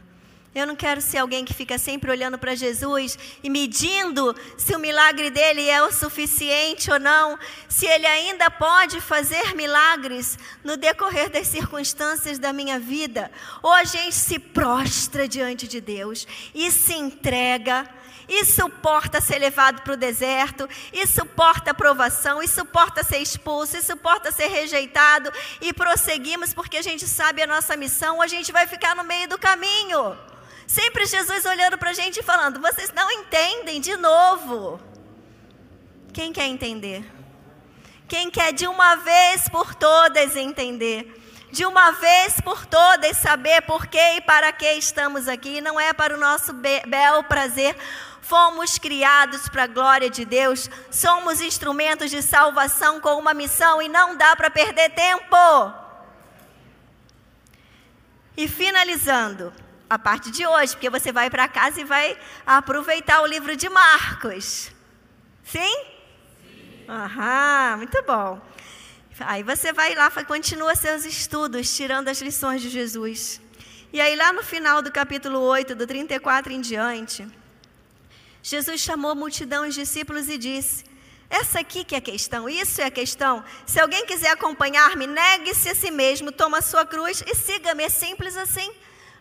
Eu 0.57 0.65
não 0.65 0.75
quero 0.75 0.99
ser 0.99 1.19
alguém 1.19 1.45
que 1.45 1.53
fica 1.53 1.77
sempre 1.77 2.09
olhando 2.09 2.37
para 2.37 2.55
Jesus 2.55 3.17
e 3.43 3.49
medindo 3.49 4.35
se 4.57 4.75
o 4.75 4.79
milagre 4.79 5.29
dele 5.29 5.69
é 5.69 5.83
o 5.83 5.91
suficiente 5.91 6.89
ou 6.91 6.99
não, 6.99 7.37
se 7.69 7.85
ele 7.85 8.07
ainda 8.07 8.49
pode 8.49 8.99
fazer 8.99 9.53
milagres 9.55 10.37
no 10.63 10.75
decorrer 10.75 11.29
das 11.29 11.47
circunstâncias 11.47 12.39
da 12.39 12.51
minha 12.51 12.79
vida. 12.79 13.31
Ou 13.61 13.71
a 13.71 13.83
gente 13.83 14.15
se 14.15 14.39
prostra 14.39 15.27
diante 15.27 15.67
de 15.67 15.79
Deus 15.79 16.25
e 16.55 16.71
se 16.71 16.93
entrega 16.93 17.87
e 18.27 18.43
suporta 18.43 19.21
ser 19.21 19.39
levado 19.39 19.81
para 19.83 19.93
o 19.93 19.97
deserto, 19.97 20.67
e 20.91 21.07
suporta 21.07 21.73
provação, 21.73 22.43
e 22.43 22.47
suporta 22.47 23.03
ser 23.03 23.19
expulso, 23.19 23.77
e 23.77 23.81
suporta 23.81 24.31
ser 24.31 24.47
rejeitado, 24.47 25.31
e 25.61 25.71
prosseguimos 25.71 26.53
porque 26.53 26.77
a 26.77 26.81
gente 26.81 27.07
sabe 27.07 27.41
a 27.41 27.47
nossa 27.47 27.77
missão, 27.77 28.15
ou 28.15 28.21
a 28.21 28.27
gente 28.27 28.51
vai 28.51 28.67
ficar 28.67 28.95
no 28.95 29.03
meio 29.03 29.29
do 29.29 29.37
caminho. 29.37 30.17
Sempre 30.67 31.05
Jesus 31.05 31.45
olhando 31.45 31.77
para 31.77 31.91
a 31.91 31.93
gente 31.93 32.19
e 32.19 32.23
falando: 32.23 32.59
vocês 32.59 32.91
não 32.93 33.09
entendem 33.09 33.79
de 33.79 33.95
novo. 33.95 34.79
Quem 36.13 36.33
quer 36.33 36.47
entender? 36.47 37.05
Quem 38.05 38.29
quer 38.29 38.51
de 38.51 38.67
uma 38.67 38.95
vez 38.95 39.47
por 39.47 39.73
todas 39.73 40.35
entender? 40.35 41.23
De 41.51 41.65
uma 41.65 41.91
vez 41.91 42.41
por 42.41 42.65
todas 42.65 43.15
saber 43.17 43.61
por 43.61 43.87
que 43.87 43.97
e 44.17 44.21
para 44.21 44.51
que 44.51 44.69
estamos 44.73 45.29
aqui? 45.29 45.61
Não 45.61 45.79
é 45.79 45.93
para 45.93 46.15
o 46.15 46.19
nosso 46.19 46.51
bel 46.53 47.23
prazer. 47.23 47.77
Fomos 48.21 48.77
criados 48.77 49.47
para 49.47 49.63
a 49.63 49.67
glória 49.67 50.09
de 50.09 50.25
Deus. 50.25 50.69
Somos 50.91 51.39
instrumentos 51.39 52.11
de 52.11 52.21
salvação 52.21 52.99
com 52.99 53.17
uma 53.17 53.33
missão 53.33 53.81
e 53.81 53.87
não 53.87 54.17
dá 54.17 54.35
para 54.35 54.49
perder 54.49 54.89
tempo. 54.89 55.37
E 58.35 58.49
finalizando, 58.49 59.53
a 59.89 59.97
parte 59.97 60.31
de 60.31 60.45
hoje, 60.45 60.73
porque 60.73 60.89
você 60.89 61.11
vai 61.11 61.29
para 61.29 61.47
casa 61.47 61.79
e 61.81 61.83
vai 61.83 62.17
aproveitar 62.45 63.21
o 63.21 63.25
livro 63.25 63.55
de 63.55 63.69
Marcos. 63.69 64.71
Sim? 65.43 65.59
Sim. 65.59 66.85
Aham, 66.89 67.77
muito 67.77 68.01
bom. 68.03 68.41
Aí 69.19 69.41
você 69.41 69.73
vai 69.73 69.95
lá, 69.95 70.11
continua 70.11 70.75
seus 70.75 71.03
estudos, 71.03 71.75
tirando 71.75 72.07
as 72.07 72.21
lições 72.21 72.61
de 72.61 72.69
Jesus. 72.69 73.41
E 73.91 73.99
aí, 74.01 74.15
lá 74.15 74.31
no 74.31 74.43
final 74.43 74.81
do 74.81 74.91
capítulo 74.91 75.39
8, 75.39 75.73
do 75.73 75.87
34 75.87 76.51
em 76.51 76.61
diante, 76.61 77.27
Jesus 78.43 78.81
chamou 78.81 79.11
a 79.11 79.15
multidão, 79.15 79.67
os 79.67 79.73
discípulos, 79.73 80.27
e 80.27 80.37
disse: 80.37 80.83
Essa 81.29 81.61
aqui 81.61 81.83
que 81.83 81.95
é 81.95 81.97
a 81.97 82.01
questão, 82.01 82.47
isso 82.47 82.81
é 82.81 82.85
a 82.85 82.91
questão. 82.91 83.43
Se 83.65 83.79
alguém 83.79 84.05
quiser 84.05 84.29
acompanhar-me, 84.29 85.07
negue-se 85.07 85.69
a 85.69 85.75
si 85.75 85.89
mesmo, 85.89 86.31
toma 86.31 86.59
a 86.59 86.61
sua 86.61 86.85
cruz 86.85 87.23
e 87.25 87.33
siga-me. 87.33 87.83
É 87.83 87.89
simples 87.89 88.37
assim. 88.37 88.71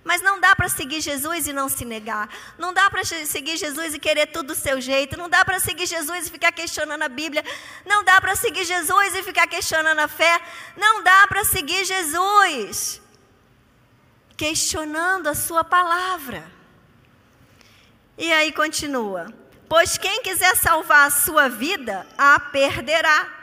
Mas 0.07 0.23
não 0.23 0.39
dá 0.39 0.55
para 0.55 0.69
seguir 0.69 1.01
Jesus 1.01 1.49
e 1.49 1.53
não 1.53 1.69
se 1.69 1.85
negar. 1.85 2.29
Não 2.57 2.73
dá 2.73 2.89
para 2.89 3.05
seguir 3.05 3.57
Jesus 3.57 3.93
e 3.93 3.99
querer 3.99 4.27
tudo 4.29 4.47
do 4.47 4.55
seu 4.55 4.81
jeito. 4.81 5.19
Não 5.19 5.29
dá 5.29 5.45
para 5.45 5.59
seguir 5.59 5.85
Jesus 5.85 6.29
e 6.29 6.31
ficar 6.31 6.53
questionando 6.53 7.03
a 7.03 7.09
Bíblia. 7.09 7.45
Não 7.85 8.05
dá 8.05 8.21
para 8.21 8.37
seguir 8.37 8.65
Jesus 8.65 9.17
e 9.17 9.23
ficar 9.25 9.49
questionando 9.49 9.99
a 9.99 10.07
fé. 10.07 10.41
Não 10.77 11.03
dá 11.03 11.27
para 11.27 11.45
seguir 11.45 11.85
Jesus 11.85 13.03
questionando 14.37 15.27
a 15.27 15.35
sua 15.35 15.65
palavra. 15.65 16.49
E 18.17 18.33
aí 18.33 18.53
continua: 18.53 19.27
Pois 19.69 19.99
quem 19.99 20.23
quiser 20.23 20.55
salvar 20.55 21.09
a 21.09 21.11
sua 21.11 21.49
vida, 21.49 22.07
a 22.17 22.39
perderá. 22.39 23.36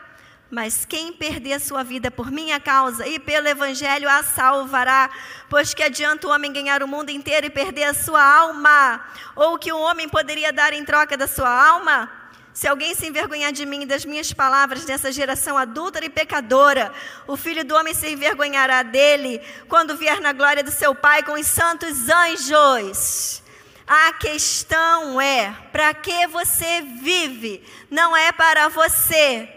Mas 0.50 0.86
quem 0.86 1.12
perder 1.14 1.54
a 1.54 1.60
sua 1.60 1.84
vida 1.84 2.12
por 2.12 2.30
minha 2.30 2.60
causa 2.60 3.08
e 3.08 3.20
pelo 3.20 3.48
Evangelho 3.48 4.08
a 4.08 4.22
salvará. 4.22 5.10
Pois 5.50 5.74
que 5.74 5.82
adianta 5.82 6.28
o 6.28 6.32
homem 6.32 6.54
ganhar 6.54 6.84
o 6.84 6.88
mundo 6.88 7.10
inteiro 7.10 7.48
e 7.48 7.50
perder 7.50 7.86
a 7.86 7.94
sua 7.94 8.24
alma? 8.24 9.04
Ou 9.36 9.56
o 9.56 9.58
que 9.58 9.72
o 9.72 9.80
homem 9.80 10.08
poderia 10.08 10.54
dar 10.54 10.74
em 10.74 10.86
troca 10.86 11.18
da 11.18 11.28
sua 11.28 11.50
alma? 11.50 12.12
Se 12.54 12.68
alguém 12.68 12.94
se 12.94 13.08
envergonhar 13.08 13.52
de 13.52 13.66
mim 13.66 13.82
e 13.82 13.86
das 13.88 14.06
minhas 14.06 14.32
palavras 14.32 14.86
nessa 14.86 15.12
geração 15.12 15.58
adúltera 15.58 16.06
e 16.06 16.10
pecadora, 16.10 16.94
o 17.26 17.36
filho 17.36 17.66
do 17.66 17.74
homem 17.76 17.96
se 17.96 18.08
envergonhará 18.08 18.84
dele 18.84 19.42
quando 19.68 19.98
vier 19.98 20.22
na 20.22 20.34
glória 20.34 20.64
do 20.64 20.70
seu 20.70 20.94
Pai 20.94 21.24
com 21.24 21.34
os 21.34 21.48
santos 21.48 22.10
anjos. 22.10 23.42
A 23.88 24.14
questão 24.14 25.20
é: 25.20 25.52
para 25.72 25.96
que 25.96 26.28
você 26.28 26.82
vive? 27.02 27.64
Não 27.90 28.16
é 28.16 28.32
para 28.32 28.70
você. 28.70 29.50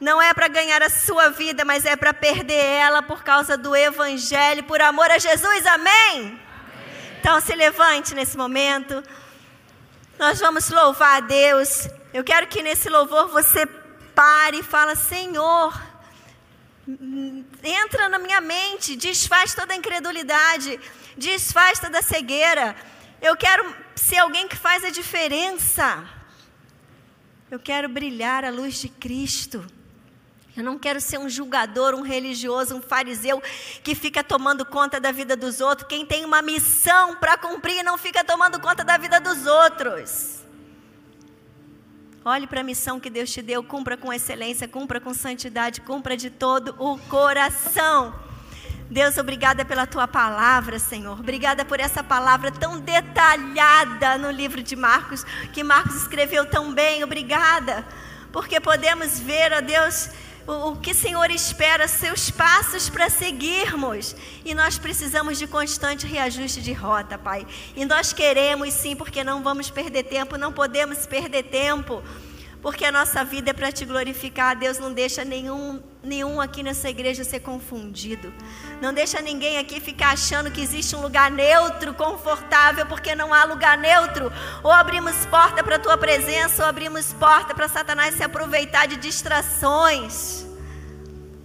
Não 0.00 0.20
é 0.20 0.34
para 0.34 0.48
ganhar 0.48 0.82
a 0.82 0.90
sua 0.90 1.28
vida, 1.30 1.64
mas 1.64 1.84
é 1.84 1.96
para 1.96 2.12
perder 2.12 2.64
ela 2.64 3.02
por 3.02 3.22
causa 3.22 3.56
do 3.56 3.74
Evangelho, 3.74 4.64
por 4.64 4.80
amor 4.80 5.10
a 5.10 5.18
Jesus. 5.18 5.66
Amém? 5.66 6.20
Amém? 6.20 6.40
Então 7.20 7.40
se 7.40 7.54
levante 7.54 8.14
nesse 8.14 8.36
momento. 8.36 9.02
Nós 10.18 10.40
vamos 10.40 10.68
louvar 10.68 11.16
a 11.16 11.26
Deus. 11.26 11.88
Eu 12.12 12.22
quero 12.22 12.46
que 12.46 12.62
nesse 12.62 12.88
louvor 12.88 13.28
você 13.28 13.66
pare 14.14 14.58
e 14.58 14.62
fala: 14.62 14.94
Senhor, 14.94 15.72
entra 17.62 18.08
na 18.08 18.18
minha 18.18 18.40
mente, 18.40 18.94
desfaz 18.96 19.54
toda 19.54 19.72
a 19.72 19.76
incredulidade, 19.76 20.78
desfaz 21.16 21.78
toda 21.78 22.00
a 22.00 22.02
cegueira. 22.02 22.76
Eu 23.22 23.36
quero 23.36 23.74
ser 23.94 24.18
alguém 24.18 24.46
que 24.46 24.56
faz 24.56 24.84
a 24.84 24.90
diferença. 24.90 26.04
Eu 27.50 27.58
quero 27.58 27.88
brilhar 27.88 28.44
a 28.44 28.50
luz 28.50 28.80
de 28.80 28.88
Cristo. 28.88 29.66
Eu 30.56 30.62
não 30.62 30.78
quero 30.78 31.00
ser 31.00 31.18
um 31.18 31.28
julgador, 31.28 31.94
um 31.94 32.02
religioso, 32.02 32.76
um 32.76 32.82
fariseu 32.82 33.42
que 33.82 33.94
fica 33.94 34.22
tomando 34.22 34.64
conta 34.64 35.00
da 35.00 35.10
vida 35.10 35.36
dos 35.36 35.60
outros. 35.60 35.88
Quem 35.88 36.06
tem 36.06 36.24
uma 36.24 36.40
missão 36.42 37.16
para 37.16 37.36
cumprir 37.36 37.82
não 37.82 37.98
fica 37.98 38.22
tomando 38.22 38.60
conta 38.60 38.84
da 38.84 38.96
vida 38.96 39.20
dos 39.20 39.46
outros. 39.46 40.44
Olhe 42.24 42.46
para 42.46 42.60
a 42.60 42.64
missão 42.64 42.98
que 42.98 43.10
Deus 43.10 43.30
te 43.30 43.42
deu, 43.42 43.62
cumpra 43.62 43.96
com 43.96 44.12
excelência, 44.12 44.66
cumpra 44.66 45.00
com 45.00 45.12
santidade, 45.12 45.80
cumpra 45.80 46.16
de 46.16 46.30
todo 46.30 46.74
o 46.78 46.96
coração. 46.96 48.14
Deus, 48.88 49.18
obrigada 49.18 49.64
pela 49.64 49.86
tua 49.86 50.06
palavra, 50.06 50.78
Senhor. 50.78 51.18
Obrigada 51.18 51.64
por 51.64 51.80
essa 51.80 52.02
palavra 52.02 52.52
tão 52.52 52.78
detalhada 52.78 54.16
no 54.16 54.30
livro 54.30 54.62
de 54.62 54.76
Marcos, 54.76 55.24
que 55.52 55.64
Marcos 55.64 55.96
escreveu 55.96 56.46
tão 56.46 56.72
bem. 56.72 57.02
Obrigada, 57.02 57.84
porque 58.32 58.60
podemos 58.60 59.18
ver, 59.18 59.52
ó 59.52 59.60
Deus, 59.60 60.10
o, 60.46 60.76
que 60.76 60.90
o 60.90 60.94
Senhor 60.94 61.30
espera, 61.30 61.88
seus 61.88 62.30
passos 62.30 62.88
para 62.88 63.08
seguirmos. 63.08 64.14
E 64.44 64.54
nós 64.54 64.78
precisamos 64.78 65.38
de 65.38 65.46
constante 65.46 66.06
reajuste 66.06 66.60
de 66.60 66.72
rota, 66.72 67.18
Pai. 67.18 67.46
E 67.74 67.84
nós 67.84 68.12
queremos 68.12 68.72
sim, 68.74 68.94
porque 68.94 69.24
não 69.24 69.42
vamos 69.42 69.70
perder 69.70 70.04
tempo, 70.04 70.36
não 70.36 70.52
podemos 70.52 71.06
perder 71.06 71.44
tempo. 71.44 72.02
Porque 72.60 72.84
a 72.84 72.92
nossa 72.92 73.24
vida 73.24 73.50
é 73.50 73.52
para 73.52 73.72
te 73.72 73.84
glorificar. 73.84 74.56
Deus 74.56 74.78
não 74.78 74.92
deixa 74.92 75.24
nenhum, 75.24 75.82
nenhum 76.04 76.40
aqui 76.40 76.62
nessa 76.62 76.88
igreja 76.88 77.24
ser 77.24 77.40
confundido. 77.40 78.32
Não 78.80 78.92
deixa 78.92 79.20
ninguém 79.20 79.58
aqui 79.58 79.80
ficar 79.80 80.12
achando 80.12 80.50
que 80.50 80.60
existe 80.60 80.94
um 80.94 81.00
lugar 81.00 81.30
neutro, 81.30 81.94
confortável, 81.94 82.86
porque 82.86 83.14
não 83.14 83.32
há 83.32 83.44
lugar 83.44 83.78
neutro. 83.78 84.32
Ou 84.62 84.70
abrimos 84.70 85.26
porta 85.26 85.62
para 85.62 85.76
a 85.76 85.78
tua 85.78 85.96
presença, 85.96 86.62
ou 86.62 86.68
abrimos 86.68 87.12
porta 87.14 87.54
para 87.54 87.68
Satanás 87.68 88.14
se 88.14 88.22
aproveitar 88.22 88.86
de 88.86 88.96
distrações. 88.96 90.44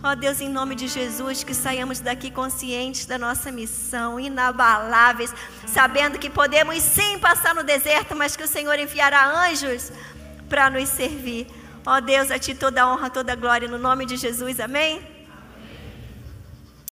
Ó 0.02 0.12
oh 0.12 0.16
Deus, 0.16 0.40
em 0.40 0.48
nome 0.48 0.76
de 0.76 0.88
Jesus, 0.88 1.44
que 1.44 1.54
saiamos 1.54 2.00
daqui 2.00 2.32
conscientes 2.32 3.06
da 3.06 3.18
nossa 3.18 3.52
missão, 3.52 4.18
inabaláveis, 4.18 5.34
sabendo 5.68 6.18
que 6.18 6.30
podemos 6.30 6.82
sim 6.82 7.20
passar 7.20 7.54
no 7.54 7.64
deserto, 7.64 8.16
mas 8.16 8.34
que 8.34 8.44
o 8.44 8.48
Senhor 8.48 8.80
enviará 8.80 9.46
anjos 9.46 9.92
para 10.48 10.70
nos 10.70 10.88
servir. 10.88 11.48
Ó 11.86 12.00
Deus, 12.02 12.32
a 12.32 12.40
Ti 12.40 12.54
toda 12.56 12.84
a 12.84 12.94
honra, 12.94 13.10
toda 13.10 13.34
a 13.34 13.36
glória, 13.36 13.68
no 13.68 13.78
nome 13.78 14.06
de 14.06 14.18
Jesus, 14.18 14.60
amém? 14.60 15.19